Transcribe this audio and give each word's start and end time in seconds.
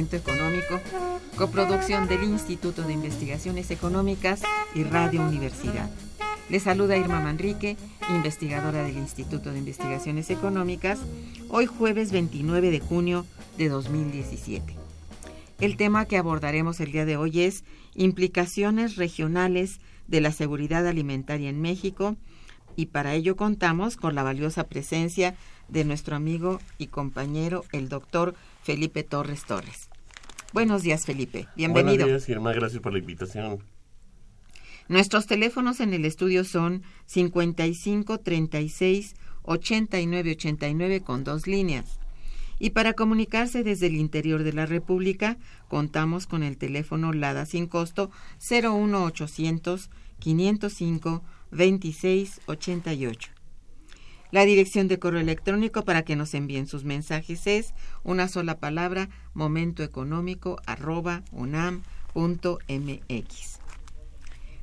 Momento 0.00 0.16
Económico, 0.16 0.80
coproducción 1.36 2.08
del 2.08 2.22
Instituto 2.22 2.80
de 2.84 2.94
Investigaciones 2.94 3.70
Económicas 3.70 4.40
y 4.74 4.82
Radio 4.82 5.20
Universidad. 5.20 5.90
Les 6.48 6.62
saluda 6.62 6.96
Irma 6.96 7.20
Manrique, 7.20 7.76
investigadora 8.08 8.82
del 8.82 8.96
Instituto 8.96 9.52
de 9.52 9.58
Investigaciones 9.58 10.30
Económicas, 10.30 11.00
hoy 11.50 11.66
jueves 11.66 12.12
29 12.12 12.70
de 12.70 12.80
junio 12.80 13.26
de 13.58 13.68
2017. 13.68 14.74
El 15.60 15.76
tema 15.76 16.06
que 16.06 16.16
abordaremos 16.16 16.80
el 16.80 16.92
día 16.92 17.04
de 17.04 17.18
hoy 17.18 17.42
es 17.42 17.64
implicaciones 17.94 18.96
regionales 18.96 19.80
de 20.06 20.22
la 20.22 20.32
seguridad 20.32 20.86
alimentaria 20.86 21.50
en 21.50 21.60
México 21.60 22.16
y 22.74 22.86
para 22.86 23.12
ello 23.12 23.36
contamos 23.36 23.98
con 23.98 24.14
la 24.14 24.22
valiosa 24.22 24.64
presencia 24.64 25.34
de 25.68 25.84
nuestro 25.84 26.16
amigo 26.16 26.58
y 26.78 26.86
compañero, 26.86 27.66
el 27.72 27.90
doctor 27.90 28.34
Felipe 28.62 29.02
Torres 29.02 29.44
Torres. 29.44 29.89
Buenos 30.52 30.82
días, 30.82 31.06
Felipe. 31.06 31.46
Bienvenido. 31.56 32.04
Buenos 32.04 32.22
días, 32.22 32.28
Irma. 32.28 32.52
Gracias 32.52 32.82
por 32.82 32.92
la 32.92 32.98
invitación. 32.98 33.60
Nuestros 34.88 35.26
teléfonos 35.26 35.78
en 35.78 35.94
el 35.94 36.04
estudio 36.04 36.44
son 36.44 36.82
55 37.06 38.18
36 38.18 39.14
89 39.42 40.32
89 40.32 41.00
con 41.02 41.22
dos 41.22 41.46
líneas. 41.46 42.00
Y 42.58 42.70
para 42.70 42.92
comunicarse 42.92 43.62
desde 43.62 43.86
el 43.86 43.96
interior 43.96 44.42
de 44.42 44.52
la 44.52 44.66
República, 44.66 45.38
contamos 45.68 46.26
con 46.26 46.42
el 46.42 46.58
teléfono 46.58 47.12
LADA 47.12 47.46
sin 47.46 47.68
costo 47.68 48.10
01800 48.40 49.90
505 50.18 51.22
26 51.52 52.40
88. 52.46 53.39
La 54.30 54.44
dirección 54.44 54.86
de 54.86 55.00
correo 55.00 55.20
electrónico 55.20 55.84
para 55.84 56.02
que 56.02 56.14
nos 56.14 56.34
envíen 56.34 56.68
sus 56.68 56.84
mensajes 56.84 57.46
es 57.48 57.74
una 58.04 58.28
sola 58.28 58.58
palabra 58.58 59.08
momentoeconómico 59.34 60.60
arroba 60.66 61.24
unam.mx. 61.32 61.88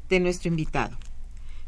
De 0.09 0.19
nuestro 0.22 0.47
invitado. 0.47 0.97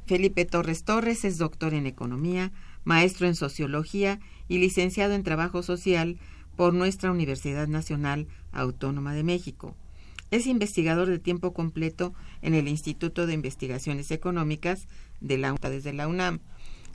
Felipe 0.06 0.46
Torres 0.46 0.86
Torres 0.86 1.26
es 1.26 1.38
doctor 1.38 1.74
en 1.74 1.86
economía, 1.86 2.54
maestro 2.86 3.28
en 3.28 3.36
sociología 3.36 4.22
y 4.48 4.60
licenciado 4.60 5.14
en 5.14 5.24
trabajo 5.24 5.62
social 5.62 6.18
por 6.56 6.74
nuestra 6.74 7.12
Universidad 7.12 7.68
Nacional 7.68 8.28
Autónoma 8.54 9.14
de 9.14 9.24
México. 9.24 9.76
Es 10.32 10.48
investigador 10.48 11.10
de 11.10 11.20
tiempo 11.20 11.54
completo 11.54 12.14
en 12.42 12.54
el 12.54 12.68
Instituto 12.70 13.28
de 13.28 13.34
Investigaciones 13.34 14.10
Económicas 14.12 14.88
de 15.20 15.38
la 15.38 15.54
desde 15.54 15.92
la 15.92 16.08
UNAM 16.08 16.40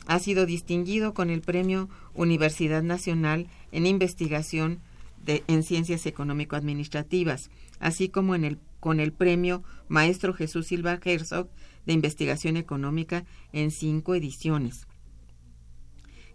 ha 0.06 0.18
sido 0.18 0.46
distinguido 0.46 1.14
con 1.14 1.30
el 1.30 1.40
Premio 1.40 1.88
Universidad 2.14 2.82
Nacional 2.82 3.48
en 3.72 3.86
Investigación 3.86 4.80
de, 5.24 5.44
en 5.46 5.62
Ciencias 5.62 6.06
Económico-Administrativas, 6.06 7.50
así 7.80 8.08
como 8.08 8.34
en 8.34 8.44
el, 8.44 8.58
con 8.80 9.00
el 9.00 9.12
Premio 9.12 9.62
Maestro 9.88 10.34
Jesús 10.34 10.66
Silva 10.66 10.98
Herzog 11.02 11.48
de 11.86 11.92
Investigación 11.92 12.56
Económica 12.56 13.24
en 13.52 13.70
cinco 13.70 14.14
ediciones. 14.14 14.86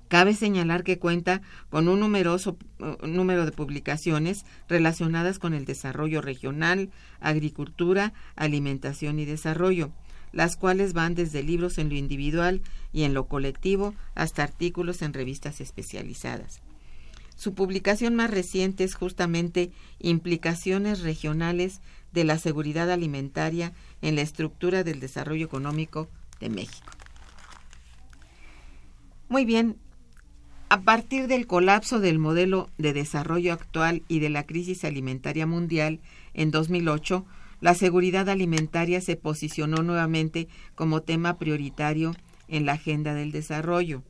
Cabe 0.08 0.34
señalar 0.34 0.84
que 0.84 0.98
cuenta 0.98 1.44
con 1.70 1.88
un 1.88 2.00
numeroso 2.00 2.58
número 3.04 3.46
de 3.46 3.52
publicaciones 3.52 4.44
relacionadas 4.68 5.38
con 5.38 5.54
el 5.54 5.66
desarrollo 5.66 6.22
regional, 6.22 6.90
agricultura, 7.20 8.14
alimentación 8.36 9.20
y 9.20 9.26
desarrollo, 9.26 9.92
las 10.32 10.56
cuales 10.56 10.94
van 10.94 11.16
desde 11.16 11.44
libros 11.44 11.78
en 11.78 11.90
lo 11.90 11.96
individual 11.96 12.62
y 12.94 13.04
en 13.04 13.14
lo 13.14 13.28
colectivo 13.28 13.94
hasta 14.16 14.44
artículos 14.44 15.02
en 15.02 15.14
revistas 15.14 15.62
especializadas. 15.62 16.62
Su 17.36 17.54
publicación 17.54 18.16
más 18.16 18.32
reciente 18.32 18.84
es 18.84 18.96
justamente 18.96 19.72
Implicaciones 20.00 21.02
regionales 21.02 21.80
de 22.12 22.24
la 22.24 22.38
seguridad 22.38 22.92
alimentaria 22.92 23.74
en 24.02 24.16
la 24.16 24.22
estructura 24.22 24.84
del 24.84 25.00
desarrollo 25.00 25.46
económico 25.46 26.10
de 26.40 26.50
México. 26.50 26.92
Muy 29.30 29.46
bien, 29.46 29.78
a 30.70 30.82
partir 30.82 31.28
del 31.28 31.48
colapso 31.48 32.00
del 32.00 32.20
modelo 32.20 32.70
de 32.78 32.94
desarrollo 32.94 33.54
actual 33.54 34.04
y 34.08 34.20
de 34.20 34.30
la 34.30 34.46
crisis 34.46 34.84
alimentaria 34.84 35.46
mundial 35.46 36.00
en 36.34 36.52
2008, 36.52 37.26
la 37.62 37.74
seguridad 37.74 38.30
alimentaria 38.30 39.02
se 39.02 39.16
posicionó 39.16 39.84
nuevamente 39.84 40.48
como 40.76 41.02
tema 41.02 41.38
prioritario 41.38 42.16
en 42.48 42.66
la 42.66 42.74
agenda 42.74 43.14
del 43.14 43.32
desarrollo. 43.32 44.04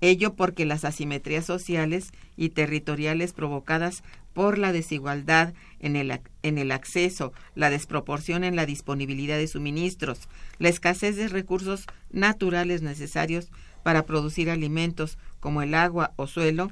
Ello 0.00 0.34
porque 0.34 0.64
las 0.64 0.84
asimetrías 0.84 1.44
sociales 1.44 2.12
y 2.36 2.50
territoriales 2.50 3.32
provocadas 3.32 4.02
por 4.32 4.56
la 4.56 4.72
desigualdad 4.72 5.52
en 5.78 5.96
el, 5.96 6.20
en 6.42 6.58
el, 6.58 6.72
acceso, 6.72 7.32
la 7.54 7.68
desproporción 7.68 8.42
en 8.44 8.56
la 8.56 8.64
disponibilidad 8.64 9.36
de 9.36 9.46
suministros, 9.46 10.28
la 10.58 10.68
escasez 10.68 11.16
de 11.16 11.28
recursos 11.28 11.86
naturales 12.10 12.80
necesarios 12.80 13.50
para 13.82 14.06
producir 14.06 14.50
alimentos 14.50 15.18
como 15.38 15.62
el 15.62 15.74
agua 15.74 16.12
o 16.16 16.26
suelo, 16.26 16.70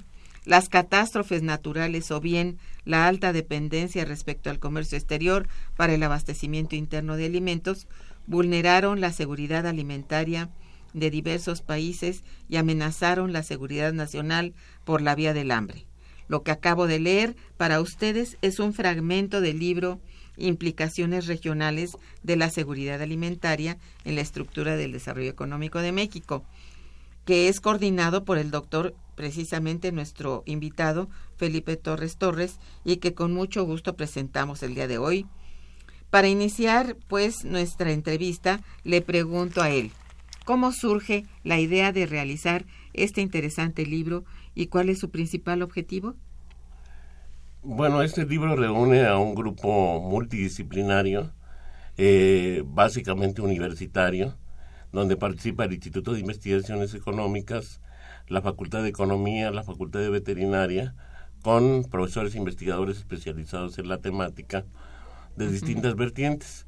las 0.49 0.71
catástrofes 0.71 1.43
naturales 1.43 2.11
o 2.11 2.23
bien 2.23 2.56
la 2.87 3.06
alta 3.06 3.35
dependencia 3.35 4.06
respecto 4.06 4.49
al 4.49 4.59
comercio 4.59 4.97
exterior 4.97 5.47
para 5.77 5.93
el 5.93 6.03
abastecimiento 6.03 6.75
interno 6.75 7.19
de 7.19 7.27
alimentos 7.27 7.87
vulneraron 8.27 9.03
la 9.03 9.12
seguridad 9.12 9.67
alimentaria 9.67 10.49
de 10.95 11.11
diversos 11.11 11.61
países 11.61 12.25
y 12.49 12.56
amenazaron 12.56 13.35
la 13.35 13.43
seguridad 13.43 13.93
nacional 13.93 14.55
por 14.87 15.03
la 15.03 15.15
vía 15.15 15.35
del 15.35 15.50
hambre. 15.50 15.85
Lo 16.29 16.43
que 16.43 16.50
acabo 16.50 16.87
de 16.87 16.99
leer 16.99 17.37
para 17.59 17.83
ustedes 17.83 18.39
es 18.41 18.59
un 18.59 18.73
fragmento 18.73 19.43
del 19.43 19.59
libro 19.59 20.00
implicaciones 20.39 21.27
regionales 21.27 21.91
de 22.23 22.37
la 22.37 22.49
seguridad 22.49 23.03
alimentaria 23.03 23.77
en 24.06 24.15
la 24.15 24.23
estructura 24.23 24.77
del 24.77 24.93
desarrollo 24.93 25.29
económico 25.29 25.81
de 25.81 25.93
México, 25.93 26.43
que 27.28 27.48
es 27.48 27.60
coordinado 27.60 28.25
por 28.25 28.38
el 28.38 28.50
doctor 28.50 28.94
precisamente 29.14 29.92
nuestro 29.92 30.42
invitado 30.46 31.10
Felipe 31.36 31.76
Torres 31.76 32.16
Torres 32.16 32.58
y 32.86 32.96
que 32.96 33.12
con 33.12 33.34
mucho 33.34 33.66
gusto 33.66 33.96
presentamos 33.96 34.62
el 34.62 34.75
día 34.75 34.88
de 34.88 34.96
hoy. 34.96 35.26
Para 36.08 36.28
iniciar 36.28 36.96
pues 37.06 37.44
nuestra 37.44 37.92
entrevista 37.92 38.62
le 38.82 39.02
pregunto 39.02 39.60
a 39.60 39.69
él, 39.69 39.90
¿cómo 40.46 40.72
surge 40.72 41.26
la 41.44 41.60
idea 41.60 41.92
de 41.92 42.06
realizar 42.06 42.64
este 42.94 43.20
interesante 43.20 43.84
libro 43.84 44.25
y 44.54 44.69
cuál 44.69 44.88
es 44.88 44.98
su 44.98 45.10
principal 45.10 45.60
objetivo? 45.60 46.14
Bueno, 47.62 48.00
este 48.00 48.25
libro 48.25 48.56
reúne 48.56 49.04
a 49.04 49.19
un 49.19 49.34
grupo 49.34 50.00
multidisciplinario, 50.00 51.30
eh, 51.98 52.62
básicamente 52.64 53.42
universitario, 53.42 54.34
donde 54.93 55.17
participa 55.17 55.64
el 55.64 55.73
Instituto 55.73 56.12
de 56.12 56.20
Investigaciones 56.20 56.94
Económicas, 56.94 57.81
la 58.29 58.43
Facultad 58.43 58.82
de 58.82 58.88
Economía, 58.88 59.50
la 59.50 59.62
Facultad 59.62 60.00
de 60.00 60.11
Veterinaria, 60.11 60.94
con 61.43 61.85
profesores 61.85 62.35
e 62.35 62.38
investigadores 62.38 62.99
especializados 62.99 63.79
en 63.79 63.88
la 63.88 63.99
temática 63.99 64.64
de 65.37 65.50
distintas 65.50 65.94
vertientes. 65.94 66.67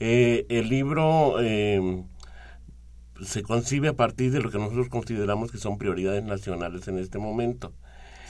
Eh, 0.00 0.46
el 0.48 0.68
libro 0.68 1.36
eh, 1.40 2.04
se 3.22 3.42
concibe 3.42 3.88
a 3.88 3.94
partir 3.94 4.32
de 4.32 4.40
lo 4.40 4.50
que 4.50 4.58
nosotros 4.58 4.88
consideramos 4.88 5.50
que 5.50 5.58
son 5.58 5.78
prioridades 5.78 6.24
nacionales 6.24 6.88
en 6.88 6.98
este 6.98 7.18
momento. 7.18 7.72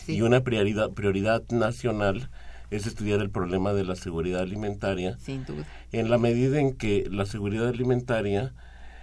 Y 0.06 0.22
una 0.22 0.40
prioridad, 0.40 0.90
prioridad 0.90 1.42
nacional 1.50 2.30
es 2.70 2.86
estudiar 2.86 3.20
el 3.20 3.30
problema 3.30 3.72
de 3.72 3.84
la 3.84 3.94
seguridad 3.94 4.40
alimentaria. 4.40 5.18
Sin 5.18 5.44
duda. 5.44 5.66
En 5.92 6.10
la 6.10 6.18
medida 6.18 6.58
en 6.58 6.74
que 6.74 7.06
la 7.10 7.26
seguridad 7.26 7.68
alimentaria 7.68 8.54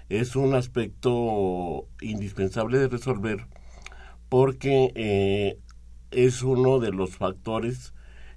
es 0.10 0.36
un 0.36 0.54
aspecto 0.54 1.88
indispensable 2.02 2.78
de 2.78 2.88
resolver 2.88 3.48
porque 4.30 4.92
eh, 4.96 5.60
es 6.12 6.44
uno 6.44 6.80
de 6.80 6.92
los 6.92 7.16
factores 7.16 7.94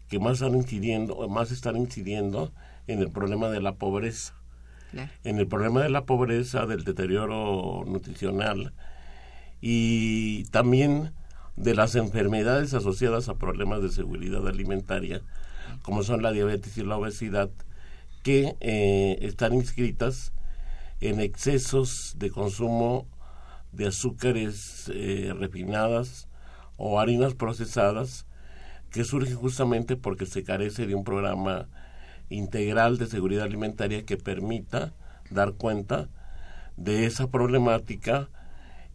que 0.09 0.19
más 0.19 0.35
están 0.35 0.55
incidiendo, 0.55 1.29
más 1.29 1.51
están 1.51 1.77
incidiendo 1.77 2.53
en 2.87 3.01
el 3.01 3.11
problema 3.11 3.49
de 3.49 3.61
la 3.61 3.75
pobreza. 3.75 4.35
En 5.23 5.39
el 5.39 5.47
problema 5.47 5.83
de 5.83 5.91
la 5.91 6.07
pobreza, 6.07 6.65
del 6.65 6.83
deterioro 6.83 7.85
nutricional 7.87 8.73
y 9.61 10.45
también 10.45 11.13
de 11.57 11.75
las 11.75 11.95
enfermedades 11.95 12.73
asociadas 12.73 13.29
a 13.29 13.35
problemas 13.35 13.83
de 13.83 13.91
seguridad 13.91 14.49
alimentaria, 14.49 15.21
como 15.83 16.05
son 16.05 16.23
la 16.23 16.33
diabetes 16.33 16.79
y 16.79 16.85
la 16.85 16.97
obesidad, 16.97 17.51
que 18.23 18.57
eh, 18.61 19.19
están 19.21 19.53
inscritas 19.53 20.33
en 21.01 21.21
excesos 21.21 22.15
de 22.19 22.31
consumo 22.31 23.07
de 23.73 23.89
azúcares 23.89 24.91
eh, 24.95 25.33
refinadas 25.39 26.29
o 26.77 26.99
harinas 26.99 27.35
procesadas 27.35 28.27
que 28.91 29.05
surge 29.05 29.35
justamente 29.35 29.97
porque 29.97 30.27
se 30.27 30.43
carece 30.43 30.87
de 30.87 30.95
un 30.95 31.05
programa 31.05 31.69
integral 32.31 32.99
de 32.99 33.07
seguridad 33.07 33.45
alimentaria 33.45 34.05
que 34.05 34.17
permita 34.17 34.95
dar 35.31 35.53
cuenta 35.53 36.09
de 36.77 37.07
esa 37.07 37.29
problemática 37.29 38.29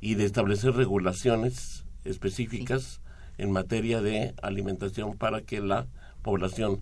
y 0.02 0.16
de 0.16 0.26
establecer 0.26 0.74
regulaciones 0.74 1.86
específicas 2.04 3.02
en 3.38 3.52
materia 3.52 4.02
de 4.02 4.34
alimentación 4.42 5.18
para 5.18 5.42
que 5.42 5.62
la 5.62 5.88
población 6.22 6.82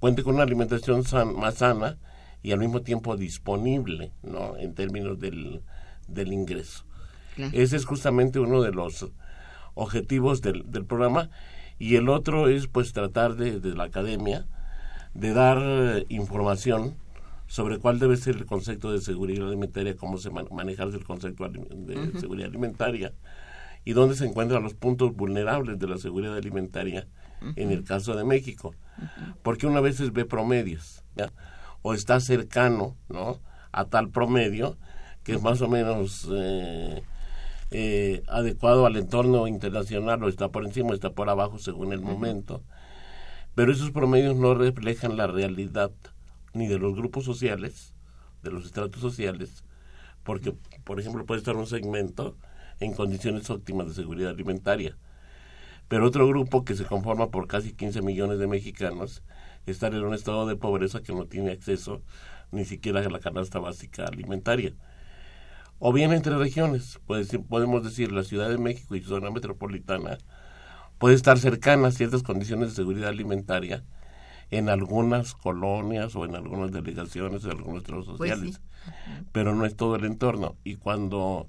cuente 0.00 0.22
con 0.22 0.34
una 0.34 0.44
alimentación 0.44 1.04
más 1.36 1.54
sana 1.54 1.98
y 2.42 2.52
al 2.52 2.58
mismo 2.58 2.82
tiempo 2.82 3.16
disponible 3.16 4.12
¿no? 4.22 4.56
en 4.56 4.74
términos 4.74 5.18
del, 5.18 5.62
del 6.08 6.32
ingreso. 6.32 6.84
Ese 7.52 7.76
es 7.76 7.86
justamente 7.86 8.40
uno 8.40 8.60
de 8.62 8.72
los 8.72 9.10
objetivos 9.74 10.42
del, 10.42 10.70
del 10.70 10.84
programa 10.84 11.30
y 11.78 11.96
el 11.96 12.08
otro 12.08 12.48
es 12.48 12.66
pues 12.66 12.92
tratar 12.92 13.36
de, 13.36 13.58
de 13.58 13.74
la 13.74 13.84
academia 13.84 14.46
de 15.14 15.32
dar 15.32 15.58
eh, 15.60 16.06
información 16.08 16.94
sobre 17.46 17.78
cuál 17.78 17.98
debe 17.98 18.16
ser 18.16 18.36
el 18.36 18.46
concepto 18.46 18.92
de 18.92 19.00
seguridad 19.00 19.48
alimentaria, 19.48 19.96
cómo 19.96 20.16
se 20.16 20.30
maneja 20.30 20.84
el 20.84 21.04
concepto 21.04 21.48
de 21.48 22.18
seguridad 22.18 22.48
alimentaria 22.48 23.12
y 23.84 23.92
dónde 23.92 24.14
se 24.14 24.24
encuentran 24.24 24.62
los 24.62 24.74
puntos 24.74 25.14
vulnerables 25.14 25.78
de 25.78 25.86
la 25.86 25.98
seguridad 25.98 26.36
alimentaria 26.36 27.06
en 27.56 27.70
el 27.70 27.84
caso 27.84 28.16
de 28.16 28.24
México. 28.24 28.74
Porque 29.42 29.66
una 29.66 29.80
vez 29.80 30.12
ve 30.12 30.24
promedios, 30.24 31.04
o 31.82 31.94
está 31.94 32.20
cercano 32.20 32.96
¿no? 33.08 33.40
a 33.72 33.84
tal 33.86 34.10
promedio 34.10 34.76
que 35.24 35.32
es 35.32 35.42
más 35.42 35.60
o 35.60 35.68
menos 35.68 36.28
eh, 36.32 37.02
eh, 37.70 38.22
adecuado 38.26 38.86
al 38.86 38.96
entorno 38.96 39.46
internacional 39.46 40.22
o 40.22 40.28
está 40.28 40.48
por 40.48 40.64
encima 40.64 40.90
o 40.90 40.94
está 40.94 41.10
por 41.10 41.28
abajo 41.28 41.58
según 41.58 41.92
el 41.92 42.00
momento. 42.00 42.62
Pero 43.54 43.72
esos 43.72 43.90
promedios 43.90 44.36
no 44.36 44.54
reflejan 44.54 45.16
la 45.16 45.26
realidad 45.26 45.92
ni 46.54 46.66
de 46.66 46.78
los 46.78 46.94
grupos 46.94 47.24
sociales, 47.24 47.94
de 48.42 48.50
los 48.50 48.66
estratos 48.66 49.00
sociales, 49.00 49.64
porque, 50.22 50.54
por 50.84 51.00
ejemplo, 51.00 51.24
puede 51.24 51.38
estar 51.38 51.56
un 51.56 51.66
segmento 51.66 52.36
en 52.80 52.94
condiciones 52.94 53.48
óptimas 53.50 53.88
de 53.88 53.94
seguridad 53.94 54.30
alimentaria, 54.30 54.96
pero 55.88 56.06
otro 56.06 56.26
grupo 56.26 56.64
que 56.64 56.74
se 56.74 56.84
conforma 56.84 57.30
por 57.30 57.46
casi 57.46 57.72
15 57.72 58.02
millones 58.02 58.38
de 58.38 58.46
mexicanos 58.46 59.22
está 59.66 59.88
en 59.88 60.04
un 60.04 60.14
estado 60.14 60.46
de 60.46 60.56
pobreza 60.56 61.02
que 61.02 61.14
no 61.14 61.26
tiene 61.26 61.52
acceso 61.52 62.02
ni 62.50 62.64
siquiera 62.64 63.00
a 63.00 63.08
la 63.08 63.20
canasta 63.20 63.58
básica 63.58 64.04
alimentaria 64.04 64.74
o 65.84 65.92
bien 65.92 66.12
entre 66.12 66.38
regiones. 66.38 67.00
podemos 67.48 67.82
decir 67.82 68.12
la 68.12 68.22
Ciudad 68.22 68.48
de 68.48 68.56
México 68.56 68.94
y 68.94 69.02
su 69.02 69.08
zona 69.08 69.32
metropolitana 69.32 70.16
puede 70.98 71.16
estar 71.16 71.40
cercana 71.40 71.88
a 71.88 71.90
ciertas 71.90 72.22
condiciones 72.22 72.68
de 72.68 72.76
seguridad 72.76 73.08
alimentaria 73.08 73.82
en 74.52 74.68
algunas 74.68 75.34
colonias 75.34 76.14
o 76.14 76.24
en 76.24 76.36
algunas 76.36 76.70
delegaciones 76.70 77.44
o 77.44 77.50
en 77.50 77.56
algunos 77.56 77.82
centros 77.82 78.06
pues 78.06 78.30
sociales, 78.30 78.60
pero 79.32 79.56
no 79.56 79.66
es 79.66 79.74
todo 79.74 79.96
el 79.96 80.04
entorno. 80.04 80.54
Y 80.62 80.76
cuando 80.76 81.48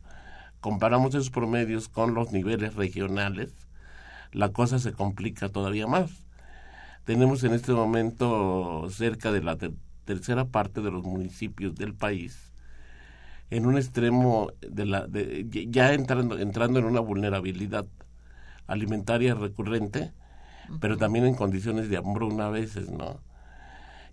comparamos 0.61 1.13
esos 1.13 1.29
promedios 1.29 1.87
con 1.87 2.15
los 2.15 2.31
niveles 2.31 2.73
regionales, 2.73 3.53
la 4.31 4.49
cosa 4.49 4.79
se 4.79 4.93
complica 4.93 5.49
todavía 5.49 5.85
más. 5.85 6.22
Tenemos 7.05 7.43
en 7.43 7.53
este 7.53 7.73
momento 7.73 8.87
cerca 8.89 9.31
de 9.31 9.41
la 9.41 9.57
tercera 10.05 10.45
parte 10.45 10.81
de 10.81 10.91
los 10.91 11.03
municipios 11.03 11.75
del 11.75 11.93
país 11.93 12.53
en 13.49 13.65
un 13.65 13.77
extremo 13.77 14.51
de 14.61 14.85
la 14.85 15.05
de, 15.05 15.45
ya 15.69 15.93
entrando 15.93 16.39
entrando 16.39 16.79
en 16.79 16.85
una 16.85 17.01
vulnerabilidad 17.01 17.85
alimentaria 18.65 19.35
recurrente 19.35 20.11
pero 20.79 20.97
también 20.97 21.25
en 21.25 21.35
condiciones 21.35 21.89
de 21.89 21.97
hambruna 21.97 22.47
a 22.47 22.49
veces 22.49 22.89
no 22.89 23.21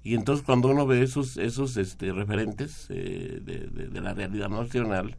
y 0.03 0.15
entonces 0.15 0.45
cuando 0.45 0.69
uno 0.69 0.87
ve 0.87 1.03
esos 1.03 1.39
esos 1.39 1.77
este 1.79 2.13
referentes 2.13 2.87
eh, 2.91 3.41
de, 3.43 4.01
la 4.01 4.13
realidad 4.13 4.51
nacional 4.51 5.17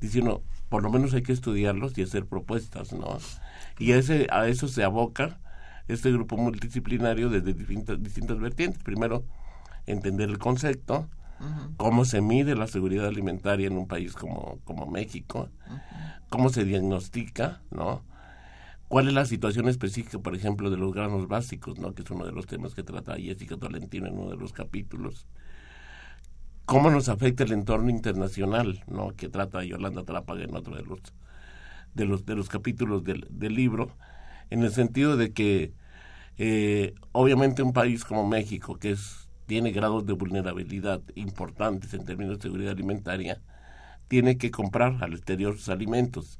dice 0.00 0.20
uno 0.20 0.42
por 0.68 0.82
lo 0.82 0.90
menos 0.90 1.14
hay 1.14 1.22
que 1.22 1.32
estudiarlos 1.32 1.96
y 1.96 2.02
hacer 2.02 2.26
propuestas 2.26 2.92
no 2.92 3.18
y 3.78 3.92
a 3.92 3.98
ese 3.98 4.26
a 4.30 4.48
eso 4.48 4.66
se 4.66 4.82
aboca 4.82 5.38
este 5.88 6.12
grupo 6.12 6.36
multidisciplinario 6.36 7.28
desde 7.28 7.54
distintas 7.54 8.02
distintas 8.02 8.38
vertientes 8.38 8.82
primero 8.82 9.24
entender 9.86 10.28
el 10.28 10.38
concepto 10.38 11.08
cómo 11.76 12.04
se 12.04 12.20
mide 12.20 12.54
la 12.54 12.66
seguridad 12.66 13.06
alimentaria 13.06 13.66
en 13.66 13.76
un 13.76 13.86
país 13.86 14.14
como, 14.14 14.58
como 14.64 14.86
México, 14.86 15.48
cómo 16.28 16.50
se 16.50 16.64
diagnostica, 16.64 17.62
¿no? 17.70 18.02
¿Cuál 18.88 19.08
es 19.08 19.14
la 19.14 19.26
situación 19.26 19.68
específica, 19.68 20.18
por 20.18 20.34
ejemplo, 20.34 20.70
de 20.70 20.78
los 20.78 20.94
granos 20.94 21.28
básicos, 21.28 21.78
¿no? 21.78 21.92
que 21.92 22.02
es 22.02 22.10
uno 22.10 22.24
de 22.24 22.32
los 22.32 22.46
temas 22.46 22.74
que 22.74 22.82
trata 22.82 23.16
Jessica 23.16 23.58
Tolentino 23.58 24.06
en 24.06 24.18
uno 24.18 24.30
de 24.30 24.36
los 24.36 24.54
capítulos? 24.54 25.26
¿Cómo 26.64 26.90
nos 26.90 27.10
afecta 27.10 27.44
el 27.44 27.52
entorno 27.52 27.90
internacional, 27.90 28.82
¿no? 28.86 29.14
que 29.14 29.28
trata 29.28 29.62
Yolanda 29.62 30.04
Trápaga 30.04 30.42
en 30.42 30.56
otro 30.56 30.74
de 30.74 30.84
los, 30.84 31.00
de 31.94 32.06
los, 32.06 32.24
de 32.24 32.34
los 32.34 32.48
capítulos 32.48 33.04
del, 33.04 33.26
del 33.30 33.54
libro? 33.54 33.94
En 34.50 34.62
el 34.62 34.72
sentido 34.72 35.16
de 35.16 35.32
que, 35.32 35.72
eh, 36.38 36.94
obviamente, 37.12 37.62
un 37.62 37.72
país 37.72 38.04
como 38.04 38.26
México, 38.26 38.78
que 38.78 38.92
es 38.92 39.28
tiene 39.48 39.72
grados 39.72 40.04
de 40.04 40.12
vulnerabilidad 40.12 41.00
importantes 41.14 41.94
en 41.94 42.04
términos 42.04 42.36
de 42.36 42.42
seguridad 42.42 42.72
alimentaria, 42.72 43.40
tiene 44.06 44.36
que 44.36 44.50
comprar 44.50 45.02
al 45.02 45.14
exterior 45.14 45.56
sus 45.56 45.70
alimentos. 45.70 46.38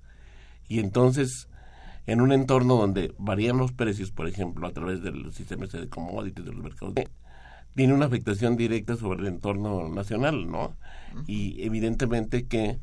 Y 0.69 0.79
entonces, 0.79 1.49
en 2.07 2.21
un 2.21 2.33
entorno 2.33 2.77
donde 2.77 3.15
varían 3.19 3.57
los 3.57 3.73
precios, 3.73 4.11
por 4.11 4.29
ejemplo, 4.29 4.67
a 4.67 4.73
través 4.73 5.03
del 5.03 5.33
sistema 5.33 5.67
de 5.67 5.89
commodities 5.89 6.45
de 6.45 6.53
los 6.53 6.63
mercados, 6.63 6.95
tiene 7.75 7.95
una 7.95 8.07
afectación 8.07 8.59
directa 8.59 8.95
sobre 8.97 9.21
el 9.21 9.27
entorno 9.27 9.89
nacional, 9.89 10.51
¿no? 10.51 10.77
Y 11.27 11.63
evidentemente 11.63 12.47
que 12.47 12.79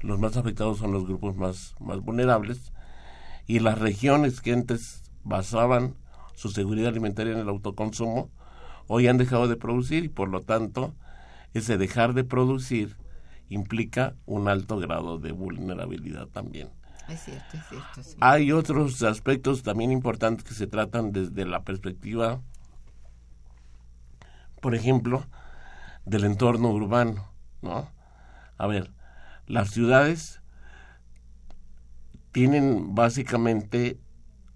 los 0.00 0.18
más 0.18 0.38
afectados 0.38 0.78
son 0.78 0.92
los 0.92 1.06
grupos 1.06 1.36
más, 1.36 1.74
más 1.80 2.00
vulnerables 2.00 2.72
y 3.46 3.60
las 3.60 3.78
regiones 3.78 4.40
que 4.40 4.52
antes 4.52 5.02
basaban 5.22 5.94
su 6.34 6.50
seguridad 6.50 6.88
alimentaria 6.88 7.32
en 7.32 7.38
el 7.38 7.48
autoconsumo, 7.48 8.30
hoy 8.86 9.08
han 9.08 9.18
dejado 9.18 9.48
de 9.48 9.56
producir 9.56 10.04
y 10.04 10.08
por 10.08 10.28
lo 10.28 10.42
tanto 10.42 10.94
ese 11.54 11.78
dejar 11.78 12.12
de 12.12 12.24
producir 12.24 12.96
implica 13.48 14.14
un 14.26 14.48
alto 14.48 14.78
grado 14.78 15.18
de 15.18 15.32
vulnerabilidad 15.32 16.26
también. 16.26 16.70
Es 17.08 17.20
cierto, 17.20 17.56
es 17.56 17.64
cierto. 17.68 18.18
Hay 18.20 18.50
otros 18.50 19.02
aspectos 19.02 19.62
también 19.62 19.92
importantes 19.92 20.44
que 20.44 20.54
se 20.54 20.66
tratan 20.66 21.12
desde 21.12 21.44
la 21.44 21.62
perspectiva, 21.62 22.40
por 24.60 24.74
ejemplo, 24.74 25.24
del 26.04 26.24
entorno 26.24 26.70
urbano, 26.70 27.28
¿no? 27.62 27.88
A 28.58 28.66
ver, 28.66 28.92
las 29.46 29.70
ciudades 29.70 30.40
tienen 32.36 32.94
básicamente 32.94 33.98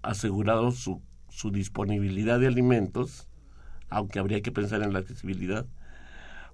asegurado 0.03 0.69
su, 0.69 1.01
su 1.29 1.49
disponibilidad 1.49 2.39
de 2.39 2.45
alimentos, 2.45 3.27
aunque 3.89 4.19
habría 4.19 4.43
que 4.43 4.51
pensar 4.51 4.83
en 4.83 4.93
la 4.93 4.99
accesibilidad, 4.99 5.65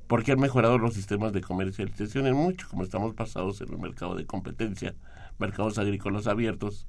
porque 0.08 0.32
han 0.32 0.40
mejorado 0.40 0.78
los 0.78 0.94
sistemas 0.94 1.34
de 1.34 1.42
comercialización 1.42 2.28
en 2.28 2.34
mucho, 2.34 2.70
como 2.70 2.84
estamos 2.84 3.14
pasados 3.14 3.60
en 3.60 3.74
el 3.74 3.78
mercado 3.78 4.16
de 4.16 4.26
competencia, 4.26 4.96
mercados 5.38 5.78
agrícolas 5.78 6.28
abiertos, 6.28 6.88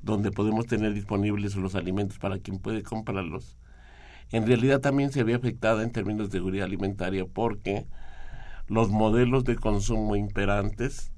donde 0.00 0.30
podemos 0.30 0.66
tener 0.66 0.94
disponibles 0.94 1.54
los 1.56 1.74
alimentos 1.74 2.18
para 2.18 2.38
quien 2.38 2.58
puede 2.58 2.82
comprarlos. 2.82 3.58
En 4.30 4.46
realidad 4.46 4.80
también 4.80 5.12
se 5.12 5.24
ve 5.24 5.34
afectada 5.34 5.82
en 5.82 5.92
términos 5.92 6.30
de 6.30 6.38
seguridad 6.38 6.64
alimentaria 6.64 7.26
porque 7.26 7.86
los 8.66 8.88
modelos 8.88 9.44
de 9.44 9.56
consumo 9.56 10.16
imperantes 10.16 11.11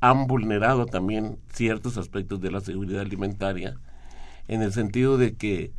han 0.00 0.26
vulnerado 0.26 0.86
también 0.86 1.38
ciertos 1.52 1.98
aspectos 1.98 2.40
de 2.40 2.50
la 2.50 2.60
seguridad 2.60 3.02
alimentaria, 3.02 3.76
en 4.48 4.62
el 4.62 4.72
sentido 4.72 5.18
de 5.18 5.36
que 5.36 5.72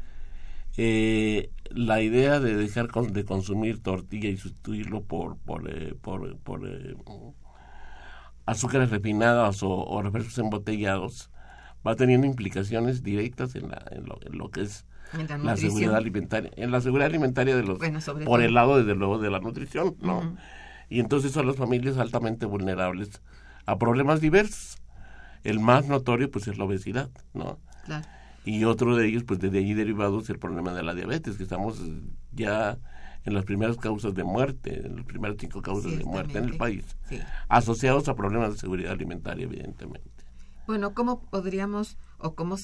eh, 0.77 1.51
la 1.69 2.01
idea 2.01 2.39
de 2.39 2.55
dejar 2.55 2.89
de 2.91 3.25
consumir 3.25 3.81
tortilla 3.81 4.29
y 4.29 4.37
sustituirlo 4.37 5.03
por 5.03 5.37
por 5.37 5.69
eh, 5.69 5.95
por, 6.01 6.37
por 6.37 6.65
eh, 6.65 6.95
azúcares 8.45 8.89
refinadas 8.89 9.63
o, 9.63 9.69
o, 9.69 10.01
refrescos 10.01 10.37
embotellados 10.37 11.29
va 11.85 11.95
teniendo 11.95 12.25
implicaciones 12.27 13.03
directas 13.03 13.55
en, 13.55 13.69
la, 13.69 13.83
en, 13.91 14.05
lo, 14.05 14.19
en 14.25 14.37
lo 14.37 14.49
que 14.49 14.61
es 14.61 14.85
la, 15.43 15.57
seguridad 15.57 15.95
alimentaria 15.95 16.51
en 16.55 16.71
la 16.71 16.79
seguridad 16.79 17.07
alimentaria 17.07 17.55
de 17.55 17.63
los 17.63 17.79
por 18.23 18.41
el 18.41 18.53
lado 18.53 18.77
desde 18.77 18.95
luego 18.95 19.19
de 19.19 19.29
la 19.29 19.39
nutrición 19.39 19.97
no 19.99 20.37
y 20.89 20.99
entonces 20.99 21.33
son 21.33 21.47
las 21.47 21.57
familias 21.57 21.97
altamente 21.97 22.45
vulnerables 22.45 23.21
a 23.65 23.77
problemas 23.77 24.21
diversos 24.21 24.77
el 25.43 25.59
más 25.59 25.87
notorio 25.87 26.29
pues 26.29 26.47
es 26.47 26.57
la 26.57 26.65
obesidad 26.65 27.09
no 27.33 27.59
claro 27.85 28.07
y 28.43 28.63
otro 28.63 28.95
de 28.95 29.07
ellos, 29.07 29.23
pues 29.23 29.39
desde 29.39 29.59
allí 29.59 29.73
derivados 29.73 30.29
el 30.29 30.39
problema 30.39 30.73
de 30.73 30.83
la 30.83 30.95
diabetes, 30.95 31.37
que 31.37 31.43
estamos 31.43 31.81
ya 32.31 32.79
en 33.23 33.33
las 33.35 33.45
primeras 33.45 33.77
causas 33.77 34.15
de 34.15 34.23
muerte, 34.23 34.85
en 34.85 34.95
las 34.95 35.05
primeras 35.05 35.37
cinco 35.39 35.61
causas 35.61 35.95
de 35.95 36.03
muerte 36.03 36.39
en 36.39 36.45
el 36.45 36.57
país, 36.57 36.85
sí. 37.07 37.19
asociados 37.49 38.07
a 38.07 38.15
problemas 38.15 38.53
de 38.53 38.57
seguridad 38.57 38.93
alimentaria, 38.93 39.45
evidentemente. 39.45 40.09
Bueno, 40.65 40.93
¿cómo 40.95 41.21
podríamos 41.29 41.97
o 42.17 42.33
cómo 42.33 42.55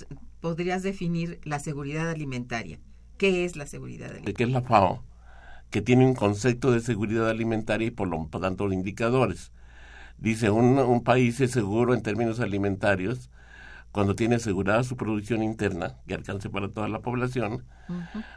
podrías 0.41 0.81
definir 0.81 1.39
la 1.43 1.59
seguridad 1.59 2.09
alimentaria? 2.09 2.79
¿Qué 3.17 3.45
es 3.45 3.55
la 3.55 3.67
seguridad 3.67 4.09
alimentaria? 4.09 4.35
¿Qué 4.35 4.43
es 4.43 4.49
la 4.49 4.61
FAO? 4.61 5.03
Que 5.69 5.81
tiene 5.81 6.05
un 6.05 6.15
concepto 6.15 6.71
de 6.71 6.79
seguridad 6.79 7.29
alimentaria 7.29 7.87
y 7.87 7.91
por 7.91 8.07
lo 8.07 8.27
tanto 8.39 8.65
los 8.65 8.73
indicadores. 8.73 9.51
Dice, 10.17 10.49
un, 10.49 10.79
un 10.79 11.03
país 11.03 11.39
es 11.41 11.51
seguro 11.51 11.93
en 11.93 12.01
términos 12.01 12.39
alimentarios 12.39 13.29
cuando 13.91 14.15
tiene 14.15 14.35
asegurada 14.35 14.83
su 14.83 14.95
producción 14.95 15.41
interna, 15.41 15.95
que 16.07 16.13
alcance 16.13 16.49
para 16.49 16.69
toda 16.69 16.87
la 16.87 16.99
población, 16.99 17.65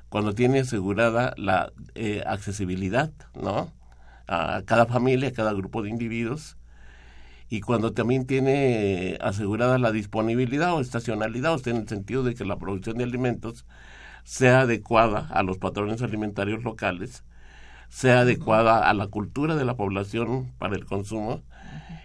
cuando 0.08 0.34
tiene 0.34 0.60
asegurada 0.60 1.34
la 1.36 1.72
eh, 1.94 2.22
accesibilidad, 2.26 3.12
¿no? 3.34 3.70
A 4.26 4.62
cada 4.64 4.86
familia, 4.86 5.28
a 5.28 5.32
cada 5.32 5.52
grupo 5.52 5.82
de 5.82 5.90
individuos, 5.90 6.56
y 7.50 7.60
cuando 7.60 7.92
también 7.92 8.26
tiene 8.26 9.18
asegurada 9.20 9.76
la 9.78 9.92
disponibilidad 9.92 10.72
o 10.72 10.80
estacionalidad, 10.80 11.52
o 11.52 11.58
sea, 11.58 11.74
en 11.74 11.80
el 11.80 11.88
sentido 11.88 12.22
de 12.22 12.34
que 12.34 12.44
la 12.44 12.56
producción 12.56 12.96
de 12.96 13.04
alimentos 13.04 13.66
sea 14.22 14.60
adecuada 14.60 15.26
a 15.30 15.42
los 15.42 15.58
patrones 15.58 16.00
alimentarios 16.00 16.62
locales, 16.62 17.24
sea 17.88 18.20
adecuada 18.20 18.88
a 18.88 18.94
la 18.94 19.08
cultura 19.08 19.56
de 19.56 19.64
la 19.64 19.76
población 19.76 20.52
para 20.58 20.76
el 20.76 20.86
consumo 20.86 21.42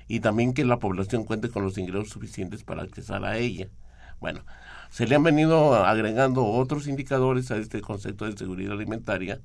y 0.08 0.20
también 0.20 0.54
que 0.54 0.66
la 0.66 0.80
población 0.80 1.24
cuente 1.24 1.50
con 1.50 1.64
los 1.64 1.78
ingresos 1.78 2.10
suficientes 2.10 2.64
para 2.64 2.84
accesar 2.84 3.26
a 3.26 3.38
ella. 3.38 3.70
Bueno, 4.20 4.42
se 4.90 5.08
le 5.08 5.16
han 5.16 5.24
venido 5.24 5.76
agregando 5.86 6.46
otros 6.46 6.88
indicadores 6.88 7.52
a 7.52 7.58
este 7.58 7.82
concepto 7.82 8.26
de 8.26 8.38
seguridad 8.38 8.74
alimentaria, 8.74 9.42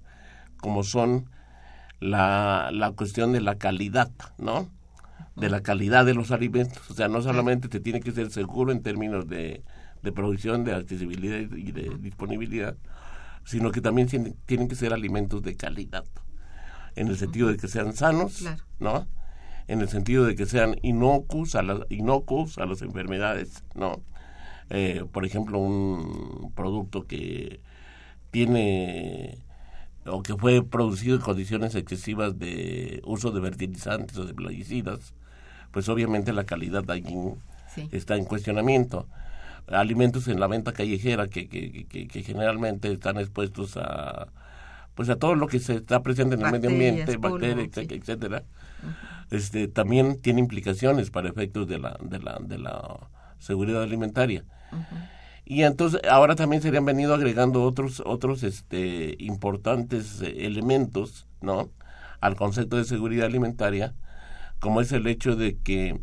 como 0.59 0.85
son 0.85 1.29
la, 1.99 2.71
la 2.73 2.93
cuestión 2.93 3.33
de 3.33 3.41
la 3.41 3.57
calidad, 3.57 4.11
¿no? 4.39 4.69
De 5.37 5.49
la 5.49 5.63
calidad 5.63 6.05
de 6.05 6.15
los 6.15 6.31
alimentos. 6.31 6.91
O 6.91 6.95
sea, 6.95 7.09
no 7.09 7.23
solamente 7.23 7.69
te 7.69 7.81
tiene 7.81 8.01
que 8.01 8.13
ser 8.13 8.31
seguro 8.31 8.73
en 8.73 8.83
términos 8.83 9.27
de, 9.29 9.63
de 10.03 10.13
producción, 10.13 10.65
de 10.65 10.75
accesibilidad 10.75 11.39
y 11.57 11.73
de 11.73 11.97
disponibilidad, 11.99 12.77
sino 13.45 13.71
que 13.71 13.81
también 13.81 14.09
tienen 14.47 14.69
que 14.69 14.75
ser 14.75 14.93
alimentos 14.93 15.43
de 15.43 15.57
calidad, 15.57 16.05
en 16.95 17.09
el 17.09 17.17
sentido 17.17 17.49
de 17.49 17.57
que 17.57 17.69
sean 17.69 17.95
sanos. 17.95 18.45
¿no? 18.79 19.07
En 19.71 19.81
el 19.81 19.89
sentido 19.89 20.25
de 20.25 20.35
que 20.35 20.47
sean 20.47 20.77
inocuos 20.83 21.55
a, 21.55 21.63
la, 21.63 21.87
inocuos 21.91 22.59
a 22.59 22.67
las 22.67 22.83
enfermedades, 22.83 23.63
¿no? 23.77 24.03
Eh, 24.69 25.05
por 25.13 25.25
ejemplo, 25.25 25.61
un 25.61 26.53
producto 26.57 27.07
que 27.07 27.61
tiene 28.33 29.39
o 30.07 30.25
que 30.25 30.35
fue 30.35 30.65
producido 30.65 31.15
en 31.15 31.23
condiciones 31.23 31.77
excesivas 31.77 32.37
de 32.37 33.01
uso 33.05 33.31
de 33.31 33.41
fertilizantes 33.41 34.19
o 34.19 34.25
de 34.25 34.35
plaguicidas, 34.35 35.15
pues 35.71 35.89
obviamente 35.89 36.33
la 36.33 36.45
calidad 36.45 36.91
allí 36.91 37.15
sí. 37.73 37.89
está 37.93 38.17
en 38.17 38.25
cuestionamiento. 38.25 39.07
Alimentos 39.69 40.27
en 40.27 40.41
la 40.41 40.49
venta 40.49 40.73
callejera 40.73 41.29
que, 41.29 41.49
que, 41.49 41.87
que, 41.87 42.09
que, 42.09 42.23
generalmente 42.25 42.91
están 42.91 43.19
expuestos 43.19 43.77
a 43.77 44.27
pues 44.97 45.09
a 45.11 45.17
todo 45.17 45.37
lo 45.37 45.47
que 45.47 45.61
se 45.61 45.77
está 45.77 46.03
presente 46.03 46.35
en 46.35 46.41
el 46.41 46.51
Bacterias, 46.51 46.73
medio 46.73 46.91
ambiente, 46.91 47.19
polvo, 47.21 47.39
bacterias, 47.39 47.71
sí. 47.73 47.87
etcétera, 47.89 48.43
este, 49.31 49.69
también 49.69 50.21
tiene 50.21 50.41
implicaciones 50.41 51.11
para 51.11 51.29
efectos 51.29 51.69
de 51.69 51.79
la, 51.79 51.97
de 52.03 52.19
la, 52.19 52.39
de 52.41 52.59
la 52.59 53.09
seguridad 53.39 53.83
alimentaria. 53.83 54.45
Y 55.45 55.63
entonces 55.65 56.01
ahora 56.09 56.37
también 56.37 56.63
se 56.63 56.71
le 56.71 56.79
han 56.79 56.85
venido 56.85 57.15
agregando 57.15 57.65
otros, 57.65 58.03
otros 58.07 58.43
este, 58.45 59.17
importantes 59.19 60.23
eh, 60.23 60.47
elementos, 60.47 61.27
¿no? 61.41 61.71
Al 62.21 62.37
concepto 62.37 62.77
de 62.77 62.85
seguridad 62.85 63.27
alimentaria, 63.27 63.95
como 64.61 64.81
es 64.81 64.93
el 64.93 65.07
hecho 65.07 65.35
de 65.35 65.57
que 65.57 66.01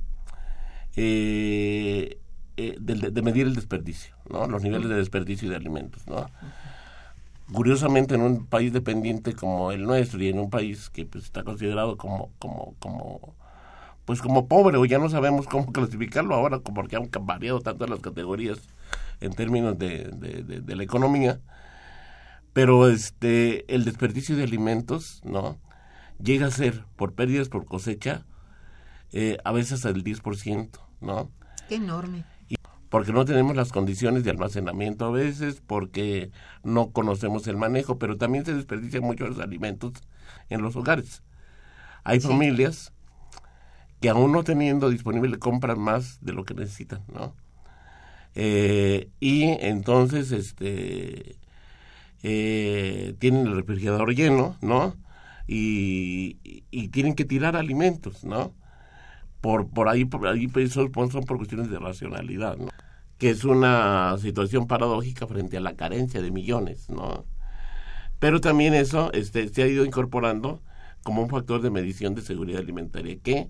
eh, 0.96 2.19
eh, 2.57 2.75
de, 2.79 3.12
de, 3.12 3.22
medir 3.22 3.48
el 3.48 3.55
desperdicio, 3.55 4.15
¿no? 4.29 4.48
Los 4.48 4.63
niveles 4.63 4.89
de 4.89 4.96
desperdicio 4.96 5.50
de 5.50 5.55
alimentos, 5.55 6.05
¿no? 6.07 6.25
Curiosamente 7.51 8.16
en 8.16 8.22
un 8.22 8.46
país 8.46 8.74
dependiente 8.74 9.34
como 9.34 9.72
el 9.72 9.84
nuestro 9.84 10.22
y 10.22 10.30
en 10.30 10.39
un 10.39 10.50
país 10.50 10.89
que 10.89 11.06
pues 11.06 11.25
está 11.25 11.44
considerado 11.44 11.98
como 11.98 12.32
como 12.39 12.75
como 12.80 13.36
pues 14.06 14.22
como 14.22 14.48
pobre 14.48 14.77
o 14.77 14.86
ya 14.86 15.00
no 15.00 15.10
sabemos 15.10 15.48
cómo 15.48 15.72
clasificarlo 15.74 16.36
ahora 16.36 16.60
porque 16.60 16.96
han 16.96 17.10
variado 17.22 17.62
tanto 17.62 17.88
las 17.88 18.00
categorías 18.00 18.60
en 19.22 19.34
términos 19.34 19.77
de, 19.77 20.06
de 20.62 20.75
la 20.75 20.84
economía. 20.84 21.39
Pero 22.54 22.88
este 22.89 23.72
el 23.74 23.86
desperdicio 23.86 24.36
de 24.36 24.44
alimentos 24.44 25.22
no 25.24 25.58
llega 26.22 26.48
a 26.48 26.51
ser 26.51 26.86
por 26.96 27.13
pérdidas 27.13 27.50
por 27.50 27.66
cosecha 27.66 28.25
eh, 29.12 29.38
a 29.44 29.51
veces 29.51 29.86
al 29.86 30.04
10% 30.04 30.70
no 31.01 31.32
qué 31.70 31.75
enorme 31.75 32.24
porque 32.98 33.13
no 33.13 33.25
tenemos 33.25 33.56
las 33.56 33.72
condiciones 33.72 34.24
de 34.24 34.32
almacenamiento 34.32 35.06
a 35.06 35.12
veces, 35.12 35.62
porque 35.68 36.32
no 36.63 36.89
conocemos 36.89 37.46
el 37.46 37.56
manejo, 37.56 38.00
pero 38.00 38.18
también 38.18 38.44
se 38.44 38.56
desperdician 38.56 39.04
muchos 39.04 39.30
los 39.30 39.39
alimentos 39.39 39.94
en 40.50 40.63
los 40.63 40.75
hogares. 40.75 41.22
Hay 42.04 42.20
sí. 42.20 42.27
familias 42.27 42.94
que 44.01 44.10
aún 44.10 44.32
no 44.32 44.44
teniendo 44.44 44.89
disponible 44.89 45.38
compran 45.38 45.80
más 45.80 46.18
de 46.25 46.34
lo 46.34 46.44
que 46.44 46.56
necesitan, 46.56 47.04
¿no? 47.13 47.36
Eh, 48.34 49.12
y 49.20 49.44
entonces 49.44 50.32
este 50.32 51.38
eh, 52.24 53.13
tienen 53.20 53.46
el 53.46 53.58
refrigerador 53.58 54.16
lleno, 54.16 54.58
¿no? 54.62 54.96
Y, 55.46 56.38
y, 56.44 56.63
y, 56.72 56.88
tienen 56.88 57.13
que 57.13 57.25
tirar 57.25 57.56
alimentos, 57.56 58.24
¿no? 58.24 58.56
Por, 59.39 59.70
por 59.70 59.88
ahí, 59.88 60.04
por 60.04 60.25
ahí 60.25 60.48
pues, 60.48 60.72
son, 60.72 60.92
son 61.12 61.25
por 61.25 61.38
cuestiones 61.38 61.70
de 61.70 61.77
racionalidad, 61.77 62.58
¿no? 62.58 62.70
Que 63.18 63.30
es 63.30 63.44
una 63.44 64.16
situación 64.20 64.68
paradójica 64.68 65.28
frente 65.28 65.58
a 65.58 65.62
la 65.62 65.76
carencia 65.76 66.22
de 66.22 66.32
millones, 66.32 66.90
¿no? 66.90 67.26
Pero 68.20 68.42
también 68.42 68.74
eso 68.74 69.12
este, 69.14 69.50
se 69.50 69.64
ha 69.64 69.68
ido 69.68 69.86
incorporando 69.86 70.62
como 71.04 71.22
un 71.22 71.30
factor 71.30 71.62
de 71.62 71.70
medición 71.70 72.16
de 72.16 72.22
seguridad 72.22 72.62
alimentaria 72.62 73.18
que 73.20 73.50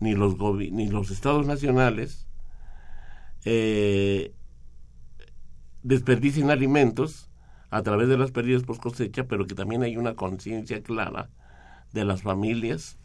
ni 0.00 0.14
los 0.14 0.36
ni 0.38 0.88
los 0.88 1.10
estados 1.10 1.46
nacionales 1.46 2.26
eh, 3.44 4.32
desperdicien 5.82 6.50
alimentos 6.50 7.30
a 7.70 7.82
través 7.82 8.08
de 8.08 8.18
las 8.18 8.30
pérdidas 8.30 8.62
post 8.62 8.82
cosecha, 8.82 9.24
pero 9.24 9.46
que 9.46 9.54
también 9.54 9.82
hay 9.82 9.96
una 9.96 10.14
conciencia 10.14 10.82
clara 10.82 11.30
de 11.92 12.04
las 12.04 12.22
familias 12.22 12.98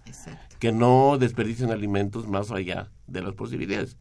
que 0.60 0.72
no 0.72 1.18
desperdicien 1.18 1.72
alimentos 1.72 2.28
más 2.28 2.52
allá 2.52 2.92
de 3.08 3.22
las 3.22 3.34
posibilidades. 3.34 3.98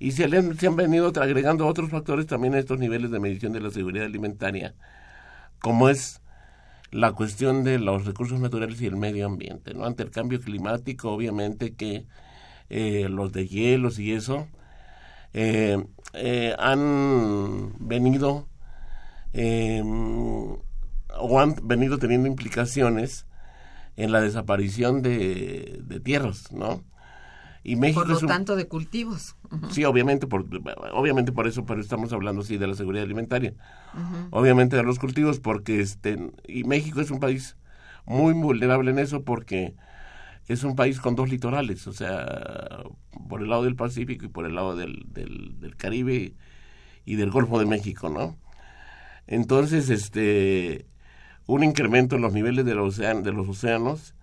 Y 0.00 0.12
se, 0.12 0.28
se 0.28 0.66
han 0.66 0.76
venido 0.76 1.12
agregando 1.20 1.66
otros 1.66 1.90
factores 1.90 2.26
también 2.26 2.54
a 2.54 2.58
estos 2.58 2.78
niveles 2.78 3.10
de 3.10 3.20
medición 3.20 3.52
de 3.52 3.60
la 3.60 3.70
seguridad 3.70 4.06
alimentaria, 4.06 4.74
como 5.60 5.90
es 5.90 6.22
la 6.90 7.12
cuestión 7.12 7.64
de 7.64 7.78
los 7.78 8.06
recursos 8.06 8.40
naturales 8.40 8.80
y 8.80 8.86
el 8.86 8.96
medio 8.96 9.26
ambiente, 9.26 9.74
¿no? 9.74 9.84
Ante 9.84 10.02
el 10.02 10.10
cambio 10.10 10.40
climático, 10.40 11.12
obviamente 11.12 11.74
que 11.74 12.06
eh, 12.70 13.08
los 13.10 13.30
de 13.32 13.46
hielos 13.46 13.98
y 13.98 14.12
eso 14.12 14.48
eh, 15.34 15.84
eh, 16.14 16.54
han 16.58 17.74
venido 17.78 18.48
o 21.18 21.40
han 21.40 21.54
venido 21.62 21.98
teniendo 21.98 22.26
implicaciones 22.26 23.26
en 23.96 24.12
la 24.12 24.22
desaparición 24.22 25.02
de, 25.02 25.80
de 25.84 26.00
tierras, 26.00 26.50
¿no? 26.52 26.82
Y 27.62 27.76
México 27.76 28.00
por 28.00 28.22
lo 28.22 28.26
tanto 28.26 28.56
de 28.56 28.66
cultivos. 28.66 29.36
Sí, 29.70 29.84
obviamente 29.84 30.26
por, 30.26 30.46
obviamente 30.92 31.30
por 31.30 31.46
eso, 31.46 31.66
pero 31.66 31.80
estamos 31.80 32.12
hablando 32.12 32.42
sí 32.42 32.56
de 32.56 32.66
la 32.66 32.74
seguridad 32.74 33.04
alimentaria. 33.04 33.54
Obviamente 34.30 34.76
de 34.76 34.82
los 34.82 34.98
cultivos, 34.98 35.40
porque 35.40 35.80
este 35.80 36.30
y 36.48 36.64
México 36.64 37.00
es 37.00 37.10
un 37.10 37.20
país 37.20 37.56
muy 38.06 38.32
vulnerable 38.32 38.90
en 38.90 38.98
eso 38.98 39.24
porque 39.24 39.74
es 40.48 40.64
un 40.64 40.74
país 40.74 41.00
con 41.00 41.14
dos 41.14 41.28
litorales, 41.28 41.86
o 41.86 41.92
sea, 41.92 42.82
por 43.28 43.42
el 43.42 43.50
lado 43.50 43.64
del 43.64 43.76
Pacífico 43.76 44.24
y 44.24 44.28
por 44.28 44.46
el 44.46 44.54
lado 44.54 44.74
del, 44.74 45.04
del, 45.06 45.60
del 45.60 45.76
Caribe 45.76 46.34
y 47.04 47.14
del 47.16 47.30
Golfo 47.30 47.58
de 47.58 47.66
México, 47.66 48.08
¿no? 48.08 48.36
Entonces, 49.26 49.90
este, 49.90 50.86
un 51.46 51.62
incremento 51.62 52.16
en 52.16 52.22
los 52.22 52.32
niveles 52.32 52.64
de 52.64 52.74
los, 52.74 52.96
de 52.96 53.32
los 53.32 53.48
océanos 53.48 54.14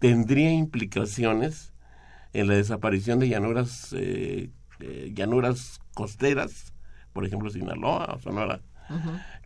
tendría 0.00 0.52
implicaciones 0.52 1.72
en 2.32 2.48
la 2.48 2.54
desaparición 2.54 3.18
de 3.18 3.28
llanuras, 3.28 3.94
eh, 3.96 4.50
eh, 4.80 5.12
llanuras 5.14 5.80
costeras, 5.94 6.72
por 7.12 7.24
ejemplo 7.24 7.50
Sinaloa, 7.50 8.18
Sonora, 8.22 8.60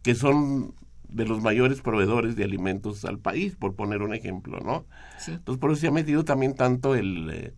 que 0.02 0.14
son 0.14 0.74
de 1.08 1.26
los 1.26 1.42
mayores 1.42 1.80
proveedores 1.80 2.36
de 2.36 2.44
alimentos 2.44 3.04
al 3.04 3.18
país, 3.18 3.56
por 3.56 3.74
poner 3.74 4.02
un 4.02 4.14
ejemplo, 4.14 4.60
¿no? 4.60 4.86
Entonces, 5.26 5.60
por 5.60 5.70
eso 5.70 5.80
se 5.82 5.88
ha 5.88 5.92
metido 5.92 6.24
también 6.24 6.54
tanto 6.54 6.94
el, 6.94 7.30
eh, 7.30 7.54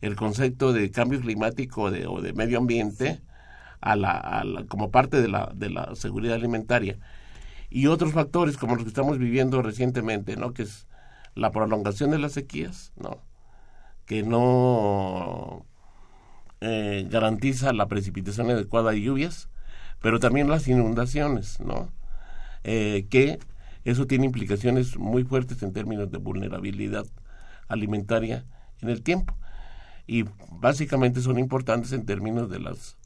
el 0.00 0.14
concepto 0.16 0.72
de 0.72 0.90
cambio 0.90 1.20
climático 1.20 1.90
de, 1.90 2.06
o 2.06 2.20
de 2.20 2.32
medio 2.34 2.58
ambiente 2.58 3.22
a 3.80 3.96
la, 3.96 4.12
a 4.12 4.44
la, 4.44 4.64
como 4.66 4.90
parte 4.90 5.20
de 5.22 5.28
la, 5.28 5.50
de 5.54 5.70
la 5.70 5.94
seguridad 5.94 6.34
alimentaria. 6.34 6.98
Y 7.70 7.86
otros 7.86 8.12
factores 8.12 8.58
como 8.58 8.74
los 8.74 8.84
que 8.84 8.88
estamos 8.88 9.18
viviendo 9.18 9.62
recientemente, 9.62 10.36
¿no? 10.36 10.52
Que 10.52 10.64
es 10.64 10.86
la 11.34 11.50
prolongación 11.50 12.10
de 12.10 12.18
las 12.18 12.32
sequías, 12.32 12.92
¿no? 12.96 13.22
Que 14.12 14.22
no 14.22 15.64
eh, 16.60 17.08
garantiza 17.10 17.72
la 17.72 17.88
precipitación 17.88 18.50
adecuada 18.50 18.90
de 18.90 19.00
lluvias, 19.00 19.48
pero 20.02 20.20
también 20.20 20.50
las 20.50 20.68
inundaciones, 20.68 21.60
¿no? 21.60 21.90
Eh, 22.62 23.06
que 23.08 23.38
eso 23.84 24.06
tiene 24.06 24.26
implicaciones 24.26 24.98
muy 24.98 25.24
fuertes 25.24 25.62
en 25.62 25.72
términos 25.72 26.10
de 26.10 26.18
vulnerabilidad 26.18 27.06
alimentaria 27.68 28.44
en 28.82 28.90
el 28.90 29.02
tiempo 29.02 29.34
y 30.06 30.26
básicamente 30.60 31.22
son 31.22 31.38
importantes 31.38 31.92
en 31.92 32.04
términos 32.04 32.50
de 32.50 32.58
las 32.58 32.98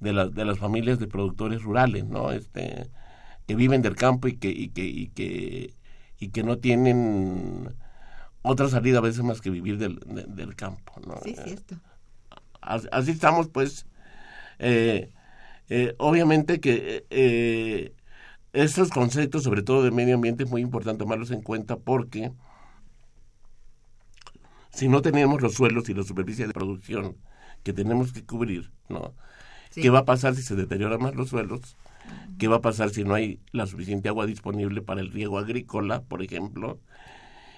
de 0.00 0.12
de 0.30 0.44
las 0.44 0.58
familias 0.58 0.98
de 0.98 1.06
productores 1.06 1.62
rurales 1.62 2.04
no 2.04 2.32
este 2.32 2.90
que 3.46 3.54
viven 3.54 3.80
del 3.80 3.94
campo 3.94 4.26
y 4.26 4.36
que 4.36 4.48
y 4.48 4.70
que 4.70 4.84
y 4.84 5.06
que 5.08 5.74
y 6.18 6.28
que 6.30 6.42
no 6.42 6.58
tienen 6.58 7.76
otra 8.46 8.68
salida 8.68 8.98
a 8.98 9.02
veces 9.02 9.22
más 9.22 9.40
que 9.40 9.50
vivir 9.50 9.78
del, 9.78 9.98
del 10.28 10.54
campo. 10.54 10.92
¿no? 11.06 11.16
Sí, 11.24 11.34
cierto. 11.42 11.76
Así, 12.60 13.10
estamos, 13.10 13.48
pues. 13.48 13.86
Eh, 14.58 15.10
eh, 15.68 15.94
obviamente 15.98 16.60
que 16.60 17.04
eh, 17.10 17.92
estos 18.52 18.90
conceptos, 18.90 19.42
sobre 19.42 19.62
todo 19.62 19.82
de 19.82 19.90
medio 19.90 20.14
ambiente, 20.14 20.44
es 20.44 20.50
muy 20.50 20.62
importante 20.62 21.00
tomarlos 21.00 21.30
en 21.30 21.42
cuenta 21.42 21.76
porque 21.76 22.32
si 24.70 24.88
no 24.88 25.02
tenemos 25.02 25.42
los 25.42 25.54
suelos 25.54 25.88
y 25.88 25.94
la 25.94 26.04
superficie 26.04 26.46
de 26.46 26.52
producción 26.52 27.16
que 27.62 27.72
tenemos 27.72 28.12
que 28.12 28.24
cubrir, 28.24 28.70
¿no? 28.88 29.14
¿Qué 29.74 29.90
va 29.90 30.00
a 30.00 30.04
pasar 30.04 30.34
si 30.34 30.42
se 30.42 30.54
deterioran 30.54 31.02
más 31.02 31.14
los 31.16 31.28
suelos? 31.30 31.76
¿Qué 32.38 32.48
va 32.48 32.56
a 32.56 32.60
pasar 32.60 32.90
si 32.90 33.04
no 33.04 33.14
hay 33.14 33.40
la 33.52 33.66
suficiente 33.66 34.08
agua 34.08 34.26
disponible 34.26 34.82
para 34.82 35.00
el 35.00 35.10
riego 35.10 35.38
agrícola, 35.38 36.02
por 36.02 36.22
ejemplo? 36.22 36.80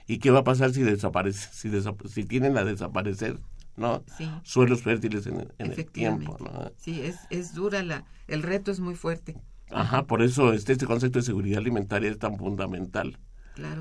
¿Y 0.08 0.18
qué 0.18 0.30
va 0.30 0.40
a 0.40 0.44
pasar 0.44 0.72
si 0.72 0.82
desaparece, 0.82 1.50
si, 1.52 1.70
si 2.08 2.24
tienen 2.24 2.56
a 2.56 2.64
desaparecer 2.64 3.38
¿no? 3.76 4.02
suelos 4.42 4.82
fértiles 4.82 5.26
en, 5.26 5.52
el 5.58 5.86
tiempo? 5.86 6.36
Sí, 6.78 7.02
es, 7.02 7.18
es 7.28 7.54
dura, 7.54 7.82
la, 7.82 8.04
el 8.26 8.42
reto 8.42 8.70
es 8.70 8.80
muy 8.80 8.94
fuerte. 8.94 9.36
Ajá, 9.70 10.04
por 10.04 10.22
eso 10.22 10.54
este, 10.54 10.72
este 10.72 10.86
concepto 10.86 11.18
de 11.18 11.26
seguridad 11.26 11.58
alimentaria 11.58 12.10
es 12.10 12.18
tan 12.18 12.38
fundamental 12.38 13.18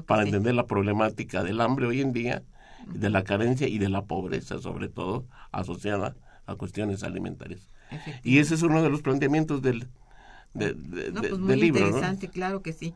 para 0.05 0.23
entender 0.23 0.53
la 0.53 0.67
problemática 0.67 1.43
del 1.43 1.61
hambre 1.61 1.87
hoy 1.87 2.01
en 2.01 2.11
día, 2.11 2.43
de 2.87 3.09
la 3.09 3.23
carencia 3.23 3.69
y 3.69 3.77
de 3.77 3.87
la 3.87 4.03
pobreza, 4.03 4.59
sobre 4.59 4.89
todo 4.89 5.25
asociada 5.53 6.15
a 6.45 6.55
cuestiones 6.55 7.03
alimentarias. 7.03 7.69
Y 8.21 8.39
ese 8.39 8.55
es 8.55 8.63
uno 8.63 8.83
de 8.83 8.89
los 8.89 9.01
planteamientos 9.01 9.61
del, 9.61 9.87
de, 10.53 10.73
no, 11.13 11.21
pues 11.21 11.37
muy 11.37 11.53
interesante, 11.53 12.27
claro 12.27 12.61
que 12.61 12.73
sí. 12.73 12.93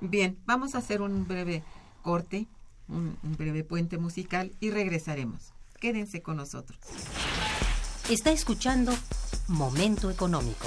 Bien, 0.00 0.36
vamos 0.46 0.74
a 0.74 0.78
hacer 0.78 1.00
un 1.00 1.28
breve 1.28 1.62
corte 2.02 2.48
un, 2.88 3.16
breve 3.36 3.64
puente 3.64 3.98
musical 3.98 4.52
y 4.60 4.70
regresaremos. 4.70 5.52
Quédense 5.80 6.22
con 6.22 6.36
nosotros. 6.36 6.78
Está 8.08 8.30
escuchando 8.30 8.92
Momento 9.48 10.10
Económico. 10.10 10.66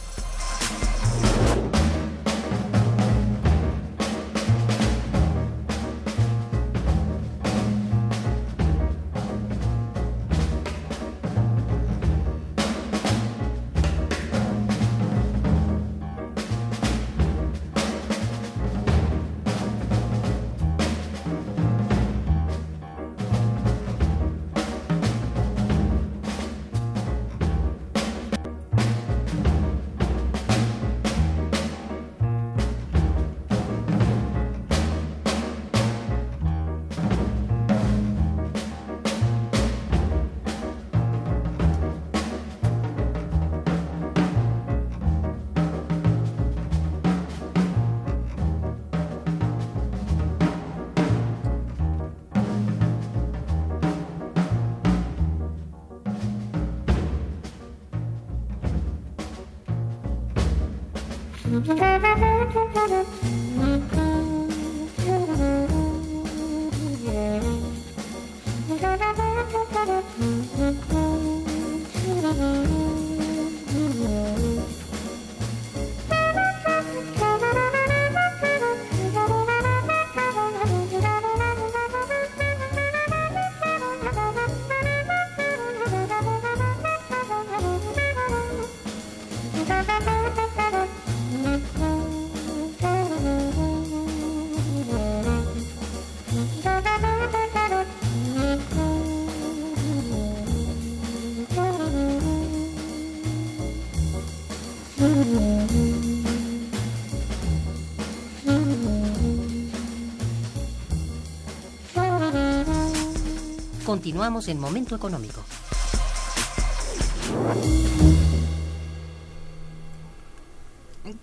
Continuamos 114.01 114.47
en 114.47 114.59
Momento 114.59 114.95
Económico. 114.95 115.43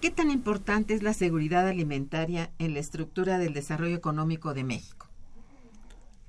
¿Qué 0.00 0.12
tan 0.12 0.30
importante 0.30 0.94
es 0.94 1.02
la 1.02 1.12
seguridad 1.12 1.66
alimentaria 1.66 2.52
en 2.60 2.74
la 2.74 2.78
estructura 2.78 3.38
del 3.38 3.52
desarrollo 3.52 3.96
económico 3.96 4.54
de 4.54 4.62
México? 4.62 5.08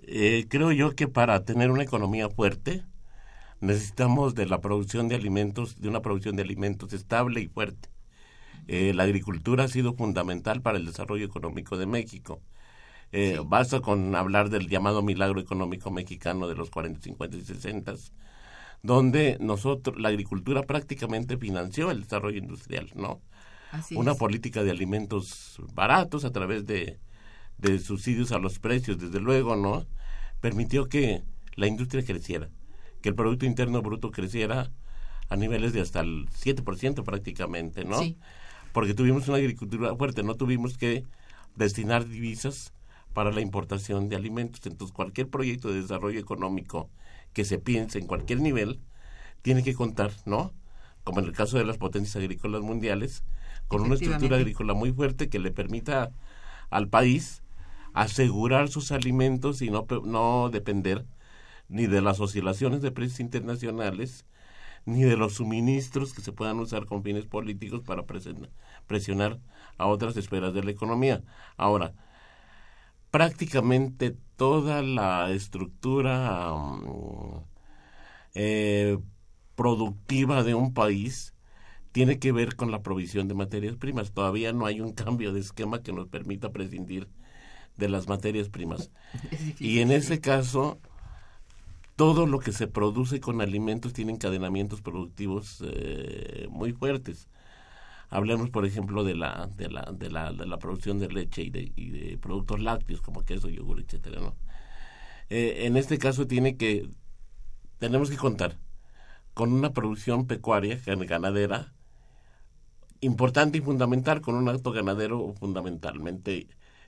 Eh, 0.02 0.48
creo 0.50 0.72
yo 0.72 0.96
que 0.96 1.08
para 1.08 1.46
tener 1.46 1.70
una 1.70 1.84
economía 1.84 2.30
fuerte 2.30 2.84
necesitamos 3.62 4.34
de 4.34 4.48
la 4.48 4.60
producción 4.60 5.08
de 5.08 5.18
alimentos, 5.18 5.80
de 5.80 5.88
una 5.88 6.02
producción 6.02 6.36
de 6.36 6.42
alimentos 6.42 6.94
estable 6.94 7.42
y 7.42 7.48
fuerte. 7.48 7.90
Eh, 8.68 8.96
la 8.96 9.04
agricultura 9.04 9.66
ha 9.66 9.68
sido 9.68 9.94
fundamental 9.94 10.64
para 10.64 10.80
el 10.80 10.88
desarrollo 10.88 11.28
económico 11.28 11.78
de 11.78 11.86
México. 11.86 12.42
Eh, 13.12 13.40
Basta 13.44 13.80
con 13.82 14.16
hablar 14.16 14.50
del 14.50 14.68
llamado 14.68 15.02
milagro 15.02 15.40
económico 15.40 15.90
mexicano 15.92 16.48
de 16.48 16.56
los 16.56 16.70
40, 16.70 17.02
50 17.02 17.38
y 17.38 17.42
60, 17.42 17.96
donde 18.84 19.38
nosotros, 19.40 20.00
la 20.00 20.10
agricultura 20.10 20.64
prácticamente 20.64 21.38
financió 21.38 21.92
el 21.92 22.02
desarrollo 22.04 22.38
industrial, 22.38 22.90
¿no? 22.96 23.22
Una 23.98 24.16
política 24.16 24.64
de 24.64 24.72
alimentos 24.72 25.62
baratos 25.74 26.26
a 26.26 26.32
través 26.32 26.66
de, 26.66 27.00
de 27.58 27.80
subsidios 27.80 28.32
a 28.32 28.40
los 28.40 28.60
precios, 28.60 28.98
desde 29.00 29.20
luego, 29.20 29.56
¿no? 29.56 29.86
Permitió 30.42 30.88
que 30.88 31.24
la 31.56 31.68
industria 31.68 32.04
creciera, 32.04 32.50
que 33.02 33.10
el 33.10 33.16
Producto 33.16 33.46
Interno 33.46 33.82
Bruto 33.82 34.12
creciera 34.12 34.72
a 35.30 35.36
niveles 35.36 35.74
de 35.74 35.82
hasta 35.82 36.00
el 36.00 36.28
7% 36.30 37.04
prácticamente, 37.04 37.86
¿no? 37.86 38.00
Porque 38.72 38.94
tuvimos 38.94 39.28
una 39.28 39.38
agricultura 39.38 39.96
fuerte, 39.96 40.24
no 40.24 40.36
tuvimos 40.36 40.78
que 40.78 41.04
destinar 41.56 42.08
divisas 42.08 42.74
para 43.20 43.34
la 43.34 43.42
importación 43.42 44.08
de 44.08 44.16
alimentos. 44.16 44.66
Entonces, 44.66 44.96
cualquier 44.96 45.28
proyecto 45.28 45.68
de 45.68 45.82
desarrollo 45.82 46.22
económico 46.22 46.90
que 47.34 47.44
se 47.44 47.60
piense 47.60 48.00
en 48.00 48.08
cualquier 48.08 48.40
nivel 48.40 48.80
tiene 49.42 49.62
que 49.62 49.74
contar, 49.74 50.14
¿no? 50.24 50.54
Como 51.04 51.20
en 51.20 51.26
el 51.26 51.34
caso 51.34 51.58
de 51.58 51.66
las 51.66 51.78
potencias 51.78 52.16
agrícolas 52.16 52.62
mundiales, 52.62 53.26
con 53.68 53.82
una 53.82 53.96
estructura 53.96 54.38
agrícola 54.38 54.74
muy 54.74 54.94
fuerte 54.94 55.28
que 55.28 55.38
le 55.38 55.52
permita 55.52 56.14
al 56.70 56.88
país 56.88 57.44
asegurar 57.94 58.70
sus 58.70 58.94
alimentos 58.94 59.62
y 59.62 59.70
no, 59.70 59.86
no 60.06 60.50
depender 60.50 61.06
ni 61.68 61.88
de 61.88 62.00
las 62.00 62.22
oscilaciones 62.22 62.82
de 62.82 62.92
precios 62.92 63.20
internacionales, 63.20 64.26
ni 64.86 65.04
de 65.04 65.18
los 65.18 65.34
suministros 65.34 66.14
que 66.14 66.22
se 66.22 66.32
puedan 66.32 66.58
usar 66.62 66.86
con 66.86 67.04
fines 67.04 67.26
políticos 67.26 67.82
para 67.82 68.06
presionar 68.88 69.40
a 69.78 69.88
otras 69.88 70.16
esferas 70.16 70.54
de 70.54 70.64
la 70.64 70.72
economía. 70.72 71.22
Ahora, 71.58 71.94
prácticamente 73.12 74.16
toda 74.36 74.82
la 74.82 75.32
estructura 75.32 76.54
mm, 76.54 77.44
eh, 78.36 78.98
productiva 79.56 80.44
de 80.44 80.56
un 80.56 80.74
país 80.74 81.34
tiene 81.92 82.20
que 82.20 82.32
ver 82.32 82.56
con 82.56 82.72
la 82.72 82.82
provisión 82.82 83.28
de 83.28 83.34
materias 83.34 83.76
primas. 83.76 84.12
Todavía 84.12 84.54
no 84.54 84.66
hay 84.66 84.82
un 84.82 84.94
cambio 84.94 85.34
de 85.34 85.40
esquema 85.40 85.82
que 85.82 85.92
nos 85.92 86.08
permita 86.08 86.52
prescindir 86.52 87.10
de 87.78 87.90
las 87.90 88.08
materias 88.08 88.50
primas. 88.50 88.92
y 89.60 89.80
en 89.80 89.92
ese 89.92 90.20
caso, 90.20 90.80
todo 91.96 92.28
lo 92.28 92.40
que 92.40 92.52
se 92.52 92.68
produce 92.68 93.20
con 93.20 93.42
alimentos 93.42 93.94
tiene 93.94 94.14
encadenamientos 94.14 94.82
productivos 94.82 95.64
eh, 95.66 96.48
muy 96.50 96.74
fuertes. 96.74 97.28
Hablemos, 98.10 98.50
por 98.50 98.66
ejemplo, 98.66 99.04
de 99.04 99.16
la, 99.16 99.50
de 99.56 99.70
la, 99.70 99.84
de 99.94 100.10
la, 100.10 100.34
de 100.34 100.46
la 100.46 100.58
producción 100.58 101.00
de 101.00 101.10
leche 101.10 101.44
y 101.44 101.50
de, 101.50 102.18
productos 102.22 102.60
lácteos 102.60 103.02
como 103.02 103.24
queso, 103.24 103.50
yogur, 103.50 103.80
etcétera, 103.80 104.20
¿no? 104.20 104.36
Eh, 105.30 105.68
en 105.68 105.78
este 105.78 106.00
caso 106.00 106.26
tiene 106.26 106.58
que, 106.58 106.90
tenemos 107.78 108.10
que 108.10 108.18
contar 108.18 108.58
con 109.34 109.54
una 109.54 109.74
producción 109.74 110.26
pecuaria, 110.28 110.80
ganadera, 110.86 111.74
importante 113.02 113.60
y 113.60 113.62
fundamental, 113.62 114.22
con 114.22 114.36
un 114.36 114.50
acto 114.50 114.72
ganadero 114.72 115.34
fundamentalmente 115.40 116.48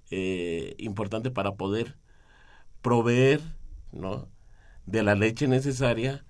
eh, 0.10 0.76
importante 0.80 1.32
para 1.32 1.54
poder 1.56 1.98
proveer, 2.82 3.42
¿no? 3.92 4.28
de 4.86 5.04
la 5.04 5.16
leche 5.16 5.48
necesaria 5.48 6.26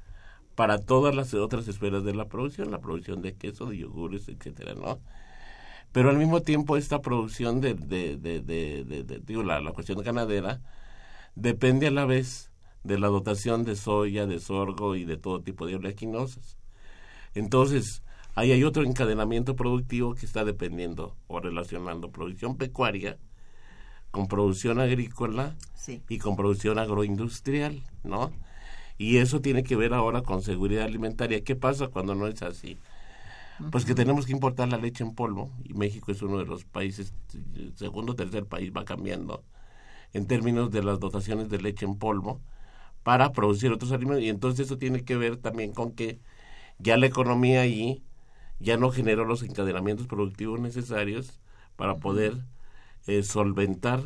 para 0.56 0.80
todas 0.80 1.16
las 1.16 1.34
otras 1.34 1.68
esferas 1.68 2.04
de 2.04 2.14
la 2.14 2.26
producción, 2.26 2.72
la 2.72 2.80
producción 2.80 3.22
de 3.22 3.36
queso, 3.36 3.66
de 3.68 3.78
yogures, 3.78 4.28
etcétera, 4.28 4.74
¿no? 4.76 5.00
Pero 5.92 6.10
al 6.10 6.18
mismo 6.18 6.42
tiempo 6.42 6.78
esta 6.78 7.02
producción 7.02 7.62
de, 7.62 7.74
de, 7.74 8.18
de, 8.18 8.44
de 8.44 9.20
digo, 9.26 9.44
la, 9.44 9.60
la 9.60 9.72
cuestión 9.72 10.00
ganadera 10.02 10.62
depende 11.36 11.88
a 11.88 11.92
la 11.92 12.06
vez 12.06 12.52
de 12.84 12.98
la 12.98 13.08
dotación 13.08 13.64
de 13.64 13.76
soya, 13.76 14.26
de 14.26 14.40
sorgo 14.40 14.96
y 14.96 15.06
de 15.06 15.18
todo 15.18 15.42
tipo 15.42 15.66
de 15.68 15.76
oleaginosas. 15.76 16.58
Entonces, 17.34 18.04
ahí 18.36 18.52
hay 18.52 18.64
otro 18.64 18.84
encadenamiento 18.84 19.56
productivo 19.56 20.16
que 20.16 20.26
está 20.26 20.44
dependiendo 20.44 21.16
o 21.28 21.40
relacionando 21.40 22.12
producción 22.12 22.58
pecuaria 22.58 23.18
con 24.12 24.28
producción 24.28 24.80
agrícola 24.80 25.56
y 26.10 26.18
con 26.20 26.36
producción 26.36 26.80
agroindustrial, 26.80 27.82
¿no? 28.04 28.32
Y 28.98 29.18
eso 29.18 29.42
tiene 29.42 29.64
que 29.64 29.76
ver 29.76 29.94
ahora 29.94 30.22
con 30.22 30.42
seguridad 30.42 30.86
alimentaria. 30.86 31.44
¿Qué 31.44 31.56
pasa 31.56 31.88
cuando 31.88 32.16
no 32.16 32.28
es 32.28 32.42
así? 32.42 32.78
Pues 33.72 33.86
que 33.86 33.94
tenemos 33.94 34.26
que 34.26 34.32
importar 34.32 34.70
la 34.70 34.78
leche 34.78 35.04
en 35.04 35.14
polvo 35.14 35.52
y 35.64 35.74
México 35.74 36.12
es 36.12 36.22
uno 36.22 36.40
de 36.40 36.46
los 36.46 36.66
países, 36.66 37.14
segundo 37.76 38.14
o 38.14 38.16
tercer 38.16 38.46
país 38.46 38.72
va 38.76 38.86
cambiando 38.86 39.44
en 40.14 40.26
términos 40.26 40.72
de 40.72 40.84
las 40.84 41.00
dotaciones 41.00 41.50
de 41.50 41.62
leche 41.62 41.86
en 41.86 41.98
polvo 41.98 42.42
para 43.04 43.32
producir 43.32 43.72
otros 43.72 43.92
alimentos 43.92 44.24
y 44.24 44.30
entonces 44.30 44.66
eso 44.66 44.78
tiene 44.78 45.04
que 45.04 45.16
ver 45.16 45.38
también 45.38 45.74
con 45.74 45.92
que 45.92 46.20
ya 46.80 46.98
la 46.98 47.06
economía 47.06 47.62
allí 47.62 48.04
ya 48.60 48.78
no 48.78 48.92
generó 48.92 49.26
los 49.26 49.44
encadenamientos 49.44 50.08
productivos 50.08 50.60
necesarios 50.60 51.40
para 51.76 51.98
poder 51.98 52.46
eh, 53.08 53.24
solventar 53.24 54.02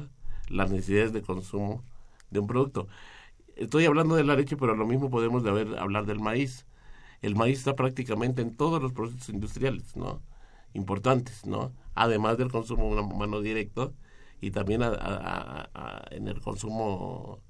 las 0.49 0.71
necesidades 0.71 1.13
de 1.13 1.21
consumo 1.21 1.83
de 2.29 2.39
un 2.39 2.47
producto 2.47 2.87
estoy 3.55 3.85
hablando 3.85 4.15
de 4.15 4.23
la 4.23 4.35
leche, 4.35 4.57
pero 4.57 4.75
lo 4.75 4.85
mismo 4.85 5.09
podemos 5.09 5.43
de 5.43 5.49
haber, 5.49 5.79
hablar 5.79 6.05
del 6.05 6.19
maíz. 6.19 6.65
El 7.21 7.35
maíz 7.35 7.59
está 7.59 7.75
prácticamente 7.75 8.41
en 8.41 8.55
todos 8.55 8.81
los 8.81 8.93
procesos 8.93 9.29
industriales, 9.29 9.95
¿no? 9.95 10.21
Importantes, 10.73 11.45
¿no? 11.45 11.73
Además 11.95 12.37
del 12.37 12.51
consumo 12.51 12.87
humano 12.89 13.41
directo 13.41 13.93
y 14.41 14.51
también 14.51 14.81
en 14.83 16.27
el 16.27 16.41
consumo 16.41 17.41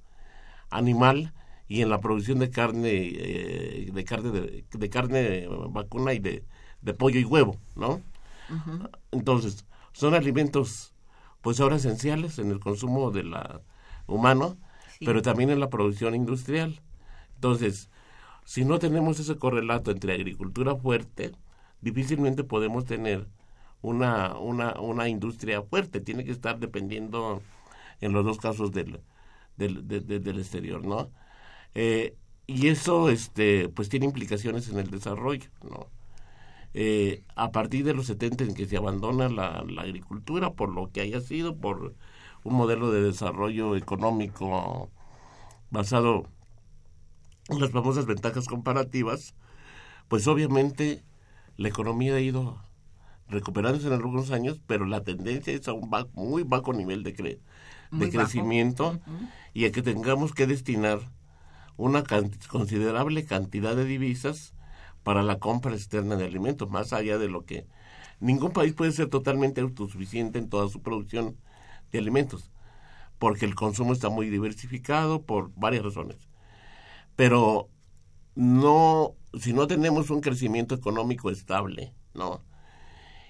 animal 0.69 1.33
y 1.67 1.81
en 1.81 1.89
la 1.89 1.99
producción 1.99 2.39
de 2.39 2.51
carne, 2.51 2.91
eh, 2.93 3.89
de 3.91 4.03
carne, 4.05 4.29
de, 4.29 4.89
carne 4.89 5.47
vacuna 5.69 6.13
y 6.13 6.19
de, 6.19 6.43
pollo 6.97 7.19
y 7.19 7.25
huevo, 7.25 7.57
¿no? 7.75 8.01
Entonces, 9.11 9.65
son 9.91 10.13
alimentos, 10.13 10.93
pues 11.41 11.59
ahora 11.59 11.77
esenciales 11.77 12.37
en 12.37 12.51
el 12.51 12.59
consumo 12.59 13.09
de 13.09 13.23
la 13.23 13.61
humano 14.07 14.57
pero 14.99 15.21
también 15.21 15.49
en 15.49 15.59
la 15.59 15.69
producción 15.69 16.15
industrial. 16.15 16.81
Entonces, 17.35 17.89
si 18.45 18.65
no 18.65 18.79
tenemos 18.79 19.19
ese 19.19 19.37
correlato 19.37 19.91
entre 19.91 20.13
agricultura 20.13 20.75
fuerte, 20.75 21.33
difícilmente 21.81 22.43
podemos 22.43 22.85
tener 22.85 23.27
una, 23.81 24.37
una, 24.37 24.73
una 24.79 25.09
industria 25.09 25.61
fuerte. 25.63 26.01
Tiene 26.01 26.25
que 26.25 26.31
estar 26.31 26.59
dependiendo 26.59 27.41
en 28.01 28.13
los 28.13 28.25
dos 28.25 28.37
casos 28.39 28.71
del, 28.71 29.01
del, 29.57 29.87
del 29.87 30.39
exterior, 30.39 30.85
¿no? 30.85 31.11
Eh, 31.75 32.15
y 32.47 32.67
eso, 32.67 33.09
este, 33.09 33.69
pues 33.69 33.89
tiene 33.89 34.05
implicaciones 34.05 34.69
en 34.69 34.79
el 34.79 34.89
desarrollo, 34.91 35.49
¿no? 35.63 35.89
eh, 36.75 37.23
a 37.35 37.51
partir 37.51 37.85
de 37.85 37.93
los 37.93 38.07
70 38.07 38.43
en 38.43 38.53
que 38.53 38.65
se 38.67 38.77
abandona 38.77 39.29
la, 39.29 39.63
la, 39.67 39.81
agricultura 39.83 40.53
por 40.53 40.69
lo 40.69 40.91
que 40.91 41.01
haya 41.01 41.21
sido, 41.21 41.57
por 41.57 41.95
un 42.45 42.53
modelo 42.53 42.91
de 42.91 43.01
desarrollo 43.01 43.75
económico 43.75 44.91
basado 45.71 46.29
en 47.49 47.59
las 47.59 47.71
famosas 47.71 48.05
ventajas 48.05 48.45
comparativas, 48.45 49.35
pues 50.07 50.27
obviamente 50.27 51.03
la 51.57 51.69
economía 51.69 52.15
ha 52.15 52.19
ido 52.19 52.61
recuperándose 53.27 53.87
en 53.87 53.93
algunos 53.93 54.29
años, 54.29 54.61
pero 54.67 54.85
la 54.85 55.03
tendencia 55.03 55.53
es 55.53 55.67
a 55.67 55.73
un 55.73 55.89
muy 56.13 56.43
bajo 56.43 56.71
nivel 56.71 57.01
de, 57.01 57.39
de 57.91 58.09
crecimiento 58.11 58.99
y 59.53 59.65
a 59.65 59.71
que 59.71 59.81
tengamos 59.81 60.33
que 60.33 60.45
destinar 60.45 60.99
una 61.77 62.03
considerable 62.47 63.25
cantidad 63.25 63.75
de 63.75 63.85
divisas 63.85 64.53
para 65.01 65.23
la 65.23 65.39
compra 65.39 65.73
externa 65.73 66.15
de 66.15 66.25
alimentos, 66.25 66.69
más 66.69 66.93
allá 66.93 67.17
de 67.17 67.27
lo 67.27 67.43
que 67.43 67.65
ningún 68.19 68.51
país 68.51 68.73
puede 68.73 68.91
ser 68.91 69.09
totalmente 69.09 69.61
autosuficiente 69.61 70.37
en 70.37 70.47
toda 70.47 70.69
su 70.69 70.83
producción 70.83 71.37
de 71.91 71.99
alimentos, 71.99 72.51
porque 73.19 73.45
el 73.45 73.55
consumo 73.55 73.93
está 73.93 74.09
muy 74.09 74.29
diversificado 74.29 75.23
por 75.23 75.51
varias 75.55 75.83
razones. 75.83 76.29
Pero 77.15 77.69
no, 78.35 79.15
si 79.39 79.53
no 79.53 79.67
tenemos 79.67 80.09
un 80.09 80.21
crecimiento 80.21 80.75
económico 80.75 81.29
estable, 81.29 81.93
¿no? 82.13 82.43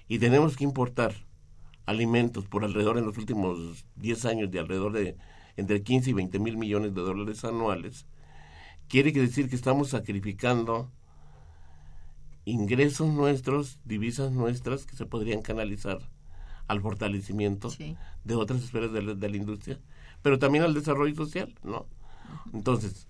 Y 0.08 0.18
tenemos 0.18 0.56
que 0.56 0.64
importar 0.64 1.14
alimentos 1.86 2.46
por 2.46 2.64
alrededor 2.64 2.98
en 2.98 3.06
los 3.06 3.16
últimos 3.16 3.86
10 3.96 4.24
años 4.24 4.50
de 4.50 4.58
alrededor 4.58 4.92
de 4.92 5.16
entre 5.56 5.82
15 5.82 6.10
y 6.10 6.12
20 6.12 6.38
mil 6.38 6.56
millones 6.56 6.94
de 6.94 7.00
dólares 7.00 7.44
anuales, 7.44 8.06
quiere 8.88 9.12
decir 9.12 9.48
que 9.48 9.56
estamos 9.56 9.90
sacrificando 9.90 10.92
ingresos 12.44 13.08
nuestros, 13.08 13.80
divisas 13.84 14.32
nuestras 14.32 14.86
que 14.86 14.96
se 14.96 15.06
podrían 15.06 15.42
canalizar 15.42 15.98
al 16.68 16.80
fortalecimiento 16.80 17.70
de 18.24 18.34
otras 18.34 18.62
esferas 18.62 18.92
de 18.92 19.02
la, 19.02 19.36
industria, 19.36 19.78
pero 20.22 20.38
también 20.38 20.64
al 20.64 20.74
desarrollo 20.74 21.14
social, 21.14 21.54
¿no? 21.62 21.86
Entonces, 22.52 23.08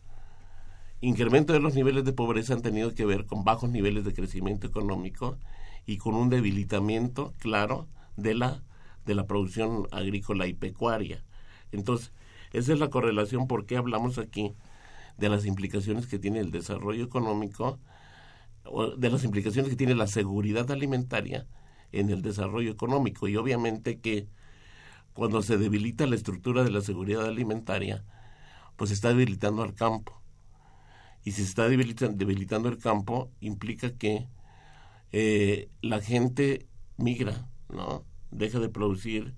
incremento 1.01 1.53
de 1.53 1.61
los 1.61 1.75
niveles 1.75 2.05
de 2.05 2.13
pobreza 2.13 2.55
han 2.55 2.63
tenido 2.63 2.95
que 2.95 3.07
ver 3.07 3.27
con 3.27 3.45
bajos 3.45 3.71
niveles 3.71 4.05
de 4.05 4.15
crecimiento 4.15 4.67
económico 4.67 5.39
y 5.87 5.99
con 5.99 6.15
un 6.15 6.29
debilitamiento 6.29 7.33
claro 7.39 7.87
de 8.17 8.35
la 8.35 8.63
de 9.07 9.15
la 9.15 9.27
producción 9.27 9.87
agrícola 9.93 10.47
y 10.47 10.53
pecuaria. 10.53 11.23
Entonces, 11.73 12.13
esa 12.53 12.73
es 12.73 12.79
la 12.81 12.91
correlación 12.91 13.47
por 13.47 13.65
qué 13.65 13.77
hablamos 13.77 14.19
aquí 14.19 14.53
de 15.17 15.29
las 15.29 15.47
implicaciones 15.47 16.07
que 16.07 16.19
tiene 16.19 16.41
el 16.41 16.51
desarrollo 16.51 17.05
económico, 17.05 17.79
de 18.99 19.11
las 19.11 19.23
implicaciones 19.25 19.71
que 19.71 19.77
tiene 19.77 19.95
la 19.95 20.09
seguridad 20.09 20.71
alimentaria 20.71 21.47
en 21.93 22.11
el 22.11 22.23
desarrollo 22.23 22.71
económico. 22.71 23.29
Y 23.29 23.37
obviamente 23.37 24.01
que 24.01 24.29
cuando 25.13 25.43
se 25.43 25.57
debilita 25.57 26.07
la 26.07 26.17
estructura 26.17 26.63
de 26.63 26.71
la 26.71 26.81
seguridad 26.81 27.27
alimentaria, 27.27 28.05
pues 28.77 28.91
se 28.91 28.95
está 28.95 29.09
debilitando 29.09 29.63
al 29.63 29.75
campo. 29.75 30.23
Y 31.25 31.33
si 31.33 31.43
se 31.43 31.49
está 31.49 31.69
debilitando, 31.69 32.69
el 32.69 32.79
campo, 32.79 33.33
implica 33.41 33.91
que 33.97 34.29
eh, 35.13 35.71
la 35.81 36.01
gente 36.01 36.69
migra, 36.97 37.49
¿no? 37.69 38.05
Deja 38.31 38.61
de 38.61 38.69
producir 38.69 39.35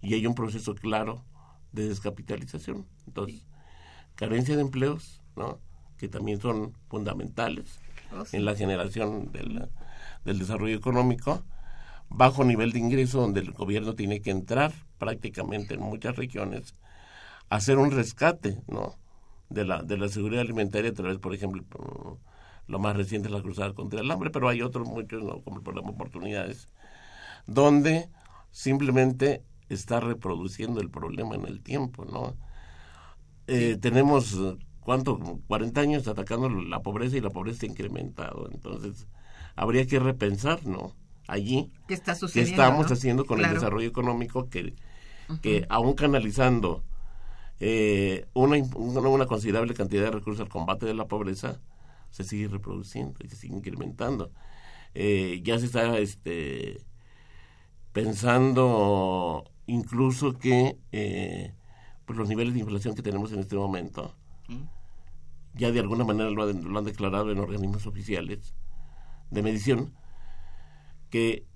y 0.00 0.14
hay 0.14 0.26
un 0.26 0.34
proceso 0.34 0.74
claro 0.74 1.24
de 1.72 1.88
descapitalización. 1.88 2.86
Entonces, 3.06 3.44
carencia 4.14 4.56
de 4.56 4.62
empleos, 4.62 5.22
¿no? 5.36 5.60
que 5.98 6.08
también 6.08 6.40
son 6.40 6.74
fundamentales 6.88 7.80
oh, 8.12 8.24
en 8.32 8.44
la 8.44 8.54
generación 8.54 9.30
del, 9.32 9.68
del 10.24 10.38
desarrollo 10.38 10.76
económico, 10.76 11.44
bajo 12.08 12.44
nivel 12.44 12.72
de 12.72 12.80
ingreso 12.80 13.20
donde 13.20 13.40
el 13.40 13.52
gobierno 13.52 13.94
tiene 13.94 14.20
que 14.20 14.30
entrar 14.30 14.72
prácticamente 14.98 15.74
en 15.74 15.80
muchas 15.80 16.16
regiones 16.16 16.74
a 17.50 17.56
hacer 17.56 17.78
un 17.78 17.90
rescate 17.90 18.62
¿no? 18.68 18.98
de, 19.48 19.64
la, 19.64 19.82
de 19.82 19.96
la 19.98 20.08
seguridad 20.08 20.42
alimentaria 20.42 20.90
a 20.90 20.94
través, 20.94 21.18
por 21.18 21.34
ejemplo, 21.34 22.18
lo 22.66 22.78
más 22.78 22.96
reciente 22.96 23.28
es 23.28 23.34
la 23.34 23.42
cruzada 23.42 23.74
contra 23.74 24.00
el 24.00 24.10
hambre, 24.10 24.30
pero 24.30 24.48
hay 24.48 24.62
otros 24.62 24.86
muchos, 24.88 25.22
¿no? 25.22 25.42
como 25.42 25.58
el 25.58 25.62
programa 25.62 25.90
Oportunidades, 25.90 26.68
donde 27.46 28.10
simplemente 28.50 29.44
está 29.68 30.00
reproduciendo 30.00 30.80
el 30.80 30.90
problema 30.90 31.34
en 31.36 31.46
el 31.46 31.62
tiempo, 31.62 32.04
¿no? 32.04 32.36
Eh, 33.46 33.78
tenemos, 33.80 34.36
¿cuánto? 34.80 35.18
40 35.46 35.80
años 35.80 36.08
atacando 36.08 36.48
la 36.50 36.80
pobreza 36.82 37.16
y 37.16 37.20
la 37.20 37.30
pobreza 37.30 37.66
ha 37.66 37.68
incrementado. 37.70 38.48
Entonces, 38.52 39.08
habría 39.56 39.86
que 39.86 39.98
repensar, 39.98 40.66
¿no? 40.66 40.96
Allí, 41.28 41.70
¿qué, 41.86 41.94
está 41.94 42.12
estamos 42.12 42.90
haciendo 42.90 43.24
con 43.24 43.44
el 43.44 43.52
desarrollo 43.52 43.86
económico 43.86 44.48
que, 44.48 44.74
que 45.42 45.66
aún 45.68 45.92
canalizando 45.92 46.82
eh, 47.60 48.26
una, 48.34 48.56
una, 48.74 49.26
considerable 49.26 49.74
cantidad 49.74 50.04
de 50.04 50.10
recursos 50.10 50.40
al 50.40 50.48
combate 50.48 50.86
de 50.86 50.94
la 50.94 51.06
pobreza, 51.06 51.60
se 52.10 52.24
sigue 52.24 52.48
reproduciendo 52.48 53.18
y 53.22 53.28
se 53.28 53.36
sigue 53.36 53.56
incrementando. 53.56 54.32
Eh, 54.94 55.40
ya 55.44 55.58
se 55.58 55.66
está 55.66 55.98
este, 55.98 56.80
pensando 57.92 59.44
incluso 59.66 60.38
que 60.38 60.78
eh, 60.92 61.52
pues 62.06 62.18
los 62.18 62.28
niveles 62.28 62.54
de 62.54 62.60
inflación 62.60 62.94
que 62.94 63.02
tenemos 63.02 63.32
en 63.32 63.40
este 63.40 63.56
momento, 63.56 64.14
ya 65.54 65.70
de 65.72 65.80
alguna 65.80 66.04
manera 66.04 66.30
lo, 66.30 66.44
han 66.78 66.84
declarado 66.84 67.30
en 67.30 67.38
organismos 67.38 67.86
oficiales 67.86 68.54
de 69.30 69.42
medición, 69.42 69.92
que 71.10 71.46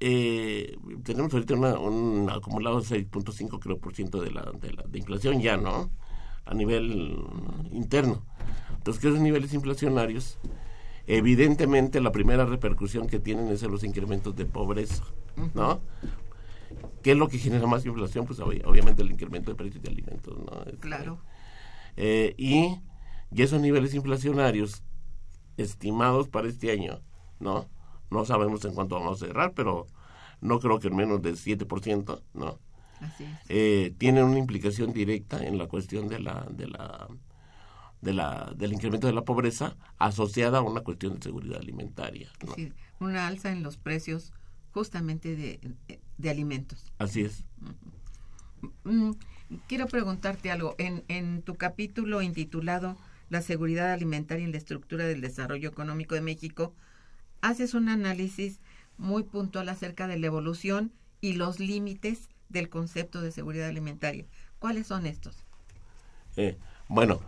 eh, 0.00 0.76
tenemos 1.02 1.32
ahorita 1.32 1.54
un 1.54 2.30
acumulado 2.30 2.80
de 2.80 2.86
6.5 2.86 3.58
creo 3.58 3.78
por 3.78 3.94
ciento 3.94 4.20
de 4.20 4.30
la, 4.30 4.42
de 4.60 4.72
la 4.72 4.84
de 4.84 4.98
inflación 4.98 5.40
ya, 5.40 5.56
¿no? 5.56 5.90
A 6.44 6.54
nivel 6.54 7.18
interno. 7.72 8.24
Entonces, 8.76 9.02
que 9.02 9.08
esos 9.08 9.20
niveles 9.20 9.52
inflacionarios, 9.54 10.38
evidentemente 11.06 12.00
la 12.00 12.12
primera 12.12 12.44
repercusión 12.46 13.08
que 13.08 13.18
tienen 13.18 13.48
es 13.48 13.62
en 13.62 13.70
los 13.70 13.84
incrementos 13.84 14.36
de 14.36 14.46
pobreza, 14.46 15.04
¿no? 15.54 15.80
¿Qué 17.02 17.12
es 17.12 17.16
lo 17.18 17.28
que 17.28 17.38
genera 17.38 17.66
más 17.66 17.84
inflación? 17.86 18.26
Pues 18.26 18.40
obviamente 18.40 19.02
el 19.02 19.10
incremento 19.10 19.50
de 19.50 19.56
precios 19.56 19.82
de 19.82 19.90
alimentos, 19.90 20.36
¿no? 20.38 20.62
Este, 20.62 20.78
claro. 20.78 21.18
Eh, 21.96 22.34
y, 22.36 22.78
esos 23.36 23.60
niveles 23.60 23.94
inflacionarios 23.94 24.82
estimados 25.56 26.28
para 26.28 26.48
este 26.48 26.70
año, 26.70 27.02
¿no? 27.40 27.68
No 28.10 28.24
sabemos 28.24 28.64
en 28.64 28.74
cuánto 28.74 28.96
vamos 28.96 29.22
a 29.22 29.26
cerrar, 29.26 29.52
pero 29.52 29.86
no 30.40 30.60
creo 30.60 30.78
que 30.78 30.88
en 30.88 30.96
menos 30.96 31.22
del 31.22 31.36
7%, 31.36 32.22
¿no? 32.34 32.58
Así 33.00 33.24
es. 33.24 33.30
Eh, 33.48 33.94
tienen 33.98 34.24
una 34.24 34.38
implicación 34.38 34.92
directa 34.92 35.44
en 35.44 35.58
la 35.58 35.66
cuestión 35.66 36.08
de 36.08 36.18
la, 36.18 36.46
de 36.50 36.66
la, 36.66 37.08
de 38.00 38.12
la, 38.12 38.52
del 38.56 38.72
incremento 38.72 39.06
de 39.06 39.12
la 39.12 39.22
pobreza 39.22 39.76
asociada 39.98 40.58
a 40.58 40.62
una 40.62 40.80
cuestión 40.80 41.14
de 41.14 41.22
seguridad 41.22 41.60
alimentaria. 41.60 42.30
¿no? 42.46 42.54
Sí, 42.54 42.72
una 43.00 43.26
alza 43.26 43.50
en 43.52 43.62
los 43.62 43.76
precios 43.76 44.32
justamente 44.72 45.36
de, 45.36 46.30
alimentos. 46.30 46.92
Así 46.98 47.22
es. 47.22 47.44
Mm, 48.84 49.12
quiero 49.66 49.86
preguntarte 49.86 50.50
algo. 50.50 50.74
En, 50.78 51.04
en 51.08 51.42
tu 51.42 51.54
capítulo 51.54 52.22
intitulado 52.22 52.96
La 53.30 53.42
seguridad 53.42 53.92
alimentaria 53.92 54.44
en 54.44 54.52
la 54.52 54.58
estructura 54.58 55.06
del 55.06 55.20
desarrollo 55.20 55.68
económico 55.68 56.14
de 56.14 56.22
México, 56.22 56.74
haces 57.40 57.74
un 57.74 57.88
análisis 57.88 58.60
muy 58.96 59.22
puntual 59.22 59.68
acerca 59.68 60.06
de 60.06 60.18
la 60.18 60.26
evolución 60.26 60.92
y 61.20 61.34
los 61.34 61.60
límites 61.60 62.28
del 62.48 62.68
concepto 62.68 63.20
de 63.20 63.32
seguridad 63.32 63.68
alimentaria. 63.68 64.24
¿Cuáles 64.58 64.86
son 64.86 65.06
estos? 65.06 65.44
Eh, 66.36 66.58
bueno, 66.88 67.20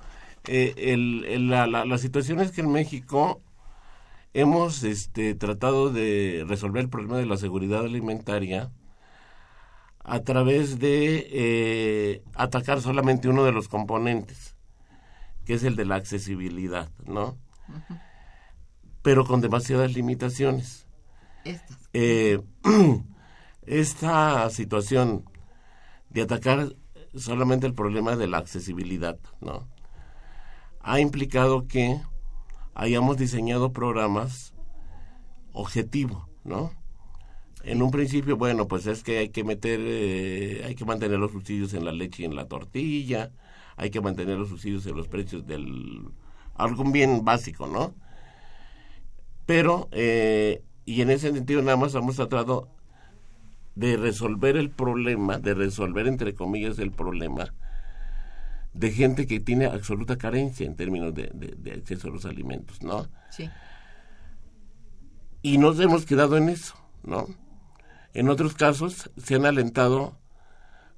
eh, 0.47 0.75
el, 0.77 1.49
la, 1.49 1.67
la, 1.67 1.85
la, 1.85 1.99
situación 1.99 2.41
es 2.41 2.53
que 2.53 2.63
en 2.63 2.73
México 2.73 3.41
hemos 4.33 4.83
este, 4.85 5.35
tratado 5.35 5.91
de 5.91 6.45
resolver 6.47 6.85
el 6.85 6.89
problema 6.89 7.19
de 7.19 7.27
la 7.27 7.37
seguridad 7.37 7.85
alimentaria 7.85 8.71
a 10.03 10.21
través 10.21 10.79
de 10.79 11.29
eh, 11.31 12.23
atacar 12.35 12.81
solamente 12.81 13.29
uno 13.29 13.45
de 13.45 13.53
los 13.53 13.69
componentes, 13.69 14.57
que 15.45 15.55
es 15.55 15.63
el 15.63 15.77
de 15.77 15.85
la 15.85 15.97
accesibilidad, 15.97 16.91
¿no? 17.05 17.37
Pero 19.03 19.25
con 19.25 19.41
demasiadas 19.41 19.95
limitaciones. 19.95 20.87
Eh, 21.93 22.41
esta 23.67 24.51
situación 24.51 25.25
de 26.11 26.23
atacar 26.23 26.75
solamente 27.15 27.67
el 27.67 27.75
problema 27.75 28.17
de 28.17 28.29
la 28.29 28.39
accesibilidad, 28.39 29.19
¿no? 29.41 29.69
Ha 30.81 31.01
implicado 31.01 31.67
que 31.67 32.01
hayamos 32.75 33.17
diseñado 33.17 33.73
programas 33.73 34.55
objetivo, 35.53 36.29
¿no? 36.45 36.73
En 37.63 37.83
un 37.83 37.91
principio, 37.91 38.37
bueno, 38.37 38.67
pues 38.69 38.87
es 38.87 39.03
que 39.03 39.19
hay 39.19 39.29
que 39.29 39.45
meter, 39.45 39.81
eh, 39.83 40.63
hay 40.65 40.75
que 40.75 40.85
mantener 40.85 41.19
los 41.19 41.33
subsidios 41.33 41.75
en 41.75 41.85
la 41.85 41.93
leche 41.93 42.23
y 42.23 42.27
en 42.27 42.35
la 42.35 42.47
tortilla, 42.47 43.31
hay 43.77 43.91
que 43.91 44.01
mantener 44.01 44.39
los 44.39 44.49
subsidios 44.49 44.87
en 44.87 44.97
los 44.97 45.09
precios 45.09 45.47
del 45.47 46.09
algún 46.55 46.93
bien 46.93 47.25
básico, 47.25 47.67
¿no? 47.67 47.95
Pero 49.51 49.89
eh, 49.91 50.63
y 50.85 51.01
en 51.01 51.11
ese 51.11 51.33
sentido 51.33 51.61
nada 51.61 51.77
más 51.77 51.93
hemos 51.97 52.15
tratado 52.15 52.69
de 53.75 53.97
resolver 53.97 54.57
el 54.57 54.71
problema, 54.71 55.39
de 55.39 55.55
resolver 55.55 56.07
entre 56.07 56.37
comillas 56.37 56.79
el 56.79 56.93
problema 56.93 57.53
de 58.75 58.93
gente 58.93 59.27
que 59.27 59.41
tiene 59.41 59.67
absoluta 59.67 60.17
carencia 60.19 60.65
en 60.65 60.77
términos 60.77 61.13
de, 61.15 61.33
de 61.35 61.73
acceso 61.73 62.07
a 62.07 62.11
los 62.13 62.27
alimentos, 62.27 62.81
¿no? 62.85 63.09
Sí. 63.31 63.51
Y 65.43 65.59
nos 65.59 65.81
hemos 65.81 66.07
quedado 66.07 66.37
en 66.37 66.49
eso, 66.49 66.77
¿no? 67.03 67.27
En 68.15 68.29
otros 68.29 68.55
casos 68.55 69.11
se 69.17 69.35
han 69.35 69.47
alentado 69.47 70.17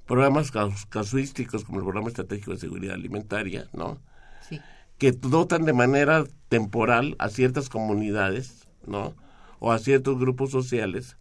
programas 0.05 0.51
casuísticos 0.89 1.63
como 1.63 1.79
el 1.79 1.85
Programa 1.85 2.09
Estratégico 2.09 2.51
de 2.51 2.57
Seguridad 2.57 2.93
Alimentaria, 2.93 3.67
¿no? 3.73 3.99
Que 5.03 5.11
dotan 5.11 5.65
de 5.65 5.73
manera 5.73 6.23
temporal 6.47 7.17
a 7.19 7.27
ciertas 7.27 7.67
comunidades, 7.67 8.69
¿no? 8.87 9.13
O 9.59 9.73
a 9.73 9.79
ciertos 9.79 10.17
grupos 10.17 10.49
sociales, 10.49 11.17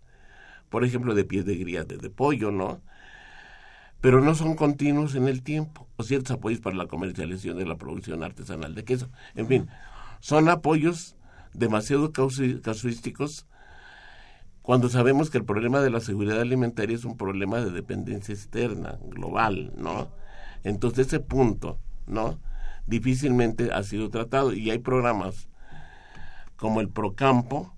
por 0.68 0.84
ejemplo, 0.84 1.16
de 1.16 1.24
pies 1.24 1.44
de 1.44 1.56
gría, 1.56 1.82
de, 1.82 2.08
pollo, 2.08 2.52
¿no? 2.52 2.80
Pero 4.00 4.20
no 4.20 4.36
son 4.36 4.54
continuos 4.54 5.16
en 5.16 5.26
el 5.26 5.42
tiempo, 5.42 5.88
o 5.96 6.04
ciertos 6.04 6.30
apoyos 6.30 6.60
para 6.60 6.76
la 6.76 6.86
comercialización 6.86 7.58
de 7.58 7.66
la 7.66 7.74
producción 7.74 8.22
artesanal 8.22 8.76
de 8.76 8.84
queso. 8.84 9.10
En 9.34 9.48
fin, 9.48 9.68
son 10.20 10.48
apoyos 10.48 11.16
demasiado 11.52 12.12
casuísticos 12.12 13.48
cuando 14.62 14.90
sabemos 14.90 15.28
que 15.28 15.38
el 15.38 15.44
problema 15.44 15.80
de 15.80 15.90
la 15.90 15.98
seguridad 15.98 16.40
alimentaria 16.40 16.94
es 16.94 17.04
un 17.04 17.16
problema 17.16 17.58
de 17.58 17.72
dependencia 17.72 18.32
externa, 18.32 19.00
global, 19.02 19.72
¿no? 19.76 20.12
Entonces 20.62 21.08
ese 21.08 21.18
punto, 21.18 21.80
¿no? 22.06 22.38
Difícilmente 22.86 23.70
ha 23.72 23.82
sido 23.82 24.10
tratado 24.10 24.52
y 24.52 24.70
hay 24.70 24.78
programas 24.78 25.48
como 26.56 26.80
el 26.80 26.88
Procampo 26.88 27.74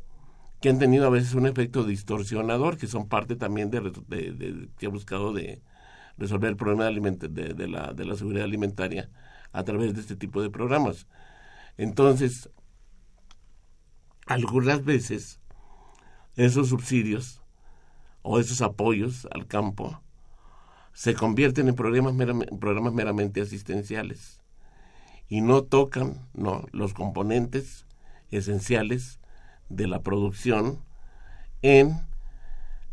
que 0.61 0.71
han 0.71 0.79
tenido 0.79 1.07
a 1.07 1.11
veces 1.11 1.35
un 1.35 1.47
efecto 1.47 1.85
distorsionador, 1.85 2.79
que 2.79 2.87
son 2.87 3.09
parte 3.09 3.37
también 3.37 3.71
de, 3.71 4.71
que 4.79 4.87
ha 4.87 4.89
buscado 4.89 5.33
de 5.33 5.63
resolver 6.17 6.51
el 6.51 6.57
problema 6.57 6.85
de, 6.87 7.55
de, 7.55 7.69
la, 7.69 7.93
de 7.93 8.05
la 8.05 8.15
seguridad 8.15 8.45
alimentaria 8.45 9.11
a 9.53 9.63
través 9.65 9.95
de 9.95 10.01
este 10.01 10.17
tipo 10.17 10.41
de 10.41 10.51
programas. 10.51 11.07
Entonces, 11.77 12.51
algunas 14.27 14.85
veces 14.85 15.41
esos 16.37 16.69
subsidios 16.71 17.43
o 18.23 18.39
esos 18.39 18.63
apoyos 18.63 19.29
al 19.33 19.47
campo 19.47 20.01
se 20.93 21.15
convierten 21.15 21.69
en 21.69 21.75
programas, 21.75 22.15
programas 22.59 22.95
meramente 22.95 23.43
asistenciales 23.43 24.44
y 25.29 25.41
no 25.41 25.63
tocan 25.63 26.27
no 26.35 26.67
los 26.73 26.95
componentes 26.95 27.87
esenciales 28.31 29.21
de 29.69 29.87
la 29.87 30.01
producción 30.01 30.81
en 31.63 32.01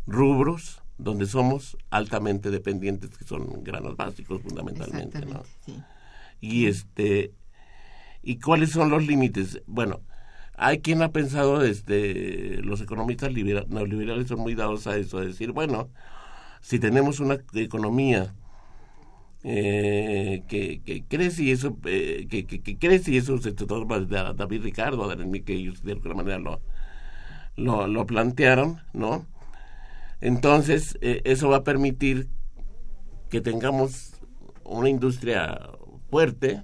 rubros 0.06 0.82
donde 0.98 1.26
somos 1.26 1.76
altamente 1.90 2.50
dependientes 2.50 3.16
que 3.16 3.24
son 3.24 3.64
granos 3.64 3.96
básicos 3.96 4.42
fundamentalmente 4.42 5.24
¿no? 5.26 5.42
y 6.40 6.66
este 6.66 7.32
y 8.22 8.38
cuáles 8.38 8.70
son 8.70 8.90
los 8.90 9.06
límites 9.06 9.62
bueno 9.66 10.00
hay 10.54 10.80
quien 10.80 11.02
ha 11.02 11.10
pensado, 11.10 11.62
este, 11.64 12.60
los 12.62 12.80
economistas 12.80 13.32
neoliberales 13.32 14.28
son 14.28 14.40
muy 14.40 14.54
dados 14.54 14.86
a 14.86 14.96
eso, 14.96 15.18
a 15.18 15.24
decir, 15.24 15.52
bueno, 15.52 15.88
si 16.60 16.78
tenemos 16.78 17.20
una 17.20 17.38
economía 17.54 18.34
eh, 19.44 20.44
que, 20.48 20.82
que, 20.82 21.04
crece 21.04 21.42
y 21.42 21.50
eso, 21.50 21.76
eh, 21.84 22.26
que, 22.30 22.46
que, 22.46 22.78
crece 22.78 23.10
y 23.12 23.16
eso, 23.16 23.38
se 23.38 23.52
de 23.52 24.34
David 24.34 24.62
Ricardo, 24.62 25.08
que 25.44 25.54
ellos 25.54 25.82
de 25.82 25.92
alguna 25.92 26.14
manera 26.14 26.38
lo, 26.38 26.60
lo, 27.56 27.86
lo 27.86 28.06
plantearon, 28.06 28.80
¿no? 28.92 29.26
Entonces, 30.20 30.96
eh, 31.00 31.22
eso 31.24 31.48
va 31.48 31.58
a 31.58 31.64
permitir 31.64 32.28
que 33.28 33.40
tengamos 33.40 34.12
una 34.64 34.88
industria 34.88 35.58
fuerte, 36.08 36.62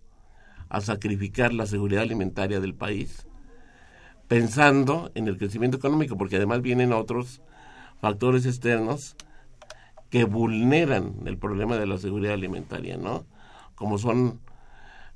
A 0.70 0.82
sacrificar 0.82 1.54
la 1.54 1.66
seguridad 1.66 2.04
alimentaria 2.04 2.60
del 2.60 2.76
país 2.76 3.28
pensando 4.28 5.12
en 5.14 5.28
el 5.28 5.38
crecimiento 5.38 5.76
económico, 5.76 6.18
porque 6.18 6.38
además 6.38 6.62
vienen 6.62 6.94
otros 6.94 7.42
factores 8.00 8.46
externos 8.46 9.18
que 10.10 10.24
vulneran 10.24 11.16
el 11.26 11.38
problema 11.38 11.76
de 11.76 11.86
la 11.86 11.98
seguridad 11.98 12.36
alimentaria, 12.36 12.96
¿no? 12.96 13.26
Como 13.76 13.98
son 13.98 14.40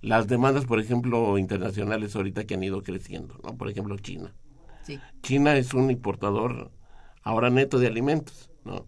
las 0.01 0.27
demandas, 0.27 0.65
por 0.65 0.81
ejemplo, 0.81 1.38
internacionales 1.38 2.13
ahorita 2.15 2.45
que 2.45 2.55
han 2.55 2.63
ido 2.63 2.84
creciendo, 2.84 3.39
¿no? 3.41 3.55
Por 3.55 3.69
ejemplo, 3.69 3.97
China. 3.97 4.34
China 5.21 5.55
es 5.55 5.73
un 5.73 5.89
importador 5.91 6.71
ahora 7.26 7.50
neto 7.50 7.80
de 7.80 7.88
alimentos, 7.88 8.50
¿no? 8.64 8.88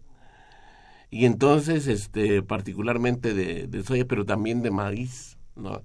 Y 1.10 1.26
entonces, 1.26 1.88
este, 1.88 2.42
particularmente 2.42 3.34
de, 3.34 3.84
soya, 3.84 4.06
pero 4.06 4.26
también 4.26 4.62
de 4.62 4.72
maíz, 4.72 5.38
¿no? 5.56 5.84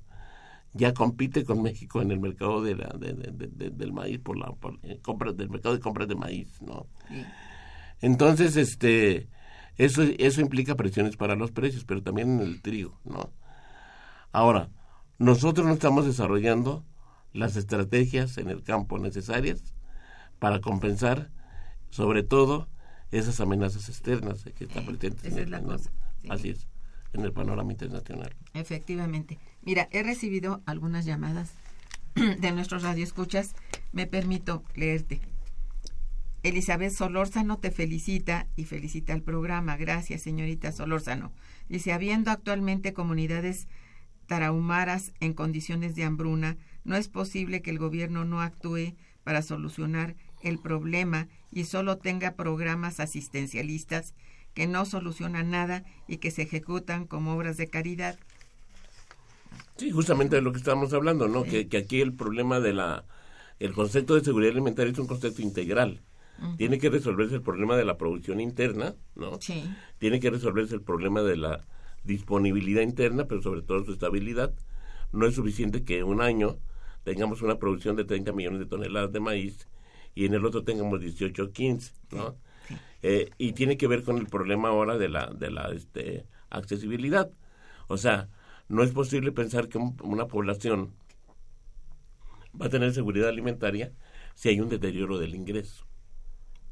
Ya 0.74 0.94
compite 0.94 1.44
con 1.44 1.62
México 1.62 2.00
en 2.00 2.10
el 2.10 2.20
mercado 2.20 2.62
de 2.62 2.76
la, 2.76 2.88
del 2.98 3.92
maíz 3.92 4.18
por 4.20 4.38
la 4.38 4.54
eh, 4.82 4.98
compra 5.02 5.32
del 5.32 5.50
mercado 5.50 5.74
de 5.74 5.80
compras 5.80 6.08
de 6.08 6.14
maíz, 6.14 6.60
¿no? 6.62 6.86
Entonces, 8.00 8.56
este, 8.56 9.28
eso, 9.76 10.02
eso 10.02 10.40
implica 10.40 10.76
presiones 10.76 11.16
para 11.16 11.36
los 11.36 11.52
precios, 11.52 11.84
pero 11.84 12.02
también 12.02 12.40
en 12.40 12.40
el 12.40 12.62
trigo, 12.62 13.00
¿no? 13.04 13.32
Ahora, 14.32 14.70
nosotros 15.18 15.66
no 15.66 15.74
estamos 15.74 16.04
desarrollando 16.04 16.84
las 17.32 17.56
estrategias 17.56 18.38
en 18.38 18.50
el 18.50 18.62
campo 18.62 18.98
necesarias 18.98 19.74
para 20.38 20.60
compensar, 20.60 21.30
sobre 21.92 22.22
todo, 22.22 22.68
esas 23.10 23.38
amenazas 23.40 23.90
externas 23.90 24.44
que 24.56 24.64
están 24.64 24.86
presentes. 24.86 25.24
Esa 25.24 25.42
es 25.42 25.50
la 25.50 25.62
cosa. 25.62 25.90
Así 26.30 26.48
es, 26.48 26.66
en 27.12 27.20
el 27.20 27.32
panorama 27.34 27.70
internacional. 27.70 28.34
Efectivamente. 28.54 29.38
Mira, 29.60 29.88
he 29.92 30.02
recibido 30.02 30.62
algunas 30.64 31.04
llamadas 31.04 31.52
de 32.14 32.50
nuestros 32.52 32.82
radioescuchas. 32.82 33.54
Me 33.92 34.06
permito 34.06 34.64
leerte. 34.74 35.20
Elizabeth 36.42 36.92
Solórzano 36.92 37.58
te 37.58 37.70
felicita 37.70 38.48
y 38.56 38.64
felicita 38.64 39.12
al 39.12 39.22
programa. 39.22 39.76
Gracias, 39.76 40.22
señorita 40.22 40.72
Solórzano. 40.72 41.30
Dice, 41.68 41.92
habiendo 41.92 42.30
actualmente 42.30 42.94
comunidades 42.94 43.68
tarahumaras 44.26 45.12
en 45.20 45.34
condiciones 45.34 45.94
de 45.94 46.04
hambruna, 46.04 46.56
no 46.84 46.96
es 46.96 47.08
posible 47.08 47.60
que 47.60 47.70
el 47.70 47.78
gobierno 47.78 48.24
no 48.24 48.40
actúe 48.40 48.94
para 49.24 49.42
solucionar 49.42 50.16
el 50.42 50.58
problema 50.58 51.28
y 51.50 51.64
solo 51.64 51.98
tenga 51.98 52.34
programas 52.34 53.00
asistencialistas 53.00 54.14
que 54.54 54.66
no 54.66 54.84
solucionan 54.84 55.50
nada 55.50 55.84
y 56.06 56.18
que 56.18 56.30
se 56.30 56.42
ejecutan 56.42 57.06
como 57.06 57.34
obras 57.34 57.56
de 57.56 57.68
caridad. 57.68 58.18
Sí, 59.76 59.90
justamente 59.90 60.36
de 60.36 60.42
lo 60.42 60.52
que 60.52 60.58
estábamos 60.58 60.92
hablando, 60.92 61.28
¿no? 61.28 61.44
Que, 61.44 61.68
que, 61.68 61.78
aquí 61.78 62.00
el 62.00 62.12
problema 62.12 62.60
de 62.60 62.72
la... 62.72 63.04
El 63.58 63.72
concepto 63.72 64.14
de 64.14 64.24
seguridad 64.24 64.52
alimentaria 64.52 64.92
es 64.92 64.98
un 64.98 65.06
concepto 65.06 65.40
integral 65.40 66.02
tiene 66.56 66.78
que 66.78 66.90
resolverse 66.90 67.36
el 67.36 67.42
problema 67.42 67.76
de 67.76 67.84
la 67.84 67.96
producción 67.96 68.40
interna, 68.40 68.94
¿no? 69.14 69.40
Sí. 69.40 69.64
Tiene 69.98 70.20
que 70.20 70.30
resolverse 70.30 70.74
el 70.74 70.82
problema 70.82 71.22
de 71.22 71.36
la 71.36 71.64
disponibilidad 72.04 72.82
interna, 72.82 73.26
pero 73.26 73.42
sobre 73.42 73.62
todo 73.62 73.84
su 73.84 73.92
estabilidad. 73.92 74.52
No 75.12 75.26
es 75.26 75.34
suficiente 75.34 75.84
que 75.84 76.02
un 76.02 76.20
año 76.20 76.58
tengamos 77.04 77.42
una 77.42 77.58
producción 77.58 77.96
de 77.96 78.04
30 78.04 78.32
millones 78.32 78.60
de 78.60 78.66
toneladas 78.66 79.12
de 79.12 79.20
maíz 79.20 79.68
y 80.14 80.26
en 80.26 80.34
el 80.34 80.44
otro 80.44 80.64
tengamos 80.64 81.00
18 81.00 81.44
o 81.44 81.50
15, 81.50 81.92
¿no? 82.10 82.36
Eh, 83.02 83.30
y 83.38 83.52
tiene 83.52 83.76
que 83.76 83.88
ver 83.88 84.04
con 84.04 84.18
el 84.18 84.26
problema 84.26 84.68
ahora 84.68 84.96
de 84.98 85.08
la, 85.08 85.26
de 85.26 85.50
la 85.50 85.70
este, 85.72 86.26
accesibilidad. 86.50 87.30
O 87.88 87.96
sea, 87.96 88.28
no 88.68 88.82
es 88.82 88.92
posible 88.92 89.32
pensar 89.32 89.68
que 89.68 89.78
una 89.78 90.26
población 90.26 90.92
va 92.60 92.66
a 92.66 92.70
tener 92.70 92.92
seguridad 92.92 93.28
alimentaria 93.28 93.92
si 94.34 94.48
hay 94.48 94.60
un 94.60 94.68
deterioro 94.68 95.18
del 95.18 95.34
ingreso. 95.34 95.84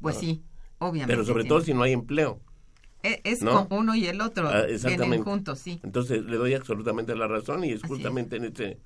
Pues 0.01 0.17
sí, 0.17 0.43
obviamente. 0.79 1.13
Pero 1.13 1.25
sobre 1.25 1.43
todo 1.45 1.61
si 1.61 1.73
no 1.73 1.83
hay 1.83 1.93
empleo. 1.93 2.39
E- 3.03 3.21
Es, 3.23 3.41
¿no? 3.41 3.67
con 3.67 3.79
uno 3.79 3.95
y 3.95 4.05
el 4.05 4.21
otro, 4.21 4.49
Ah, 4.49 4.65
vienen 4.85 5.23
juntos, 5.23 5.59
sí. 5.59 5.79
Entonces 5.83 6.23
le 6.23 6.37
doy 6.37 6.53
absolutamente 6.53 7.15
la 7.15 7.27
razón 7.27 7.63
y 7.63 7.71
es 7.71 7.83
Así 7.83 7.93
justamente 7.93 8.37
en 8.37 8.45
ese 8.45 8.77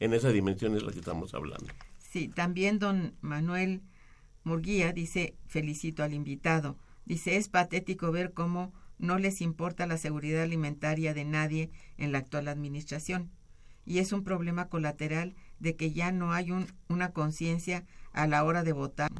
en 0.00 0.12
esa 0.12 0.30
dimensión 0.30 0.74
es 0.76 0.82
la 0.82 0.92
que 0.92 0.98
estamos 0.98 1.34
hablando. 1.34 1.66
Sí, 2.10 2.28
también 2.28 2.78
don 2.78 3.14
Manuel 3.20 3.80
Murguía 4.44 4.92
dice, 4.92 5.34
felicito 5.46 6.02
al 6.02 6.12
invitado. 6.12 6.76
Dice, 7.06 7.36
es 7.36 7.48
patético 7.48 8.12
ver 8.12 8.32
cómo 8.32 8.72
no 8.98 9.18
les 9.18 9.40
importa 9.40 9.86
la 9.86 9.96
seguridad 9.98 10.42
alimentaria 10.42 11.14
de 11.14 11.24
nadie 11.24 11.70
en 11.96 12.12
la 12.12 12.18
actual 12.18 12.48
administración. 12.48 13.30
Y 13.86 13.98
es 13.98 14.12
un 14.12 14.22
problema 14.22 14.68
colateral 14.68 15.34
de 15.58 15.76
que 15.76 15.92
ya 15.92 16.12
no 16.12 16.32
hay 16.32 16.50
un- 16.50 16.66
una 16.88 17.12
conciencia 17.12 17.84
a 18.12 18.26
la 18.26 18.44
hora 18.44 18.62
de 18.62 18.72
votar. 18.72 19.10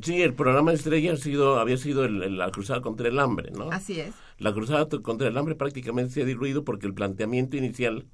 Sí, 0.00 0.22
el 0.22 0.34
programa 0.34 0.72
estrella 0.72 1.12
ha 1.12 1.16
sido 1.16 1.58
había 1.58 1.76
sido 1.76 2.04
el- 2.04 2.22
el- 2.22 2.38
la 2.38 2.50
cruzada 2.50 2.80
contra 2.82 3.08
el 3.08 3.18
hambre, 3.18 3.50
¿no? 3.50 3.70
Así 3.70 4.00
es. 4.00 4.14
La 4.38 4.52
cruzada 4.52 4.88
contra 5.02 5.28
el 5.28 5.36
hambre 5.36 5.54
prácticamente 5.54 6.12
se 6.12 6.22
ha 6.22 6.24
diluido 6.24 6.64
porque 6.64 6.86
el 6.86 6.94
planteamiento 6.94 7.56
inicial 7.56 8.06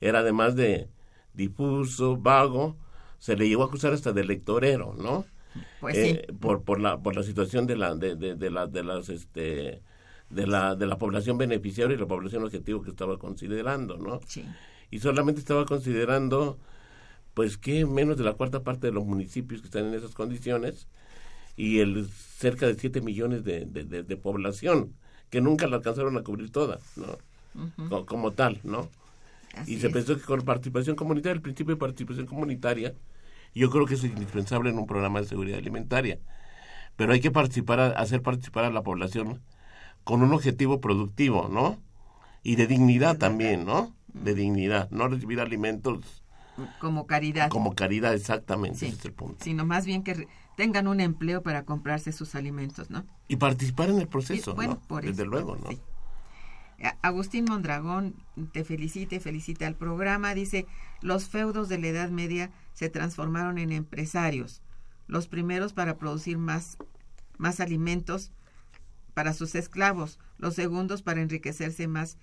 era 0.00 0.20
además 0.20 0.54
de 0.56 0.88
difuso, 1.34 2.16
vago, 2.16 2.76
se 3.18 3.36
le 3.36 3.48
llegó 3.48 3.62
a 3.62 3.66
acusar 3.66 3.92
hasta 3.92 4.12
de 4.12 4.22
electorero, 4.22 4.94
¿no? 4.98 5.24
Pues 5.80 5.96
Eh, 5.96 6.26
sí. 6.28 6.32
por 6.40 6.62
por 6.64 6.80
la 6.80 7.02
por 7.02 7.16
la 7.16 7.22
situación 7.22 7.66
de 7.66 7.76
la 7.76 7.94
de, 7.94 8.16
de, 8.16 8.34
de 8.36 8.50
la 8.50 8.66
de 8.66 8.84
las 8.84 9.08
este 9.08 9.82
de 10.30 10.46
la 10.46 10.76
de 10.76 10.86
la 10.86 10.98
población 10.98 11.38
beneficiaria 11.38 11.94
y 11.96 11.98
la 12.00 12.06
población 12.06 12.44
objetivo 12.44 12.82
que 12.82 12.90
estaba 12.90 13.18
considerando, 13.18 13.96
¿no? 13.98 14.20
Sí. 14.26 14.44
Y 14.90 15.00
solamente 15.00 15.40
estaba 15.40 15.66
considerando 15.66 16.58
pues 17.34 17.58
que 17.58 17.86
menos 17.86 18.16
de 18.18 18.24
la 18.24 18.34
cuarta 18.34 18.62
parte 18.64 18.88
de 18.88 18.92
los 18.92 19.04
municipios 19.06 19.60
que 19.62 19.66
están 19.68 19.86
en 19.86 19.94
esas 19.94 20.14
condiciones 20.14 20.88
y 21.56 21.80
el 21.80 22.08
cerca 22.10 22.66
de 22.66 22.74
7 22.74 23.00
millones 23.02 23.44
de, 23.44 23.66
de, 23.66 23.84
de- 23.84 24.02
de 24.04 24.16
población 24.16 24.94
que 25.30 25.40
nunca 25.40 25.66
la 25.68 25.76
alcanzaron 25.76 26.16
a 26.18 26.22
cubrir 26.24 26.50
toda, 26.52 26.80
¿no? 26.96 27.18
Co- 27.88 28.06
como 28.06 28.32
tal, 28.32 28.60
¿no? 28.64 28.90
Así 29.56 29.74
y 29.74 29.78
se 29.80 29.88
es. 29.88 29.92
pensó 29.94 30.16
que 30.16 30.22
con 30.24 30.42
participación 30.42 30.96
comunitaria, 30.96 31.34
el 31.36 31.42
principio 31.42 31.74
de 31.74 31.80
participación 31.80 32.26
comunitaria, 32.26 32.94
yo 33.54 33.70
creo 33.70 33.86
que 33.86 33.94
es 33.94 34.04
indispensable 34.04 34.70
en 34.70 34.78
un 34.78 34.86
programa 34.86 35.20
de 35.20 35.26
seguridad 35.26 35.58
alimentaria. 35.58 36.18
Pero 36.96 37.12
hay 37.12 37.20
que 37.20 37.30
participar, 37.30 37.80
hacer 37.96 38.22
participar 38.22 38.64
a 38.64 38.70
la 38.70 38.82
población 38.82 39.40
con 40.04 40.22
un 40.22 40.32
objetivo 40.32 40.80
productivo, 40.80 41.48
¿no? 41.50 41.78
Y 42.42 42.56
de 42.56 42.66
dignidad 42.66 43.16
también, 43.18 43.64
¿no? 43.64 43.94
De 44.12 44.34
dignidad, 44.34 44.90
no 44.90 45.08
recibir 45.08 45.40
alimentos 45.40 46.22
Como 46.78 47.06
caridad. 47.06 47.48
como 47.48 47.74
caridad, 47.74 48.14
exactamente, 48.14 48.78
Sí. 48.78 48.86
ese 48.86 48.96
es 48.96 49.04
el 49.06 49.12
punto. 49.12 49.44
Sino 49.44 49.64
más 49.64 49.86
bien 49.86 50.02
que 50.02 50.26
tengan 50.56 50.88
un 50.88 51.00
empleo 51.00 51.42
para 51.42 51.64
comprarse 51.64 52.12
sus 52.12 52.34
alimentos, 52.34 52.90
¿no? 52.90 53.04
Y 53.28 53.36
participar 53.36 53.88
en 53.90 53.98
el 54.00 54.08
proceso, 54.08 54.50
Y, 54.52 54.54
bueno, 54.54 54.74
¿no? 54.74 54.80
por 54.88 55.02
Desde 55.04 55.22
eso, 55.22 55.30
luego, 55.30 55.56
¿no? 55.56 55.70
sí. 55.70 55.80
Agustín 57.02 57.44
Mondragón 57.44 58.14
te 58.52 58.64
felicita 58.64 59.14
y 59.14 59.20
felicita 59.20 59.66
al 59.66 59.74
programa. 59.74 60.34
Dice, 60.34 60.66
los 61.02 61.28
feudos 61.28 61.68
de 61.68 61.78
la 61.78 61.88
Edad 61.88 62.08
Media 62.08 62.50
se 62.80 62.88
transformaron 62.88 63.58
en 63.58 63.72
empresarios. 63.72 64.62
Los 65.06 65.28
primeros 65.28 65.74
para 65.74 65.98
producir 65.98 66.38
más, 66.38 66.78
más 67.36 67.60
alimentos 67.60 68.32
para 69.12 69.34
sus 69.34 69.54
esclavos. 69.54 70.18
Los 70.38 70.54
segundos 70.54 71.02
para 71.02 71.20
enriquecerse 71.20 71.88
más, 71.88 72.16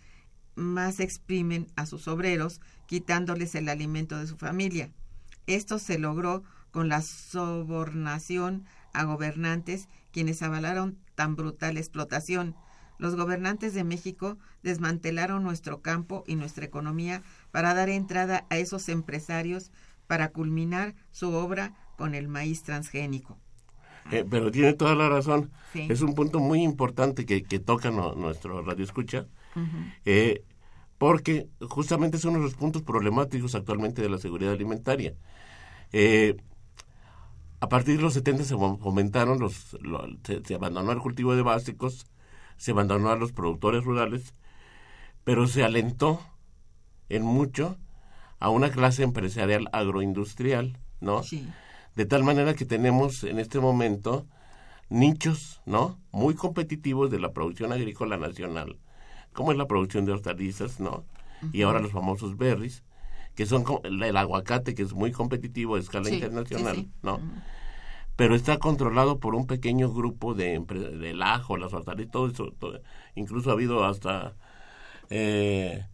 más 0.55 0.99
exprimen 0.99 1.68
a 1.76 1.86
sus 1.86 2.08
obreros, 2.08 2.60
quitándoles 2.88 3.53
el 3.53 3.70
alimento 3.70 4.18
de 4.18 4.26
su 4.26 4.36
familia. 4.36 4.89
Esto 5.45 5.78
se 5.78 5.99
logró 5.99 6.43
con 6.72 6.89
la 6.89 7.03
sobornación 7.03 8.66
a 8.93 9.03
gobernantes 9.03 9.88
quienes 10.12 10.41
avalaron 10.41 10.97
tan 11.14 11.36
brutal 11.36 11.78
explotación. 11.78 12.55
Los 12.97 13.16
gobernantes 13.16 13.76
de 13.76 13.84
México 13.84 14.39
desmantelaron 14.64 15.43
nuestro 15.43 15.84
campo 15.84 16.24
y 16.26 16.34
nuestra 16.34 16.66
economía 16.66 17.22
para 17.51 17.76
dar 17.76 17.89
entrada 17.89 18.47
a 18.49 18.58
esos 18.58 18.89
empresarios 18.89 19.70
para 20.08 20.30
culminar 20.30 20.95
su 21.12 21.34
obra 21.34 21.76
con 21.97 22.16
el 22.16 22.28
maíz 22.28 22.64
transgénico. 22.64 23.38
Eh, 24.12 24.26
pero 24.30 24.51
tiene 24.51 24.74
toda 24.74 24.95
la 24.95 25.10
razón. 25.10 25.51
Sí. 25.74 25.86
Es 25.89 26.01
un 26.01 26.16
punto 26.16 26.39
muy 26.39 26.64
importante 26.64 27.26
que, 27.26 27.43
que 27.43 27.60
toca 27.60 27.91
no- 27.91 28.14
nuestro 28.16 28.62
radio 28.62 28.84
escucha, 28.86 29.28
eh, 30.05 30.43
porque 30.97 31.47
justamente 31.70 32.18
es 32.18 32.26
uno 32.26 32.38
de 32.38 32.43
los 32.45 32.55
puntos 32.55 32.84
problemáticos 32.84 33.53
actualmente 33.55 34.01
de 34.01 34.10
la 34.10 34.18
seguridad 34.18 34.53
alimentaria. 34.53 35.14
Eh, 35.91 36.38
a 37.60 37.68
partir 37.70 37.97
de 37.97 38.03
los 38.03 38.14
70 38.14 38.43
se 38.43 38.55
fom- 38.55 38.80
fomentaron, 38.80 39.39
los, 39.39 39.76
lo- 39.82 40.08
se, 40.24 40.43
se 40.45 40.55
abandonó 40.55 40.91
el 40.91 40.99
cultivo 40.99 41.36
de 41.36 41.41
básicos, 41.41 42.05
se 42.58 42.72
abandonó 42.72 43.10
a 43.10 43.16
los 43.16 43.32
productores 43.32 43.84
rurales, 43.84 44.34
pero 45.24 45.47
se 45.47 45.64
alentó 45.64 46.22
en 47.10 47.24
mucho 47.24 47.78
a 48.39 48.49
una 48.49 48.69
clase 48.71 49.03
empresarial 49.03 49.67
agroindustrial, 49.71 50.77
¿no? 50.99 51.23
Sí. 51.23 51.47
De 51.95 52.05
tal 52.05 52.23
manera 52.23 52.53
que 52.53 52.65
tenemos 52.65 53.23
en 53.23 53.39
este 53.39 53.59
momento 53.59 54.27
nichos, 54.89 55.61
¿no? 55.65 55.99
Muy 56.11 56.35
competitivos 56.35 57.09
de 57.09 57.19
la 57.19 57.33
producción 57.33 57.71
agrícola 57.71 58.17
nacional, 58.17 58.77
como 59.33 59.51
es 59.51 59.57
la 59.57 59.65
producción 59.67 60.05
de 60.05 60.13
hortalizas, 60.13 60.79
¿no? 60.79 61.05
Y 61.53 61.61
ahora 61.63 61.79
los 61.79 61.91
famosos 61.91 62.38
berries, 62.38 62.83
que 63.35 63.45
son 63.45 63.63
el, 63.83 64.17
aguacate, 64.17 64.73
que 64.73 64.81
es 64.83 64.93
muy 64.93 65.11
competitivo 65.11 65.75
a 65.75 65.79
escala 65.79 66.09
Sí, 66.09 66.15
internacional, 66.15 66.75
sí, 66.75 66.81
sí. 66.83 66.91
¿no? 67.03 67.19
Pero 68.15 68.33
está 68.33 68.57
controlado 68.57 69.19
por 69.19 69.35
un 69.35 69.45
pequeño 69.45 69.91
grupo 69.93 70.33
de 70.33 70.59
del 70.59 71.21
ajo, 71.21 71.55
las 71.57 71.73
hortalizas, 71.73 72.11
todo 72.11 72.27
eso. 72.27 72.51
todo- 72.57 72.81
incluso 73.15 73.51
ha 73.51 73.53
habido 73.53 73.85
hasta 73.85 74.33
eh, 75.09 75.85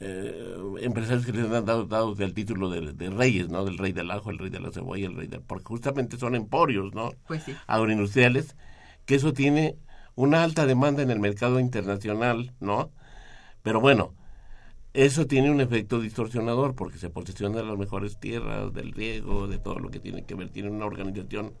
eh, 0.00 0.56
empresarios 0.80 1.24
que 1.24 1.32
les 1.32 1.44
han 1.44 1.64
dado, 1.64 1.84
dado 1.84 2.14
el 2.18 2.34
título 2.34 2.68
de, 2.68 2.92
de 2.92 3.10
reyes, 3.10 3.48
¿no? 3.48 3.64
Del 3.64 3.78
rey 3.78 3.92
del 3.92 4.10
ajo, 4.10 4.30
el 4.30 4.38
rey 4.38 4.50
de 4.50 4.60
la 4.60 4.70
cebolla, 4.70 5.06
el 5.06 5.16
rey 5.16 5.26
del... 5.28 5.40
Porque 5.40 5.64
justamente 5.66 6.16
son 6.16 6.34
emporios, 6.34 6.94
¿no? 6.94 7.12
Pues 7.26 7.42
sí. 7.44 7.54
Agroindustriales, 7.66 8.56
que 9.06 9.14
eso 9.14 9.32
tiene 9.32 9.76
una 10.14 10.42
alta 10.42 10.66
demanda 10.66 11.02
en 11.02 11.10
el 11.10 11.20
mercado 11.20 11.60
internacional, 11.60 12.52
¿no? 12.60 12.90
Pero 13.62 13.80
bueno, 13.80 14.14
eso 14.92 15.26
tiene 15.26 15.50
un 15.50 15.60
efecto 15.60 16.00
distorsionador 16.00 16.74
porque 16.74 16.98
se 16.98 17.10
posesiona 17.10 17.62
las 17.62 17.76
mejores 17.76 18.18
tierras, 18.18 18.72
del 18.72 18.92
riego, 18.92 19.48
de 19.48 19.58
todo 19.58 19.78
lo 19.78 19.90
que 19.90 19.98
tiene 19.98 20.24
que 20.24 20.34
ver, 20.34 20.50
tiene 20.50 20.70
una 20.70 20.86
organización 20.86 21.52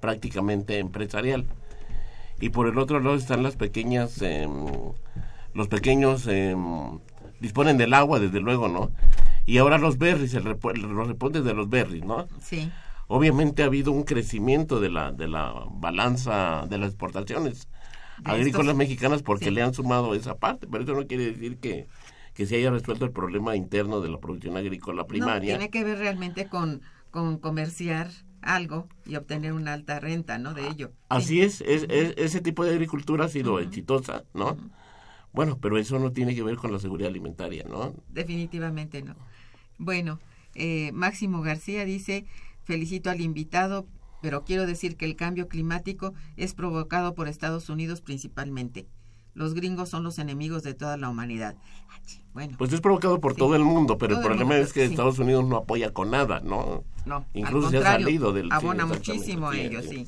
prácticamente 0.00 0.78
empresarial. 0.78 1.46
Y 2.40 2.48
por 2.48 2.66
el 2.66 2.78
otro 2.78 2.98
lado 2.98 3.14
están 3.14 3.44
las 3.44 3.54
pequeñas, 3.54 4.20
em, 4.20 4.66
los 5.54 5.68
pequeños 5.68 6.26
em, 6.26 6.98
disponen 7.42 7.76
del 7.76 7.92
agua, 7.92 8.20
desde 8.20 8.40
luego, 8.40 8.68
¿no? 8.68 8.90
Y 9.44 9.58
ahora 9.58 9.76
los 9.76 9.98
berries, 9.98 10.32
el 10.34 10.44
los 10.44 11.08
repuntes 11.08 11.44
de 11.44 11.52
los 11.52 11.68
berries, 11.68 12.04
¿no? 12.04 12.28
Sí. 12.40 12.70
Obviamente 13.08 13.62
ha 13.62 13.66
habido 13.66 13.92
un 13.92 14.04
crecimiento 14.04 14.80
de 14.80 14.88
la, 14.88 15.12
de 15.12 15.28
la 15.28 15.52
balanza 15.72 16.66
de 16.70 16.78
las 16.78 16.90
exportaciones 16.90 17.68
De 18.18 18.30
agrícolas 18.30 18.68
estos- 18.68 18.76
mexicanas 18.76 19.22
porque 19.22 19.46
sí. 19.46 19.50
le 19.50 19.62
han 19.62 19.74
sumado 19.74 20.14
esa 20.14 20.36
parte, 20.38 20.66
pero 20.70 20.84
eso 20.84 20.94
no 20.94 21.06
quiere 21.06 21.26
decir 21.32 21.58
que, 21.58 21.88
que 22.32 22.46
se 22.46 22.56
haya 22.56 22.70
resuelto 22.70 23.04
el 23.04 23.10
problema 23.12 23.56
interno 23.56 24.00
de 24.00 24.08
la 24.08 24.18
producción 24.18 24.56
agrícola 24.56 25.02
No, 25.02 25.08
primaria. 25.08 25.56
tiene 25.58 25.68
que 25.70 25.84
ver 25.84 25.98
realmente 25.98 26.46
con, 26.48 26.80
con 27.10 27.38
comerciar 27.38 28.08
algo 28.40 28.88
y 29.04 29.16
obtener 29.16 29.52
una 29.52 29.72
alta 29.74 30.00
renta, 30.00 30.38
¿no? 30.38 30.54
De 30.54 30.68
ello. 30.68 30.92
Así 31.08 31.42
es, 31.42 31.60
es, 31.62 31.84
es- 31.90 32.14
ese 32.16 32.40
tipo 32.40 32.64
de 32.64 32.70
agricultura 32.70 33.26
ha 33.26 33.28
sido 33.28 33.58
exitosa, 33.60 34.24
¿no? 34.32 34.56
Bueno, 35.32 35.58
pero 35.60 35.78
eso 35.78 35.98
no 35.98 36.12
tiene 36.12 36.34
que 36.34 36.42
ver 36.42 36.56
con 36.56 36.72
la 36.72 36.78
seguridad 36.78 37.08
alimentaria, 37.10 37.64
¿no? 37.68 37.94
Definitivamente 38.10 39.02
no. 39.02 39.14
Bueno, 39.78 40.20
eh, 40.54 40.92
Máximo 40.92 41.40
García 41.42 41.84
dice, 41.84 42.26
felicito 42.64 43.10
al 43.10 43.20
invitado, 43.20 43.86
pero 44.20 44.44
quiero 44.44 44.66
decir 44.66 44.96
que 44.96 45.06
el 45.06 45.16
cambio 45.16 45.48
climático 45.48 46.12
es 46.36 46.54
provocado 46.54 47.14
por 47.14 47.28
Estados 47.28 47.68
Unidos 47.68 48.00
principalmente. 48.02 48.86
Los 49.34 49.54
gringos 49.54 49.88
son 49.88 50.02
los 50.04 50.18
enemigos 50.18 50.62
de 50.62 50.74
toda 50.74 50.98
la 50.98 51.08
humanidad. 51.08 51.56
Ah, 51.88 51.98
Bueno, 52.34 52.56
Pues 52.58 52.72
es 52.72 52.80
provocado 52.82 53.18
por 53.20 53.32
Sí. 53.32 53.38
todo 53.38 53.56
el 53.56 53.64
mundo, 53.64 53.96
pero 53.96 54.12
el 54.14 54.18
el 54.20 54.24
problema 54.26 54.50
mundo, 54.54 54.66
es 54.66 54.72
que 54.74 54.84
sí. 54.86 54.90
Estados 54.92 55.18
Unidos 55.18 55.46
no 55.46 55.56
apoya 55.56 55.92
con 55.92 56.10
nada, 56.10 56.40
¿no? 56.40 56.84
no, 57.06 57.24
Incluso 57.32 57.66
al 57.68 57.70
se 57.72 57.76
ha 57.78 57.80
contrario, 57.80 58.06
salido 58.06 58.32
del... 58.34 58.52
abona 58.52 58.84
muchísimo 58.86 59.48
a 59.48 59.56
ellos, 59.56 59.86
sí. 59.88 60.06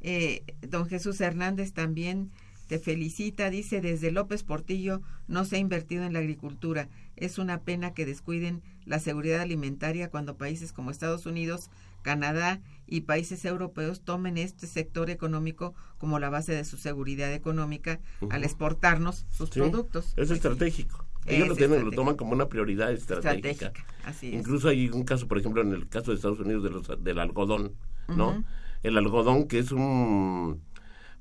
Eh, 0.00 0.42
don 0.68 0.86
Jesús 0.86 1.20
Hernández 1.20 1.72
también 1.72 2.32
te 2.72 2.78
felicita, 2.78 3.50
dice, 3.50 3.82
desde 3.82 4.10
López 4.10 4.44
Portillo 4.44 5.02
no 5.28 5.44
se 5.44 5.56
ha 5.56 5.58
invertido 5.58 6.04
en 6.04 6.14
la 6.14 6.20
agricultura. 6.20 6.88
Es 7.16 7.36
una 7.36 7.60
pena 7.60 7.92
que 7.92 8.06
descuiden 8.06 8.62
la 8.86 8.98
seguridad 8.98 9.42
alimentaria 9.42 10.08
cuando 10.08 10.38
países 10.38 10.72
como 10.72 10.90
Estados 10.90 11.26
Unidos, 11.26 11.68
Canadá 12.00 12.62
y 12.86 13.02
países 13.02 13.44
europeos 13.44 14.00
tomen 14.00 14.38
este 14.38 14.66
sector 14.66 15.10
económico 15.10 15.74
como 15.98 16.18
la 16.18 16.30
base 16.30 16.54
de 16.54 16.64
su 16.64 16.78
seguridad 16.78 17.34
económica 17.34 18.00
al 18.30 18.42
exportarnos 18.42 19.26
sus 19.28 19.50
Sí, 19.50 19.60
productos. 19.60 20.06
Es 20.06 20.14
Pues 20.14 20.30
estratégico. 20.30 21.04
Ellos 21.26 21.42
Es 21.42 21.48
lo, 21.50 21.56
tienen, 21.56 21.84
lo 21.84 21.90
toman 21.90 22.16
como 22.16 22.32
una 22.32 22.48
prioridad 22.48 22.90
estratégica. 22.90 23.50
Estratégica, 23.50 23.86
así 24.06 24.28
es. 24.28 24.34
Incluso 24.34 24.70
hay 24.70 24.88
un 24.88 25.04
caso, 25.04 25.28
por 25.28 25.36
ejemplo, 25.36 25.60
en 25.60 25.74
el 25.74 25.90
caso 25.90 26.10
de 26.10 26.16
Estados 26.16 26.40
Unidos 26.40 26.64
de 26.64 26.70
los, 26.70 27.04
del 27.04 27.18
algodón, 27.18 27.74
¿no? 28.08 28.42
El 28.82 28.96
algodón, 28.96 29.46
que 29.46 29.58
es 29.58 29.72
un 29.72 30.62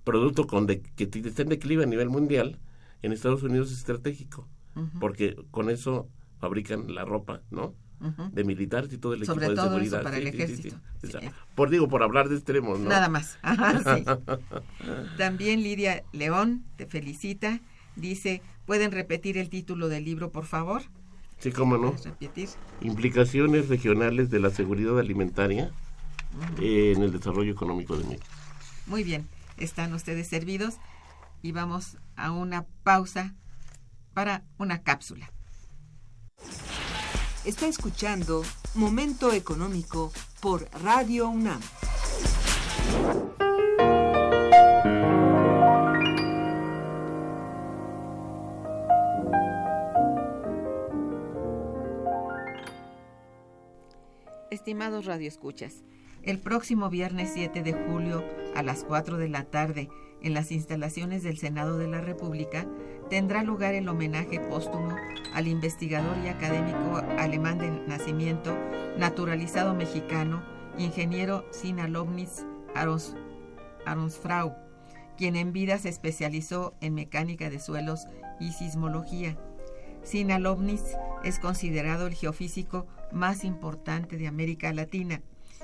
producto 0.04 0.48
con 0.48 0.66
de- 0.68 0.82
que 0.82 1.04
está 1.04 1.42
en 1.44 1.50
declive 1.50 1.84
a 1.84 1.88
nivel 1.88 2.10
mundial, 2.10 2.60
en 3.02 3.12
Estados 3.12 3.44
Unidos 3.44 3.72
es 3.72 3.80
estratégico, 3.80 4.48
porque 5.00 5.36
con 5.52 5.70
eso 5.70 6.08
fabrican 6.40 6.94
la 6.94 7.06
ropa, 7.06 7.42
¿no? 7.52 7.76
De 8.32 8.44
militares 8.44 8.92
y 8.94 8.98
todo 8.98 9.14
el 9.14 9.24
Sobre 9.26 9.46
equipo 9.46 9.50
de 9.52 9.56
todo 9.56 9.66
eso 9.66 9.74
seguridad. 9.76 10.04
para 10.04 10.18
el 10.18 10.24
Sí, 10.24 10.30
ejército. 10.30 10.76
sí. 11.04 11.12
Sí. 11.12 11.30
Por 11.54 11.70
digo, 11.70 11.88
por 11.88 12.02
hablar 12.02 12.30
de 12.30 12.36
extremos, 12.36 12.80
¿no? 12.80 12.90
Nada 12.90 13.10
más. 13.10 13.38
Ajá. 13.44 14.04
También 15.18 15.62
Lidia 15.62 16.04
León 16.12 16.64
te 16.78 16.86
felicita. 16.88 17.60
Dice, 17.96 18.42
¿pueden 18.66 18.92
repetir 18.92 19.38
el 19.38 19.50
título 19.50 19.88
del 19.90 20.06
libro, 20.06 20.32
por 20.32 20.46
favor? 20.46 20.82
Sí, 21.40 21.52
cómo 21.52 21.78
no. 21.78 21.90
¿Puedes 21.92 22.06
repetir? 22.06 22.50
Implicaciones 22.82 23.68
regionales 23.68 24.30
de 24.30 24.40
la 24.40 24.50
seguridad 24.50 24.98
alimentaria 25.00 25.72
en 26.60 27.02
el 27.04 27.12
desarrollo 27.12 27.52
económico 27.52 27.98
de 27.98 28.06
México. 28.06 28.26
Muy 28.88 29.04
bien, 29.04 29.28
están 29.58 29.94
ustedes 29.94 30.28
servidos 30.28 30.76
y 31.42 31.52
vamos 31.52 31.98
a 32.16 32.32
una 32.32 32.66
pausa 32.84 33.36
para 34.14 34.44
una 34.58 34.84
cápsula. 34.84 35.32
Está 37.46 37.68
escuchando 37.68 38.44
Momento 38.76 39.32
Económico 39.34 40.12
por 40.42 40.70
Radio 40.84 41.28
UNAM. 41.30 41.60
Estimados 54.52 55.06
radioescuchas, 55.06 55.84
el 56.24 56.40
próximo 56.40 56.90
viernes 56.90 57.32
7 57.34 57.64
de 57.64 57.74
julio 57.74 58.24
a 58.56 58.62
las 58.62 58.84
4 58.84 59.18
de 59.18 59.30
la 59.30 59.46
tarde 59.46 59.90
en 60.22 60.34
las 60.34 60.52
instalaciones 60.52 61.24
del 61.24 61.38
Senado 61.38 61.78
de 61.78 61.88
la 61.88 62.00
República 62.00 62.68
tendrá 63.10 63.44
lugar 63.44 63.74
el 63.74 63.90
homenaje 63.90 64.40
póstumo 64.40 64.96
al 65.34 65.48
investigador 65.48 66.18
y 66.24 66.28
académico 66.28 66.98
alemán 67.18 67.58
de 67.58 67.72
nacimiento, 67.88 68.56
naturalizado 68.98 69.74
mexicano, 69.74 70.44
ingeniero 70.78 71.46
Sina 71.52 71.88
Lovnis 71.88 72.46
Arons, 72.76 73.16
Aronsfrau, 73.86 74.56
quien 75.18 75.36
en 75.36 75.54
vida 75.54 75.80
se 75.80 75.90
especializó 75.90 76.76
en 76.82 76.94
mecánica 76.94 77.50
de 77.50 77.60
suelos 77.60 78.06
y 78.40 78.52
sismología. 78.52 79.38
Sina 80.04 80.38
Lovnis 80.38 80.84
es 81.24 81.40
considerado 81.40 82.08
el 82.08 82.14
geofísico 82.14 82.86
más 83.12 83.44
importante 83.44 84.18
de 84.18 84.28
América 84.28 84.72
Latina 84.72 85.22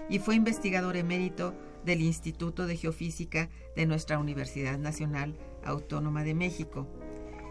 y 0.09 0.19
fue 0.19 0.35
investigador 0.35 0.97
emérito 0.97 1.53
del 1.85 2.01
Instituto 2.01 2.67
de 2.67 2.75
Geofísica 2.75 3.49
de 3.75 3.85
nuestra 3.85 4.19
Universidad 4.19 4.77
Nacional 4.77 5.35
Autónoma 5.63 6.23
de 6.23 6.33
México. 6.33 6.87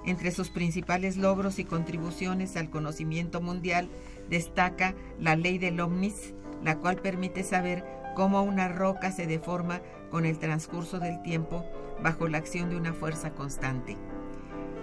Entre 0.05 0.31
sus 0.31 0.51
principales 0.51 1.17
logros 1.17 1.59
y 1.59 1.65
contribuciones 1.65 2.57
al 2.57 2.71
conocimiento 2.71 3.41
mundial 3.41 3.89
destaca 4.31 4.95
la 5.19 5.37
ley 5.37 5.59
del 5.59 5.81
Omnis, 5.81 6.35
la 6.63 6.79
cual 6.79 6.97
permite 6.97 7.43
saber 7.43 7.85
cómo 8.15 8.43
una 8.43 8.69
roca 8.69 9.11
se 9.11 9.27
deforma 9.27 9.83
con 10.11 10.25
el 10.25 10.39
transcurso 10.39 11.01
del 11.01 11.21
tiempo 11.23 11.65
bajo 12.03 12.29
la 12.29 12.39
acción 12.39 12.71
de 12.71 12.77
una 12.77 12.93
fuerza 12.93 13.33
constante. 13.33 13.97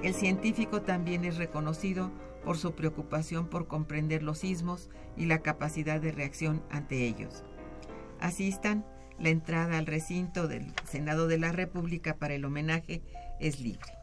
El 0.04 0.14
científico 0.14 0.82
también 0.82 1.24
es 1.24 1.38
reconocido 1.38 2.12
por 2.44 2.58
su 2.58 2.74
preocupación 2.74 3.48
por 3.48 3.68
comprender 3.68 4.22
los 4.22 4.40
sismos 4.40 4.90
y 5.16 5.26
la 5.28 5.40
capacidad 5.40 6.02
de 6.02 6.12
reacción 6.12 6.62
ante 6.70 7.08
ellos. 7.08 7.44
Asistan, 8.24 8.86
la 9.20 9.30
entrada 9.30 9.78
al 9.78 9.86
recinto 9.86 10.48
del 10.48 10.74
Senado 10.90 11.28
de 11.28 11.38
la 11.38 11.52
República 11.52 12.16
para 12.16 12.34
el 12.34 12.46
homenaje 12.46 13.04
es 13.40 13.60
libre. 13.60 14.03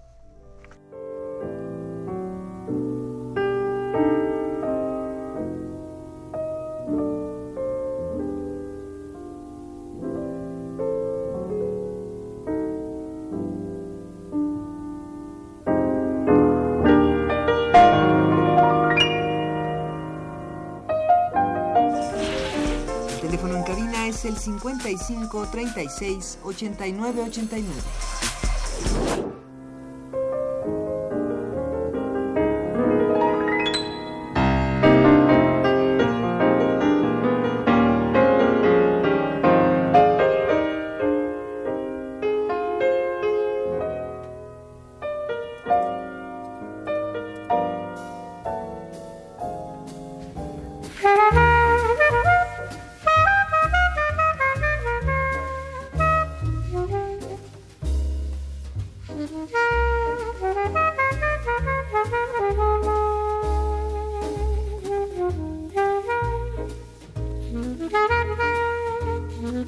55 24.97 25.47
36 25.53 26.39
89 26.45 27.19
89. 27.19 28.20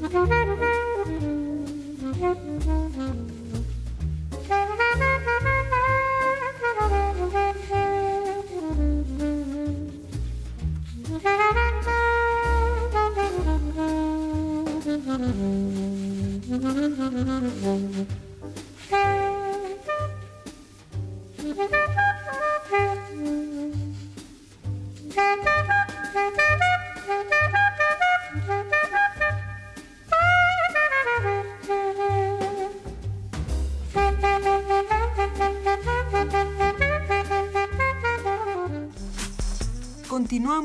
Thank 0.03 0.15
you. 2.97 3.62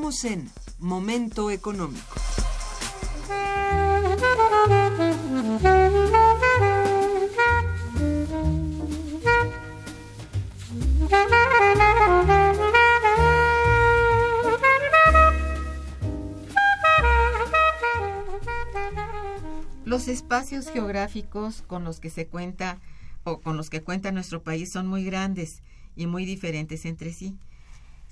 En 0.08 0.50
Momento 0.80 1.52
Económico. 1.52 2.16
Los 19.84 20.08
espacios 20.08 20.70
geográficos 20.70 21.64
con 21.68 21.84
los 21.84 22.00
que 22.00 22.10
se 22.10 22.28
cuenta 22.28 22.80
o 23.26 23.42
con 23.42 23.58
los 23.58 23.70
que 23.70 23.84
cuenta 23.84 24.14
nuestro 24.14 24.42
país 24.42 24.72
son 24.72 24.88
muy 24.88 25.04
grandes 25.04 25.64
y 25.98 26.08
muy 26.08 26.24
diferentes 26.24 26.86
entre 26.86 27.12
sí. 27.12 27.36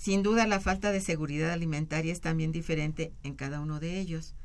Sin 0.05 0.21
duda 0.21 0.45
la 0.45 0.59
falta 0.59 0.91
de 0.91 1.01
seguridad 1.01 1.49
alimentaria 1.49 2.13
es 2.13 2.21
también 2.21 2.51
diferente 2.51 3.11
en 3.23 3.33
cada 3.33 3.59
uno 3.59 3.79
de 3.79 3.99
ellos. 3.99 4.35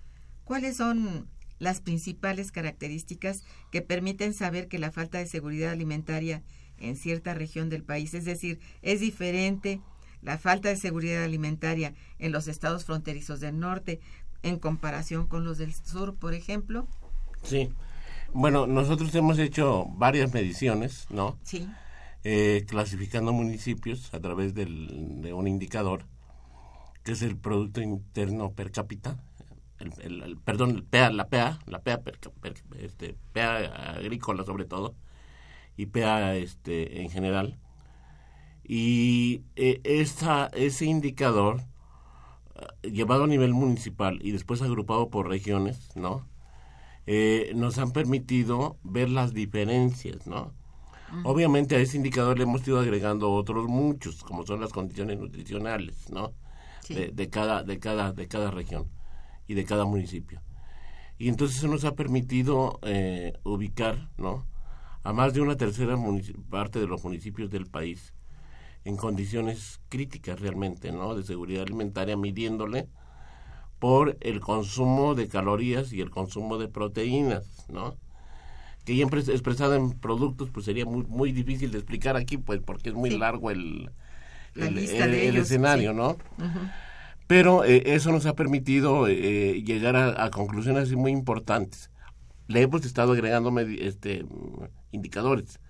¿Cuáles 0.44 0.78
son 0.78 1.28
las 1.58 1.82
principales 1.82 2.50
características 2.50 3.42
que 3.70 3.82
permiten 3.82 4.32
saber 4.32 4.68
que 4.68 4.78
la 4.78 4.90
falta 4.90 5.18
de 5.18 5.26
seguridad 5.26 5.72
alimentaria 5.72 6.42
en 6.78 6.96
cierta 6.96 7.34
región 7.34 7.68
del 7.68 7.84
país, 7.84 8.14
es 8.14 8.24
decir, 8.24 8.58
es 8.80 9.00
diferente 9.00 9.82
la 10.22 10.38
falta 10.38 10.70
de 10.70 10.76
seguridad 10.76 11.24
alimentaria 11.24 11.92
en 12.18 12.32
los 12.32 12.48
estados 12.48 12.86
fronterizos 12.86 13.40
del 13.40 13.58
norte 13.58 14.00
en 14.42 14.58
comparación 14.58 15.26
con 15.26 15.44
los 15.44 15.58
del 15.58 15.74
sur, 15.74 16.14
por 16.14 16.32
ejemplo? 16.32 16.88
Sí. 17.42 17.68
Bueno, 18.32 18.66
nosotros 18.66 19.14
hemos 19.14 19.38
hecho 19.38 19.84
varias 19.90 20.32
mediciones, 20.32 21.06
¿no? 21.10 21.38
Sí. 21.42 21.68
Eh, 22.24 22.64
clasificando 22.68 23.32
municipios 23.32 24.12
a 24.14 24.20
través 24.20 24.54
del, 24.54 25.22
de 25.22 25.32
un 25.32 25.48
indicador 25.48 26.06
que 27.02 27.12
es 27.12 27.22
el 27.22 27.36
Producto 27.36 27.80
Interno 27.80 28.52
Per 28.52 28.70
cápita, 28.72 29.18
perdón, 30.44 30.70
el 30.70 30.84
PA, 30.84 31.10
la 31.10 31.28
PA, 31.28 31.58
la 31.66 31.82
PA, 31.82 32.00
este, 32.78 33.16
agrícola 33.34 34.44
sobre 34.44 34.64
todo, 34.64 34.94
y 35.76 35.86
PA 35.86 36.34
este, 36.36 37.02
en 37.02 37.10
general. 37.10 37.58
Y 38.64 39.42
eh, 39.56 39.80
ese 39.84 40.84
indicador, 40.84 41.62
eh, 42.82 42.90
llevado 42.90 43.24
a 43.24 43.26
nivel 43.26 43.52
municipal 43.54 44.18
y 44.22 44.32
después 44.32 44.62
agrupado 44.62 45.10
por 45.10 45.28
regiones, 45.28 45.96
¿no? 45.96 46.28
Eh, 47.06 47.52
nos 47.56 47.78
han 47.78 47.92
permitido 47.92 48.78
ver 48.84 49.08
las 49.08 49.34
diferencias, 49.34 50.26
¿no? 50.26 50.52
Obviamente 51.24 51.76
a 51.76 51.80
ese 51.80 51.96
indicador 51.96 52.38
le 52.38 52.44
hemos 52.44 52.66
ido 52.66 52.78
agregando 52.78 53.32
otros 53.32 53.66
muchos, 53.66 54.22
como 54.22 54.46
son 54.46 54.60
las 54.60 54.72
condiciones 54.72 55.18
nutricionales, 55.18 56.10
¿no? 56.10 56.32
De, 56.88 57.30
cada, 57.30 57.62
de, 57.62 57.78
cada, 57.78 58.12
de 58.12 58.26
cada 58.26 58.50
región 58.50 58.88
y 59.46 59.54
de 59.54 59.64
cada 59.64 59.84
municipio. 59.84 60.40
Y 61.18 61.28
entonces 61.28 61.58
eso 61.58 61.68
nos 61.68 61.84
ha 61.84 61.94
permitido 61.94 62.80
eh, 62.82 63.34
ubicar, 63.44 64.10
¿no? 64.16 64.46
A 65.02 65.12
más 65.12 65.32
de 65.34 65.40
una 65.40 65.56
tercera 65.56 65.96
parte 66.48 66.80
de 66.80 66.86
los 66.86 67.04
municipios 67.04 67.50
del 67.50 67.66
país 67.66 68.12
en 68.84 68.96
condiciones 68.96 69.80
críticas 69.88 70.40
realmente, 70.40 70.92
¿no? 70.92 71.14
De 71.14 71.22
seguridad 71.22 71.62
alimentaria, 71.62 72.16
midiéndole 72.16 72.88
por 73.78 74.16
el 74.20 74.40
consumo 74.40 75.14
de 75.14 75.28
calorías 75.28 75.92
y 75.92 76.00
el 76.00 76.10
consumo 76.10 76.58
de 76.58 76.68
proteínas, 76.68 77.66
¿no? 77.68 77.96
Que 78.90 78.96
ya 78.96 79.04
expresado 79.04 79.76
en 79.76 79.92
productos, 79.92 80.50
pues 80.50 80.66
sería 80.66 80.84
muy, 80.84 81.04
muy 81.06 81.30
difícil 81.30 81.70
de 81.70 81.78
explicar 81.78 82.16
aquí, 82.16 82.38
pues 82.38 82.60
porque 82.60 82.88
es 82.88 82.94
muy 82.96 83.10
largo 83.10 83.52
el, 83.52 83.88
el, 84.56 84.78
escenario, 85.36 85.92
¿no? 85.92 86.16
Pero 87.28 87.64
eh, 87.64 87.84
eso 87.86 88.10
nos 88.10 88.26
ha 88.26 88.34
permitido 88.34 89.06
eh, 89.06 89.62
llegar 89.62 89.94
a, 89.94 90.28
conclusiones 90.30 90.92
muy 90.94 91.12
importantes. 91.12 91.92
Le 92.48 92.62
hemos 92.62 92.84
estado 92.84 93.12
agregando 93.12 93.56
este, 93.60 94.26
indicadores 94.90 95.60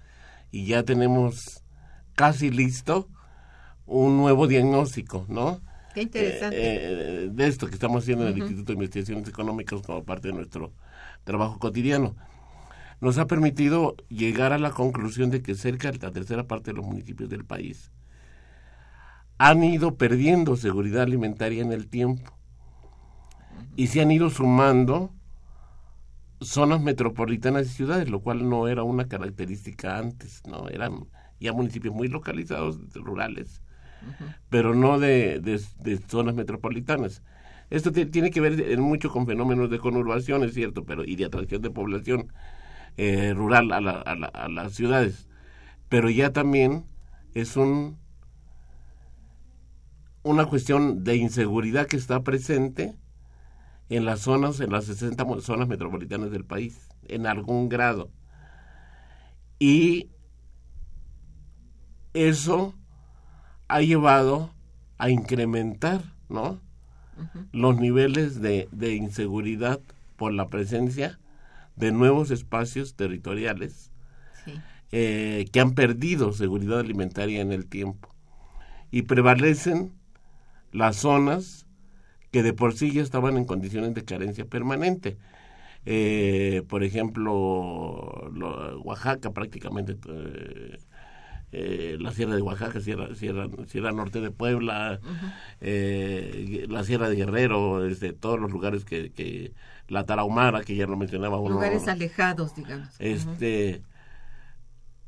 y 0.50 0.64
ya 0.64 0.82
tenemos 0.82 1.62
casi 2.14 2.50
listo 2.50 3.06
un 3.84 4.16
nuevo 4.16 4.46
diagnóstico, 4.46 5.26
¿no? 5.28 5.60
Qué 5.92 6.00
interesante. 6.00 6.56
Eh, 6.58 7.28
de 7.30 7.46
esto 7.46 7.66
que 7.66 7.74
estamos 7.74 8.02
haciendo 8.02 8.26
en 8.26 8.32
el 8.32 8.38
Instituto 8.38 8.68
de 8.68 8.76
Investigaciones 8.76 9.28
Económicas 9.28 9.82
como 9.82 10.04
parte 10.04 10.28
de 10.28 10.34
nuestro 10.34 10.72
trabajo 11.24 11.58
cotidiano. 11.58 12.16
Nos 13.00 13.18
ha 13.18 13.26
permitido 13.26 13.96
llegar 14.08 14.52
a 14.52 14.58
la 14.58 14.72
conclusión 14.72 15.30
de 15.30 15.42
que 15.42 15.54
cerca 15.54 15.90
de 15.90 15.98
la 15.98 16.12
tercera 16.12 16.46
parte 16.46 16.70
de 16.70 16.76
los 16.76 16.86
municipios 16.86 17.28
del 17.30 17.44
país 17.44 17.90
han 19.38 19.64
ido 19.64 19.96
perdiendo 19.96 20.54
seguridad 20.56 21.02
alimentaria 21.02 21.62
en 21.62 21.72
el 21.72 21.88
tiempo 21.88 22.38
y 23.74 23.86
se 23.86 24.02
han 24.02 24.10
ido 24.10 24.28
sumando 24.28 25.14
zonas 26.42 26.82
metropolitanas 26.82 27.66
y 27.66 27.70
ciudades, 27.70 28.10
lo 28.10 28.20
cual 28.20 28.48
no 28.48 28.68
era 28.68 28.82
una 28.82 29.08
característica 29.08 29.96
antes, 29.96 30.42
no 30.46 30.68
eran 30.68 31.06
ya 31.38 31.54
municipios 31.54 31.94
muy 31.94 32.08
localizados, 32.08 32.78
rurales, 32.94 33.62
pero 34.50 34.74
no 34.74 34.98
de, 34.98 35.40
de, 35.40 35.98
zonas 36.06 36.34
metropolitanas. 36.34 37.22
Esto 37.70 37.92
tiene 37.92 38.30
que 38.30 38.40
ver 38.40 38.60
en 38.60 38.80
mucho 38.80 39.10
con 39.10 39.26
fenómenos 39.26 39.70
de 39.70 39.78
conurbación, 39.78 40.44
es 40.44 40.52
cierto, 40.52 40.84
pero 40.84 41.04
y 41.04 41.16
de 41.16 41.24
atracción 41.24 41.62
de 41.62 41.70
población 41.70 42.32
eh, 43.02 43.32
rural 43.32 43.72
a, 43.72 43.80
la, 43.80 43.92
a, 43.92 44.48
las 44.50 44.74
ciudades. 44.74 45.26
Pero 45.88 46.10
ya 46.10 46.34
también 46.34 46.84
es 47.32 47.56
un 47.56 47.98
una 50.22 50.44
cuestión 50.44 51.02
de 51.02 51.16
inseguridad 51.16 51.86
que 51.86 51.96
está 51.96 52.22
presente 52.22 52.94
en 53.88 54.04
las 54.04 54.20
zonas, 54.20 54.60
en 54.60 54.70
las 54.70 54.84
60 54.84 55.24
zonas 55.40 55.66
metropolitanas 55.66 56.30
del 56.30 56.44
país, 56.44 56.90
en 57.08 57.26
algún 57.26 57.70
grado. 57.70 58.10
Y 59.58 60.10
eso 62.12 62.74
ha 63.66 63.80
llevado 63.80 64.50
a 64.98 65.08
incrementar, 65.08 66.02
¿no? 66.28 66.60
Los 67.50 67.80
niveles 67.80 68.42
de, 68.42 68.68
de, 68.72 68.94
inseguridad 68.94 69.80
por 70.18 70.34
la 70.34 70.50
presencia 70.50 71.18
de 71.80 71.92
nuevos 71.92 72.30
espacios 72.30 72.94
territoriales 72.94 73.90
eh, 74.92 75.46
que 75.52 75.60
han 75.60 75.72
perdido 75.72 76.32
seguridad 76.32 76.80
alimentaria 76.80 77.40
en 77.40 77.52
el 77.52 77.66
tiempo 77.66 78.14
y 78.90 79.02
prevalecen 79.02 79.92
las 80.72 80.96
zonas 80.96 81.66
que 82.30 82.42
de 82.42 82.52
por 82.52 82.74
sí 82.74 82.92
ya 82.92 83.02
estaban 83.02 83.36
en 83.36 83.44
condiciones 83.44 83.94
de 83.94 84.04
carencia 84.04 84.44
permanente. 84.44 85.16
Eh, 85.86 86.62
por 86.68 86.84
ejemplo, 86.84 87.30
Oaxaca 88.84 89.32
prácticamente 89.32 89.96
eh, 90.08 90.78
eh, 91.52 91.96
la 91.98 92.12
Sierra 92.12 92.36
de 92.36 92.42
Oaxaca, 92.42 92.80
Sierra, 92.80 93.14
Sierra, 93.14 93.48
Sierra 93.66 93.92
Norte 93.92 94.20
de 94.20 94.30
Puebla, 94.30 95.00
la 95.60 96.84
Sierra 96.84 97.08
de 97.08 97.16
Guerrero, 97.16 97.86
este, 97.86 98.12
todos 98.12 98.38
los 98.38 98.50
lugares 98.52 98.84
que, 98.84 99.10
que 99.10 99.52
la 99.90 100.06
Tarahumara, 100.06 100.62
que 100.62 100.76
ya 100.76 100.86
lo 100.86 100.96
mencionaba 100.96 101.38
uno. 101.38 101.56
Lugares 101.56 101.88
alejados, 101.88 102.54
digamos. 102.54 102.88
Este, 103.00 103.82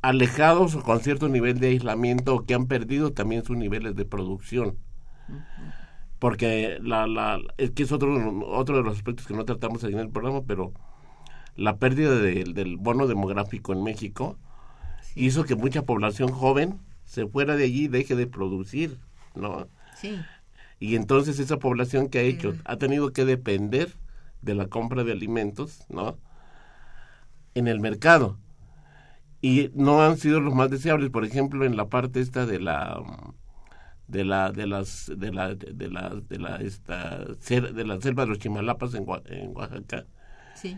alejados 0.02 0.76
con 0.76 1.00
cierto 1.00 1.28
nivel 1.28 1.60
de 1.60 1.68
aislamiento 1.68 2.44
que 2.44 2.54
han 2.54 2.66
perdido 2.66 3.12
también 3.12 3.44
sus 3.44 3.56
niveles 3.56 3.94
de 3.94 4.04
producción. 4.04 4.76
Porque 6.18 6.78
la, 6.82 7.06
la, 7.06 7.38
es 7.58 7.70
que 7.70 7.84
es 7.84 7.92
otro, 7.92 8.44
otro 8.48 8.76
de 8.76 8.82
los 8.82 8.96
aspectos 8.96 9.26
que 9.26 9.34
no 9.34 9.44
tratamos 9.44 9.84
en 9.84 9.98
el 9.98 10.10
programa, 10.10 10.42
pero 10.46 10.72
la 11.54 11.76
pérdida 11.76 12.16
del 12.16 12.76
bono 12.76 13.06
demográfico 13.06 13.72
en 13.72 13.84
México, 13.84 14.36
hizo 15.14 15.44
que 15.44 15.54
mucha 15.54 15.82
población 15.82 16.30
joven 16.30 16.80
se 17.04 17.26
fuera 17.26 17.56
de 17.56 17.64
allí 17.64 17.84
y 17.84 17.88
deje 17.88 18.16
de 18.16 18.26
producir, 18.26 18.98
¿no? 19.34 19.68
Sí. 19.96 20.18
Y 20.80 20.96
entonces 20.96 21.38
esa 21.38 21.58
población 21.58 22.08
que 22.08 22.18
ha 22.18 22.22
hecho, 22.22 22.54
ha 22.64 22.76
tenido 22.76 23.12
que 23.12 23.24
depender 23.24 23.94
de 24.42 24.54
la 24.54 24.66
compra 24.66 25.04
de 25.04 25.12
alimentos, 25.12 25.86
¿no? 25.88 26.18
En 27.54 27.68
el 27.68 27.80
mercado. 27.80 28.38
Y 29.40 29.70
no 29.74 30.02
han 30.02 30.18
sido 30.18 30.40
los 30.40 30.54
más 30.54 30.70
deseables, 30.70 31.10
por 31.10 31.24
ejemplo, 31.24 31.64
en 31.64 31.76
la 31.76 31.88
parte 31.88 32.20
esta 32.20 32.46
de 32.46 32.60
la 32.60 33.02
de 34.06 34.24
la 34.24 34.52
de 34.52 34.66
las 34.66 35.10
de 35.16 35.32
la 35.32 35.54
de 35.54 35.88
la 35.88 36.10
de 36.10 36.38
la 36.38 36.56
esta 36.56 37.18
de 37.18 37.84
la 37.84 38.00
selva 38.00 38.24
de 38.24 38.28
los 38.28 38.38
Chimalapas 38.38 38.94
en, 38.94 39.06
en 39.26 39.56
Oaxaca. 39.56 40.06
Sí. 40.54 40.76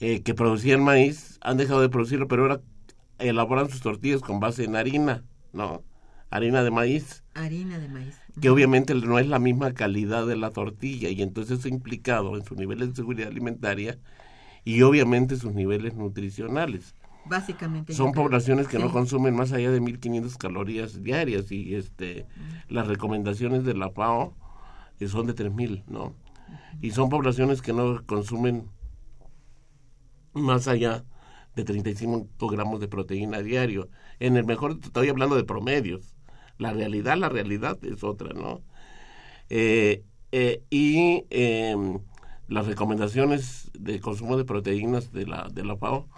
Eh, 0.00 0.22
que 0.22 0.34
producían 0.34 0.82
maíz, 0.82 1.38
han 1.40 1.56
dejado 1.56 1.80
de 1.80 1.88
producirlo, 1.88 2.28
pero 2.28 2.42
ahora 2.42 2.60
elaboran 3.18 3.68
sus 3.70 3.80
tortillas 3.80 4.20
con 4.20 4.40
base 4.40 4.64
en 4.64 4.76
harina, 4.76 5.24
¿no? 5.52 5.82
Harina 6.30 6.62
de 6.62 6.70
maíz. 6.70 7.24
Harina 7.34 7.78
de 7.78 7.88
maíz. 7.88 8.20
Que 8.40 8.50
obviamente 8.50 8.94
no 8.94 9.18
es 9.18 9.26
la 9.26 9.38
misma 9.38 9.72
calidad 9.72 10.26
de 10.26 10.36
la 10.36 10.50
tortilla 10.50 11.08
y 11.08 11.22
entonces 11.22 11.58
eso 11.58 11.68
ha 11.68 11.70
implicado 11.70 12.36
en 12.36 12.44
sus 12.44 12.56
niveles 12.56 12.90
de 12.90 12.96
seguridad 12.96 13.28
alimentaria 13.28 13.98
y 14.64 14.82
obviamente 14.82 15.36
sus 15.36 15.54
niveles 15.54 15.94
nutricionales. 15.94 16.94
Básicamente. 17.24 17.92
Son 17.92 18.12
poblaciones 18.12 18.68
que 18.68 18.78
no 18.78 18.92
consumen 18.92 19.34
más 19.34 19.52
allá 19.52 19.70
de 19.70 19.80
1500 19.80 20.36
calorías 20.36 21.02
diarias 21.02 21.50
y 21.50 21.74
este 21.74 22.26
las 22.68 22.86
recomendaciones 22.86 23.64
de 23.64 23.74
la 23.74 23.90
FAO 23.90 24.34
eh, 25.00 25.08
son 25.08 25.26
de 25.26 25.34
3000, 25.34 25.84
¿no? 25.88 26.14
Y 26.80 26.92
son 26.92 27.08
poblaciones 27.08 27.62
que 27.62 27.72
no 27.72 28.04
consumen 28.06 28.68
más 30.34 30.68
allá 30.68 31.04
de 31.54 31.64
35 31.64 32.48
gramos 32.48 32.80
de 32.80 32.88
proteína 32.88 33.40
diario. 33.40 33.88
En 34.20 34.36
el 34.36 34.44
mejor, 34.44 34.78
estoy 34.82 35.08
hablando 35.08 35.36
de 35.36 35.44
promedios. 35.44 36.14
La 36.58 36.72
realidad, 36.72 37.16
la 37.16 37.28
realidad 37.28 37.78
es 37.82 38.02
otra, 38.04 38.32
¿no? 38.32 38.62
Eh, 39.48 40.02
eh, 40.32 40.62
y 40.70 41.24
em, 41.30 41.98
las 42.48 42.66
recomendaciones 42.66 43.70
de 43.78 44.00
consumo 44.00 44.36
de 44.36 44.44
proteínas 44.44 45.12
de 45.12 45.26
la, 45.26 45.48
de 45.52 45.64
la 45.64 45.76
FAO 45.76 46.08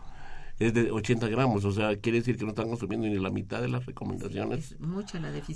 es 0.59 0.75
de 0.75 0.91
80 0.91 1.29
gramos, 1.29 1.65
o 1.65 1.71
sea, 1.71 1.97
quiere 1.97 2.19
decir 2.19 2.37
que 2.37 2.45
no 2.45 2.51
están 2.51 2.69
consumiendo 2.69 3.07
ni 3.07 3.17
la 3.19 3.31
mitad 3.31 3.61
de 3.61 3.69
las 3.69 3.87
recomendaciones 3.87 4.77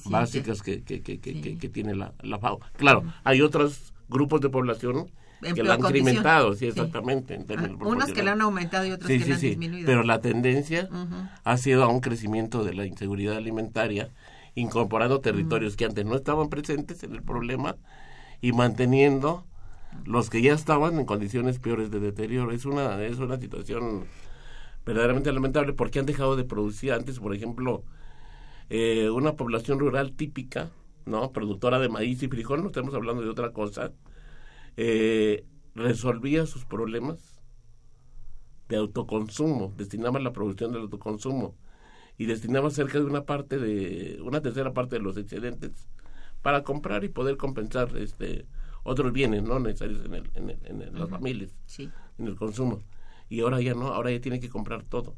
básicas 0.05 0.63
que, 0.63 0.83
que, 0.85 1.03
que, 1.03 1.19
que, 1.19 1.69
tiene 1.69 1.97
la, 1.97 2.13
la 2.23 2.39
FAO. 2.39 2.61
Claro, 2.77 3.05
hay 3.25 3.41
otros 3.41 3.93
grupos 4.09 4.41
de 4.41 4.49
población 4.49 5.11
que 5.55 5.63
la 5.63 5.75
han 5.75 5.81
incrementado, 5.81 6.55
sí, 6.55 6.67
exactamente. 6.67 7.39
Ah, 7.57 7.69
unos 7.81 8.13
que 8.13 8.23
la 8.23 8.33
han 8.33 8.41
aumentado 8.43 8.87
y 8.87 8.93
otros 8.93 9.09
que 9.09 9.19
la 9.19 9.35
han 9.35 9.41
disminuido. 9.41 9.87
Pero 9.87 10.05
la 10.05 10.21
tendencia 10.21 10.89
ha 11.43 11.57
sido 11.57 11.83
a 11.83 11.89
un 11.89 12.01
crecimiento 12.01 12.63
de 12.63 12.75
la 12.75 12.87
inseguridad 12.87 13.37
alimentaria, 13.37 14.11
incorporando 14.55 15.21
territorios 15.21 15.77
que 15.77 15.85
antes 15.85 16.05
no 16.05 16.15
estaban 16.15 16.49
presentes 16.49 17.03
en 17.03 17.15
el 17.15 17.23
problema 17.23 17.77
y 18.41 18.53
manteniendo 18.53 19.47
los 20.05 20.31
que 20.31 20.43
ya 20.43 20.53
estaban 20.53 20.99
en 20.99 21.07
condiciones 21.07 21.59
peores 21.59 21.91
de 21.91 22.01
deterioro. 22.01 22.53
Es 22.53 22.65
una, 22.65 23.03
es 23.05 23.19
una 23.19 23.39
situación 23.39 24.05
verdaderamente 24.85 25.33
lamentable 25.33 25.73
porque 25.73 25.99
han 25.99 26.07
dejado 26.07 26.37
de 26.37 26.45
producir 26.45 26.93
antes, 26.93 27.19
por 27.19 27.35
ejemplo, 27.35 27.85
eh, 28.69 29.11
una 29.11 29.37
población 29.37 29.79
rural 29.79 30.13
típica, 30.13 30.71
¿no? 31.07 31.33
Productora 31.33 31.79
de 31.79 31.89
maíz 31.89 32.23
y 32.23 32.29
frijol, 32.29 32.63
no 32.63 32.69
estamos 32.69 32.95
hablando 32.95 33.23
de 33.23 33.29
otra 33.29 33.53
cosa, 33.53 33.93
eh, 34.77 35.45
resolvía 35.75 36.47
sus 36.47 36.65
problemas 36.65 37.41
de 38.69 38.77
autoconsumo, 38.77 39.73
destinaba 39.77 40.19
la 40.19 40.33
producción 40.33 40.73
del 40.73 40.83
autoconsumo 40.83 41.55
y 42.23 42.27
destinaba 42.27 42.71
cerca 42.71 43.01
de 43.01 43.05
una 43.05 43.25
parte 43.25 43.59
de 43.59 44.21
una 44.23 44.41
tercera 44.41 44.73
parte 44.73 44.95
de 44.95 45.03
los 45.03 45.17
excedentes 45.17 45.89
para 46.41 46.63
comprar 46.63 47.03
y 47.03 47.09
poder 47.09 47.37
compensar 47.37 47.97
este 47.97 48.47
otros 48.85 49.13
bienes 49.13 49.43
no 49.43 49.59
necesarios 49.59 50.05
en, 50.05 50.15
el, 50.15 50.31
en, 50.37 50.97
las 50.97 51.11
familias 51.11 51.51
en 52.19 52.27
el 52.29 52.37
consumo. 52.37 52.81
Y 53.29 53.41
ahora 53.41 53.61
ya 53.61 53.75
no 53.75 53.89
ahora 53.89 54.13
ya 54.13 54.21
tiene 54.21 54.39
que 54.39 54.49
comprar 54.49 54.85
todo. 54.85 55.17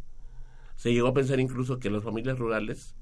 Se 0.77 0.95
llegó 0.95 1.09
a 1.09 1.13
pensar 1.13 1.41
incluso 1.41 1.79
que 1.79 1.91
las 1.91 2.03
familias 2.03 2.39
rurales 2.39 2.97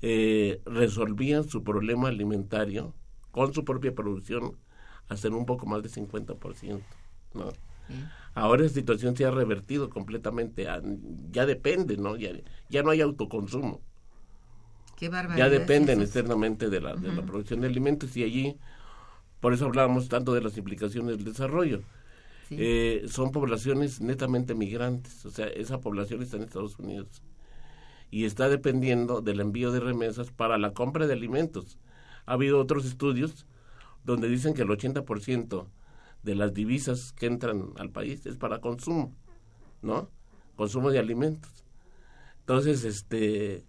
eh, 0.00 0.60
resolvían 0.64 1.42
su 1.48 1.64
problema 1.64 2.06
alimentario 2.06 2.94
con 3.32 3.52
su 3.52 3.64
propia 3.64 3.96
producción 3.96 4.58
hasta 5.08 5.26
en 5.26 5.34
un 5.34 5.44
poco 5.44 5.66
más 5.66 5.82
de 5.82 5.88
50%, 5.88 6.80
¿no? 7.34 7.52
Ahora 8.34 8.62
la 8.62 8.68
situación 8.68 9.16
se 9.16 9.24
ha 9.26 9.30
revertido 9.30 9.90
completamente, 9.90 10.66
ya 11.30 11.46
depende, 11.46 11.96
¿no? 11.96 12.16
Ya, 12.16 12.30
ya 12.70 12.82
no 12.82 12.90
hay 12.90 13.00
autoconsumo. 13.02 13.80
ya 15.36 15.48
dependen 15.50 16.00
externamente 16.00 16.70
de 16.70 16.80
la, 16.80 16.94
de 16.94 17.12
la 17.12 17.22
producción 17.22 17.60
de 17.60 17.66
alimentos 17.66 18.16
y 18.16 18.22
allí, 18.22 18.56
por 19.40 19.52
eso 19.52 19.66
hablábamos 19.66 20.08
tanto 20.08 20.32
de 20.32 20.40
las 20.40 20.56
implicaciones 20.56 21.16
del 21.16 21.24
desarrollo. 21.24 21.82
Eh, 22.50 23.06
son 23.08 23.32
poblaciones 23.32 24.00
netamente 24.00 24.54
migrantes, 24.54 25.24
o 25.24 25.30
sea, 25.30 25.46
esa 25.46 25.80
población 25.80 26.22
está 26.22 26.36
en 26.36 26.42
Estados 26.42 26.78
Unidos 26.78 27.22
y 28.10 28.26
está 28.26 28.50
dependiendo 28.50 29.22
del 29.22 29.40
envío 29.40 29.72
de 29.72 29.80
remesas 29.80 30.30
para 30.30 30.58
la 30.58 30.72
compra 30.72 31.06
de 31.06 31.14
alimentos. 31.14 31.78
Ha 32.26 32.34
habido 32.34 32.60
otros 32.60 32.84
estudios 32.84 33.46
donde 34.04 34.28
dicen 34.28 34.52
que 34.52 34.62
el 34.62 34.68
80% 34.68 35.66
de 36.22 36.34
las 36.34 36.54
divisas 36.54 37.12
que 37.12 37.26
entran 37.26 37.72
al 37.76 37.90
país 37.90 38.26
es 38.26 38.36
para 38.36 38.60
consumo, 38.60 39.14
¿no? 39.82 40.10
Consumo 40.56 40.90
de 40.90 40.98
alimentos. 40.98 41.64
Entonces, 42.40 42.84
este, 42.84 43.64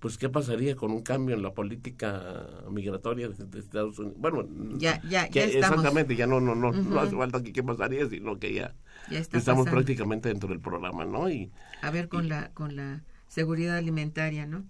pues, 0.00 0.16
¿qué 0.18 0.28
pasaría 0.28 0.76
con 0.76 0.92
un 0.92 1.02
cambio 1.02 1.36
en 1.36 1.42
la 1.42 1.52
política 1.52 2.64
migratoria 2.70 3.28
de, 3.28 3.58
Estados 3.58 3.98
Unidos? 3.98 4.18
Bueno, 4.18 4.46
ya, 4.78 5.00
ya, 5.08 5.28
ya 5.28 5.44
exactamente, 5.44 6.16
ya 6.16 6.26
no, 6.26 6.40
no, 6.40 6.54
no, 6.54 6.72
no 6.72 7.00
hace 7.00 7.16
falta 7.16 7.42
que 7.42 7.52
qué 7.52 7.62
pasaría, 7.62 8.08
sino 8.08 8.38
que 8.38 8.54
ya, 8.54 8.74
estamos 9.10 9.68
prácticamente 9.68 10.28
dentro 10.28 10.48
del 10.48 10.60
programa, 10.60 11.04
¿no? 11.04 11.28
Y, 11.28 11.50
a 11.82 11.90
ver, 11.90 12.08
con 12.08 12.28
la, 12.28 12.50
con 12.52 12.76
la 12.76 13.02
seguridad 13.28 13.76
alimentaria, 13.76 14.46
¿no? 14.46 14.64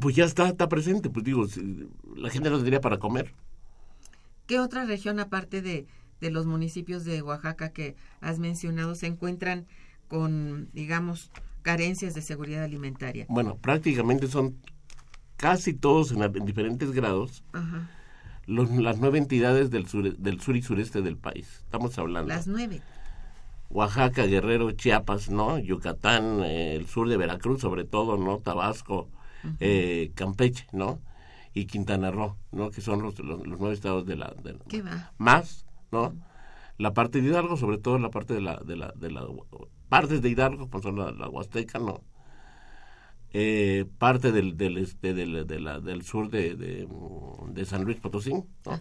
Pues 0.00 0.14
ya 0.16 0.24
está, 0.24 0.48
está 0.48 0.68
presente, 0.68 1.10
pues 1.10 1.24
digo, 1.24 1.46
la 2.16 2.30
gente 2.30 2.48
no 2.48 2.56
tendría 2.56 2.80
para 2.80 2.98
comer. 2.98 3.34
¿Qué 4.46 4.58
otra 4.58 4.84
región, 4.84 5.20
aparte 5.20 5.62
de, 5.62 5.86
de 6.20 6.30
los 6.30 6.46
municipios 6.46 7.04
de 7.04 7.22
Oaxaca 7.22 7.70
que 7.70 7.96
has 8.20 8.38
mencionado, 8.38 8.94
se 8.94 9.06
encuentran 9.06 9.66
con, 10.08 10.68
digamos, 10.72 11.30
carencias 11.62 12.14
de 12.14 12.22
seguridad 12.22 12.64
alimentaria? 12.64 13.26
Bueno, 13.28 13.56
prácticamente 13.56 14.26
son 14.28 14.56
casi 15.36 15.72
todos 15.72 16.12
en, 16.12 16.44
diferentes 16.44 16.92
grados. 16.92 17.42
las 18.46 18.98
nueve 18.98 19.18
entidades 19.18 19.70
del 19.70 19.86
sur, 19.86 20.16
del 20.16 20.40
sur 20.40 20.56
y 20.56 20.62
sureste 20.62 21.02
del 21.02 21.16
país. 21.16 21.62
Estamos 21.64 21.98
hablando. 21.98 22.28
Las 22.28 22.46
nueve. 22.46 22.82
Oaxaca, 23.70 24.26
Guerrero, 24.26 24.72
Chiapas, 24.72 25.30
¿no? 25.30 25.58
Yucatán, 25.58 26.42
eh, 26.42 26.74
el 26.74 26.86
sur 26.86 27.08
de 27.08 27.16
Veracruz, 27.16 27.60
sobre 27.60 27.84
todo, 27.84 28.16
¿no? 28.16 28.38
Tabasco, 28.38 29.08
eh, 29.60 30.10
Campeche, 30.16 30.66
¿no? 30.72 31.00
Y 31.54 31.66
Quintana 31.66 32.10
Roo, 32.10 32.36
¿no? 32.50 32.70
Que 32.70 32.80
son 32.80 33.00
los, 33.00 33.18
los, 33.20 33.46
nueve 33.46 33.74
estados 33.74 34.04
de 34.06 34.16
la... 34.16 34.34
¿Qué 34.68 34.82
va? 34.82 35.12
Más, 35.18 35.66
¿no? 35.92 36.14
La 36.78 36.94
parte 36.94 37.20
de 37.20 37.28
Hidalgo, 37.28 37.56
sobre 37.56 37.78
todo 37.78 37.98
la 37.98 38.10
parte 38.10 38.34
de 38.34 38.40
la... 38.40 38.56
De 38.56 38.76
la, 38.76 38.92
de 38.96 39.10
la 39.10 39.26
partes 39.90 40.22
de 40.22 40.30
Hidalgo, 40.30 40.68
pues 40.68 40.82
son 40.82 40.96
la, 40.96 41.28
Huasteca, 41.28 41.78
¿no? 41.78 42.02
Eh, 43.32 43.84
parte 43.98 44.32
del, 44.32 44.56
del, 44.56 44.78
este, 44.78 45.12
del, 45.12 45.46
de 45.46 45.60
la, 45.60 45.80
del 45.80 46.02
sur 46.02 46.30
de, 46.30 46.54
de, 46.56 47.64
San 47.64 47.84
Luis 47.84 47.98
Potosí, 47.98 48.32
¿no? 48.32 48.80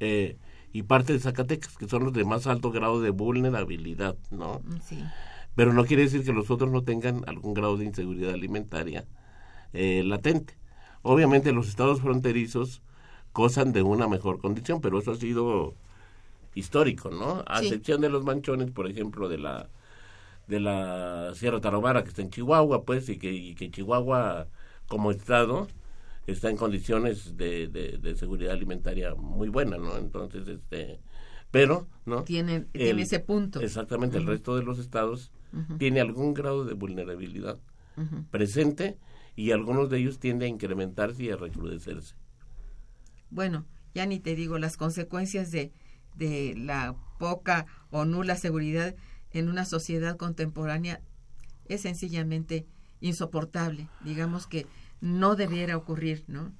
Eh, 0.00 0.36
y 0.72 0.82
parte 0.82 1.12
de 1.12 1.20
Zacatecas, 1.20 1.76
que 1.76 1.88
son 1.88 2.04
los 2.04 2.12
de 2.12 2.24
más 2.24 2.46
alto 2.46 2.70
grado 2.70 3.00
de 3.00 3.10
vulnerabilidad, 3.10 4.16
¿no? 4.30 4.60
Mm, 4.64 4.76
sí. 4.82 5.02
Pero 5.54 5.72
no 5.72 5.84
quiere 5.84 6.02
decir 6.02 6.24
que 6.24 6.32
los 6.32 6.50
otros 6.50 6.70
no 6.70 6.82
tengan 6.82 7.22
algún 7.26 7.54
grado 7.54 7.76
de 7.78 7.86
inseguridad 7.86 8.34
alimentaria 8.34 9.06
eh, 9.72 10.02
latente. 10.04 10.58
Obviamente 11.02 11.52
los 11.52 11.68
estados 11.68 12.00
fronterizos 12.00 12.82
gozan 13.32 13.72
de 13.72 13.82
una 13.82 14.08
mejor 14.08 14.38
condición, 14.38 14.80
pero 14.80 14.98
eso 14.98 15.12
ha 15.12 15.16
sido 15.16 15.74
histórico, 16.56 17.10
¿no? 17.10 17.44
A 17.46 17.62
excepción 17.62 18.00
de 18.00 18.08
los 18.08 18.24
manchones, 18.24 18.72
por 18.72 18.90
ejemplo, 18.90 19.28
de 19.28 19.38
la 19.38 19.68
de 20.48 20.60
la 20.60 21.32
Sierra 21.34 21.60
Tarahumara, 21.60 22.02
que 22.02 22.10
está 22.10 22.22
en 22.22 22.30
Chihuahua, 22.30 22.84
pues, 22.84 23.08
y 23.08 23.18
que, 23.18 23.32
y 23.32 23.54
que 23.54 23.70
Chihuahua 23.70 24.46
como 24.86 25.10
estado 25.10 25.66
está 26.26 26.50
en 26.50 26.56
condiciones 26.56 27.36
de, 27.36 27.66
de, 27.68 28.16
seguridad 28.16 28.52
alimentaria 28.52 29.14
muy 29.14 29.48
buena, 29.48 29.76
¿no? 29.76 29.96
Entonces, 29.96 30.46
este, 30.46 31.00
pero, 31.50 31.88
¿no? 32.04 32.22
Tiene, 32.22 32.60
tiene 32.60 33.02
ese 33.02 33.20
punto. 33.20 33.60
Exactamente, 33.60 34.18
el 34.18 34.26
resto 34.26 34.56
de 34.56 34.62
los 34.62 34.78
estados 34.78 35.32
tiene 35.78 36.00
algún 36.00 36.34
grado 36.34 36.64
de 36.64 36.74
vulnerabilidad 36.74 37.58
presente 38.30 38.98
y 39.34 39.52
algunos 39.52 39.90
de 39.90 39.98
ellos 39.98 40.18
tienden 40.18 40.46
a 40.46 40.50
incrementarse 40.50 41.24
y 41.24 41.30
a 41.30 41.36
recrudecerse. 41.36 42.14
Bueno, 43.30 43.66
ya 43.94 44.06
ni 44.06 44.20
te 44.20 44.34
digo 44.34 44.58
las 44.58 44.76
consecuencias 44.76 45.50
de, 45.50 45.72
de 46.16 46.54
la 46.56 46.96
poca 47.18 47.66
o 47.90 48.04
nula 48.04 48.36
seguridad 48.36 48.94
en 49.32 49.48
una 49.48 49.64
sociedad 49.64 50.16
contemporánea 50.16 51.00
es 51.66 51.82
sencillamente 51.82 52.66
insoportable. 53.00 53.88
Digamos 54.04 54.46
que 54.46 54.66
no 55.00 55.36
debiera 55.36 55.76
ocurrir, 55.76 56.24
¿no? 56.26 56.52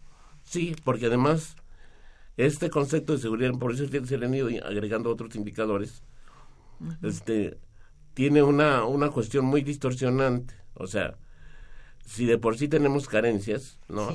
Sí, 0.45 0.77
porque 0.85 1.07
además 1.07 1.57
este 2.37 2.71
concepto 2.71 3.15
de 3.15 3.19
seguridad, 3.19 3.53
por 3.53 3.73
eso 3.73 3.87
se 3.87 4.19
le 4.19 4.27
han 4.27 4.35
ido 4.35 4.49
agregando 4.65 5.11
otros 5.11 5.35
indicadores, 5.37 6.03
este 7.03 7.59
tiene 8.15 8.43
una, 8.43 8.85
una 8.85 9.11
cuestión 9.11 9.45
muy 9.45 9.63
distorsionante. 9.63 10.55
O 10.75 10.87
sea, 10.87 11.17
si 12.05 12.27
de 12.27 12.39
por 12.39 12.57
sí 12.57 12.69
tenemos 12.69 13.09
carencias, 13.09 13.79
¿no? 13.89 14.09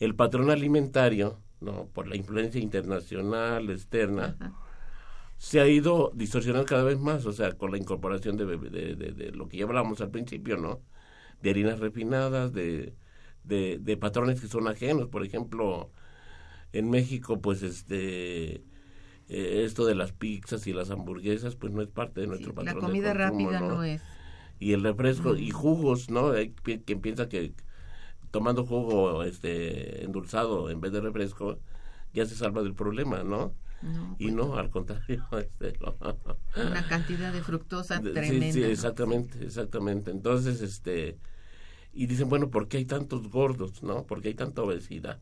El 0.00 0.14
patrón 0.14 0.50
alimentario, 0.50 1.38
¿no? 1.64 1.86
Por 1.86 2.06
la 2.06 2.16
influencia 2.16 2.60
internacional, 2.60 3.70
externa, 3.70 4.36
se 5.38 5.60
ha 5.60 5.66
ido 5.66 6.12
distorsionando 6.14 6.66
cada 6.66 6.84
vez 6.84 6.98
más, 6.98 7.26
o 7.26 7.32
sea, 7.32 7.52
con 7.52 7.72
la 7.72 7.78
incorporación 7.78 8.36
de, 8.36 8.44
de, 8.46 8.94
de 8.94 9.32
lo 9.32 9.48
que 9.48 9.58
ya 9.58 9.64
hablábamos 9.64 10.00
al 10.00 10.10
principio, 10.10 10.56
¿no? 10.56 10.80
de 11.44 11.50
harinas 11.50 11.78
refinadas, 11.78 12.52
de, 12.52 12.94
de, 13.44 13.96
patrones 13.98 14.40
que 14.40 14.48
son 14.48 14.66
ajenos. 14.66 15.08
Por 15.08 15.24
ejemplo, 15.24 15.90
en 16.72 16.90
México, 16.90 17.40
pues 17.40 17.62
este 17.62 18.64
eh, 19.28 19.64
esto 19.64 19.84
de 19.84 19.94
las 19.94 20.12
pizzas 20.12 20.66
y 20.66 20.72
las 20.72 20.90
hamburguesas, 20.90 21.54
pues 21.54 21.72
no 21.72 21.82
es 21.82 21.88
parte 21.88 22.22
de 22.22 22.26
nuestro 22.26 22.54
patrón. 22.54 22.76
La 22.76 22.80
comida 22.80 23.12
rápida 23.12 23.60
¿no? 23.60 23.84
es. 23.84 24.02
Y 24.58 24.72
el 24.72 24.82
refresco 24.82 25.36
y 25.36 25.50
jugos, 25.50 26.10
¿no? 26.10 26.30
Hay 26.30 26.50
quien 26.52 27.00
piensa 27.00 27.28
que 27.28 27.52
tomando 28.34 28.66
jugo 28.66 29.22
este 29.22 30.04
endulzado 30.04 30.68
en 30.68 30.80
vez 30.80 30.90
de 30.90 31.00
refresco 31.00 31.60
ya 32.12 32.26
se 32.26 32.34
salva 32.34 32.64
del 32.64 32.74
problema, 32.74 33.22
¿no? 33.22 33.54
y 34.18 34.24
pues 34.24 34.34
no, 34.34 34.56
al 34.56 34.70
contrario. 34.70 35.24
Este, 35.38 35.78
Una 36.56 36.88
cantidad 36.88 37.32
de 37.32 37.40
fructosa 37.42 38.00
tremenda. 38.00 38.46
Sí, 38.46 38.52
sí, 38.54 38.62
exactamente, 38.64 39.44
exactamente. 39.44 40.10
Entonces, 40.10 40.62
este, 40.62 41.16
y 41.92 42.06
dicen, 42.06 42.28
bueno, 42.28 42.50
¿por 42.50 42.66
qué 42.66 42.78
hay 42.78 42.86
tantos 42.86 43.28
gordos? 43.30 43.84
¿No? 43.84 44.04
¿Por 44.04 44.20
qué 44.20 44.28
hay 44.28 44.34
tanta 44.34 44.62
obesidad? 44.62 45.20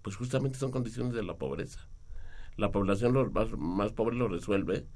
Pues 0.00 0.16
justamente 0.16 0.58
son 0.58 0.70
condiciones 0.70 1.12
de 1.12 1.22
la 1.22 1.36
pobreza. 1.36 1.90
La 2.56 2.70
población 2.70 3.32
más, 3.34 3.50
más 3.52 3.92
pobre 3.92 4.16
lo 4.16 4.28
resuelve, 4.28 4.86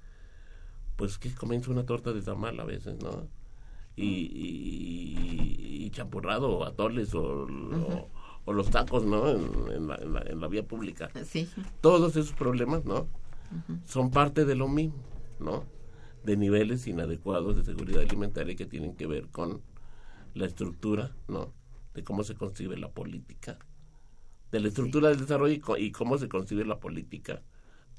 pues 0.96 1.18
que 1.18 1.34
comienza 1.34 1.70
una 1.70 1.84
torta 1.84 2.14
de 2.14 2.22
tamal 2.22 2.58
a 2.58 2.64
veces, 2.64 2.96
¿no? 3.02 3.28
Y, 3.96 4.06
y, 4.06 5.84
y 5.84 5.90
champurrado, 5.90 6.50
o 6.50 6.64
atoles, 6.64 7.14
o, 7.14 7.46
o, 8.44 8.52
los 8.52 8.70
tacos, 8.70 9.04
¿no? 9.04 9.30
En, 9.30 9.86
la, 9.86 9.96
en, 9.96 10.40
la, 10.40 10.48
vía 10.48 10.66
pública. 10.66 11.10
Sí. 11.24 11.48
Todos 11.80 12.16
esos 12.16 12.32
problemas, 12.32 12.84
¿no? 12.84 13.08
Son 13.84 14.10
parte 14.10 14.44
de 14.44 14.56
lo 14.56 14.68
mismo, 14.68 15.02
¿no? 15.38 15.64
De 16.24 16.36
niveles 16.36 16.86
inadecuados 16.86 17.56
de 17.56 17.64
seguridad 17.64 18.02
alimentaria 18.02 18.56
que 18.56 18.66
tienen 18.66 18.96
que 18.96 19.06
ver 19.06 19.28
con 19.28 19.62
la 20.34 20.46
estructura, 20.46 21.14
¿no? 21.28 21.52
De 21.94 22.02
cómo 22.02 22.24
se 22.24 22.34
concibe 22.34 22.76
la 22.76 22.90
política, 22.90 23.58
de 24.50 24.60
la 24.60 24.68
estructura 24.68 25.08
del 25.08 25.20
desarrollo 25.20 25.54
y, 25.78 25.92
cómo 25.92 26.18
se 26.18 26.28
concibe 26.28 26.64
la 26.64 26.78
política 26.78 27.42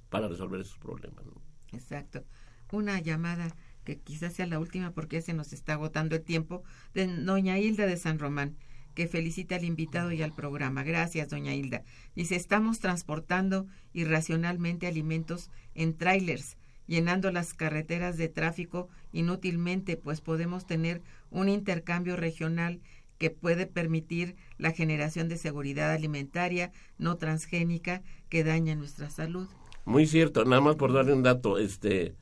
para 0.09 0.27
resolver 0.27 0.61
esos 0.61 0.77
problemas. 0.77 1.25
Exacto. 1.71 2.23
Una 2.71 2.99
llamada 2.99 3.55
que 3.85 3.97
quizás 3.97 4.33
sea 4.33 4.47
la 4.47 4.59
última 4.59 4.91
porque 4.91 5.21
se 5.21 5.33
nos 5.33 5.53
está 5.53 5.73
agotando 5.73 6.15
el 6.15 6.23
tiempo, 6.23 6.63
de 6.93 7.07
doña 7.07 7.57
Hilda 7.59 7.85
de 7.85 7.95
San 7.95 8.19
Román, 8.19 8.57
que 8.95 9.07
felicita 9.07 9.55
al 9.55 9.63
invitado 9.63 10.11
y 10.11 10.21
al 10.21 10.33
programa. 10.33 10.83
Gracias, 10.83 11.29
doña 11.29 11.53
Hilda. 11.53 11.83
Dice, 12.15 12.35
estamos 12.35 12.79
transportando 12.79 13.67
irracionalmente 13.93 14.87
alimentos 14.87 15.51
en 15.75 15.95
trailers, 15.95 16.57
llenando 16.87 17.31
las 17.31 17.53
carreteras 17.53 18.17
de 18.17 18.29
tráfico 18.29 18.89
inútilmente, 19.11 19.97
pues 19.97 20.21
podemos 20.21 20.65
tener 20.65 21.01
un 21.29 21.49
intercambio 21.49 22.15
regional 22.15 22.81
que 23.17 23.29
puede 23.29 23.65
permitir 23.65 24.35
la 24.57 24.71
generación 24.71 25.29
de 25.29 25.37
seguridad 25.37 25.91
alimentaria 25.91 26.71
no 26.97 27.15
transgénica 27.17 28.01
que 28.29 28.43
daña 28.43 28.75
nuestra 28.75 29.09
salud. 29.09 29.47
Muy 29.85 30.07
cierto, 30.07 30.43
nada 30.45 30.61
más 30.61 30.75
por 30.75 30.91
darle 30.91 31.13
un 31.13 31.23
dato, 31.23 31.57
este, 31.57 32.15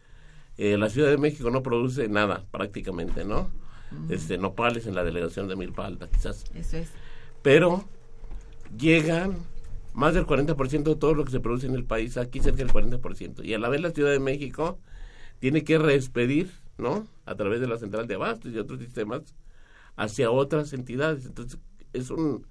eh, 0.57 0.77
la 0.77 0.89
Ciudad 0.89 1.09
de 1.09 1.17
México 1.17 1.49
no 1.49 1.63
produce 1.63 2.07
nada 2.07 2.45
prácticamente, 2.51 3.25
¿no? 3.25 3.49
Este, 4.09 4.37
nopales 4.37 4.87
en 4.87 4.95
la 4.95 5.03
delegación 5.03 5.47
de 5.47 5.55
Milpa 5.55 5.91
quizás. 6.11 6.45
Eso 6.55 6.77
es. 6.77 6.89
Pero 7.43 7.85
llegan 8.77 9.37
más 9.93 10.15
del 10.15 10.25
40% 10.25 10.83
de 10.83 10.95
todo 10.95 11.13
lo 11.13 11.25
que 11.25 11.31
se 11.31 11.39
produce 11.39 11.67
en 11.67 11.75
el 11.75 11.85
país, 11.85 12.17
aquí 12.17 12.39
cerca 12.39 12.57
del 12.57 12.71
40%. 12.71 13.45
Y 13.45 13.53
a 13.53 13.59
la 13.59 13.69
vez 13.69 13.81
la 13.81 13.91
Ciudad 13.91 14.11
de 14.11 14.19
México 14.19 14.79
tiene 15.39 15.63
que 15.63 15.77
reexpedir, 15.77 16.51
¿no? 16.77 17.07
A 17.25 17.35
través 17.35 17.61
de 17.61 17.67
la 17.67 17.77
central 17.77 18.07
de 18.07 18.15
abastos 18.15 18.51
y 18.51 18.57
otros 18.57 18.79
sistemas 18.79 19.35
hacia 19.95 20.31
otras 20.31 20.73
entidades. 20.73 21.25
Entonces, 21.25 21.59
es 21.93 22.09
un 22.09 22.47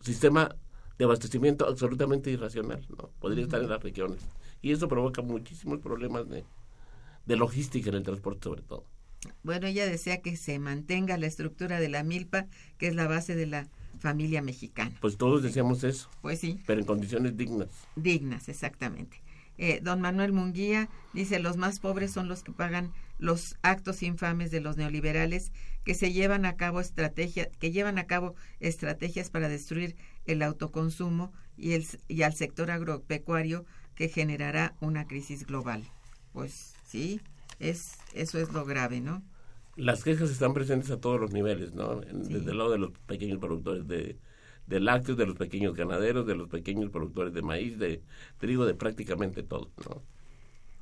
sistema 0.00 0.54
de 0.98 1.04
abastecimiento 1.06 1.66
absolutamente 1.66 2.30
irracional, 2.30 2.84
¿no? 2.90 3.10
Podría 3.20 3.44
estar 3.44 3.62
en 3.62 3.70
las 3.70 3.82
regiones. 3.82 4.20
Y 4.60 4.72
eso 4.72 4.88
provoca 4.88 5.22
muchísimos 5.22 5.80
problemas 5.80 6.28
de, 6.28 6.44
de 7.26 7.36
logística 7.36 7.90
en 7.90 7.96
el 7.96 8.02
transporte 8.02 8.44
sobre 8.44 8.62
todo. 8.62 8.84
Bueno, 9.42 9.66
ella 9.66 9.86
desea 9.86 10.20
que 10.20 10.36
se 10.36 10.58
mantenga 10.58 11.16
la 11.16 11.26
estructura 11.26 11.80
de 11.80 11.88
la 11.88 12.02
milpa, 12.02 12.46
que 12.78 12.88
es 12.88 12.94
la 12.94 13.06
base 13.06 13.34
de 13.34 13.46
la 13.46 13.68
familia 13.98 14.42
mexicana. 14.42 14.94
Pues 15.00 15.16
todos 15.16 15.42
deseamos 15.42 15.84
eso. 15.84 16.10
Pues 16.20 16.40
sí. 16.40 16.60
Pero 16.66 16.80
en 16.80 16.86
condiciones 16.86 17.36
dignas. 17.36 17.68
Dignas, 17.96 18.48
exactamente. 18.48 19.22
Eh, 19.56 19.80
don 19.82 20.00
Manuel 20.00 20.32
Munguía 20.32 20.88
dice, 21.12 21.38
los 21.38 21.56
más 21.56 21.78
pobres 21.78 22.12
son 22.12 22.28
los 22.28 22.42
que 22.42 22.52
pagan 22.52 22.92
los 23.18 23.56
actos 23.62 24.02
infames 24.02 24.50
de 24.50 24.60
los 24.60 24.76
neoliberales 24.76 25.52
que 25.84 25.94
se 25.94 26.12
llevan 26.12 26.44
a 26.44 26.56
cabo 26.56 26.80
estrategias, 26.80 27.48
que 27.58 27.70
llevan 27.70 27.98
a 27.98 28.06
cabo 28.06 28.34
estrategias 28.58 29.30
para 29.30 29.48
destruir 29.48 29.96
el 30.26 30.42
autoconsumo 30.42 31.32
y, 31.56 31.72
el, 31.72 31.86
y 32.08 32.22
al 32.22 32.34
sector 32.34 32.70
agropecuario 32.70 33.64
que 33.94 34.08
generará 34.08 34.74
una 34.80 35.06
crisis 35.06 35.46
global. 35.46 35.84
Pues 36.32 36.73
sí, 36.94 37.20
es, 37.58 37.98
eso 38.12 38.38
es 38.38 38.52
lo 38.52 38.64
grave, 38.64 39.00
¿no? 39.00 39.20
Las 39.74 40.04
quejas 40.04 40.30
están 40.30 40.54
presentes 40.54 40.92
a 40.92 41.00
todos 41.00 41.20
los 41.20 41.32
niveles, 41.32 41.72
¿no? 41.72 41.96
Desde 41.96 42.52
el 42.52 42.56
lado 42.56 42.70
de 42.70 42.78
los 42.78 42.92
pequeños 43.06 43.38
productores 43.40 43.88
de, 43.88 44.16
de 44.68 44.80
lácteos, 44.80 45.18
de 45.18 45.26
los 45.26 45.34
pequeños 45.34 45.74
ganaderos, 45.74 46.24
de 46.24 46.36
los 46.36 46.48
pequeños 46.48 46.90
productores 46.90 47.34
de 47.34 47.42
maíz, 47.42 47.78
de 47.78 48.00
trigo, 48.38 48.64
de 48.64 48.74
prácticamente 48.74 49.42
todo, 49.42 49.72
¿no? 49.88 50.02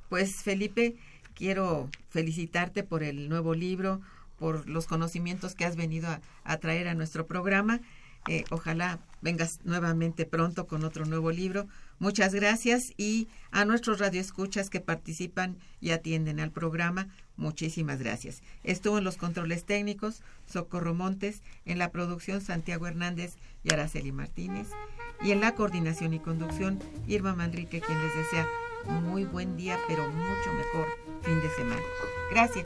Pues 0.09 0.43
Felipe, 0.43 0.95
quiero 1.33 1.89
felicitarte 2.09 2.83
por 2.83 3.01
el 3.01 3.27
nuevo 3.27 3.55
libro, 3.55 3.99
por 4.37 4.69
los 4.69 4.85
conocimientos 4.85 5.55
que 5.55 5.65
has 5.65 5.75
venido 5.75 6.09
a, 6.43 6.57
traer 6.57 6.87
a 6.89 6.93
nuestro 6.93 7.25
programa. 7.25 7.81
Eh, 8.29 8.43
ojalá 8.51 8.99
vengas 9.21 9.61
nuevamente 9.63 10.27
pronto 10.27 10.67
con 10.67 10.83
otro 10.83 11.05
nuevo 11.05 11.31
libro. 11.31 11.67
Muchas 11.99 12.33
gracias 12.33 12.91
y 12.97 13.27
a 13.51 13.65
nuestros 13.65 13.99
radioescuchas 13.99 14.69
que 14.69 14.81
participan 14.81 15.57
y 15.79 15.91
atienden 15.91 16.39
al 16.39 16.51
programa, 16.51 17.07
muchísimas 17.37 17.99
gracias. 17.99 18.41
Estuvo 18.63 18.97
en 18.97 19.03
los 19.03 19.17
controles 19.17 19.65
técnicos 19.65 20.21
Socorro 20.45 20.93
Montes, 20.93 21.41
en 21.65 21.77
la 21.77 21.91
producción 21.91 22.41
Santiago 22.41 22.87
Hernández 22.87 23.35
y 23.63 23.73
Araceli 23.73 24.11
Martínez 24.11 24.67
y 25.21 25.31
en 25.31 25.41
la 25.41 25.55
coordinación 25.55 26.13
y 26.13 26.19
conducción 26.19 26.79
Irma 27.07 27.35
Manrique, 27.35 27.81
quien 27.81 28.01
les 28.01 28.15
desea 28.15 28.47
muy 28.85 29.23
buen 29.23 29.55
día, 29.55 29.79
pero 29.87 30.09
mucho 30.09 30.53
mejor 30.53 30.87
fin 31.21 31.39
de 31.41 31.49
semana. 31.51 31.81
Gracias. 32.31 32.65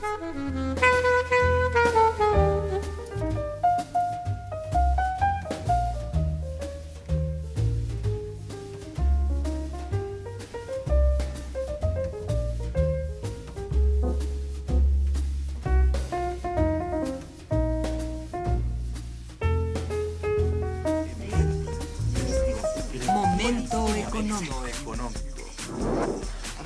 Económico. 24.07 24.63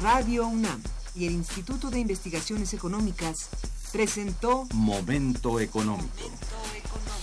Radio 0.01 0.47
UNAM 0.47 0.81
y 1.15 1.25
el 1.25 1.33
Instituto 1.33 1.89
de 1.89 1.99
Investigaciones 1.99 2.73
Económicas 2.73 3.49
presentó 3.91 4.67
Momento 4.73 5.59
económico. 5.59 6.07
Momento 6.13 6.55
económico. 6.77 7.20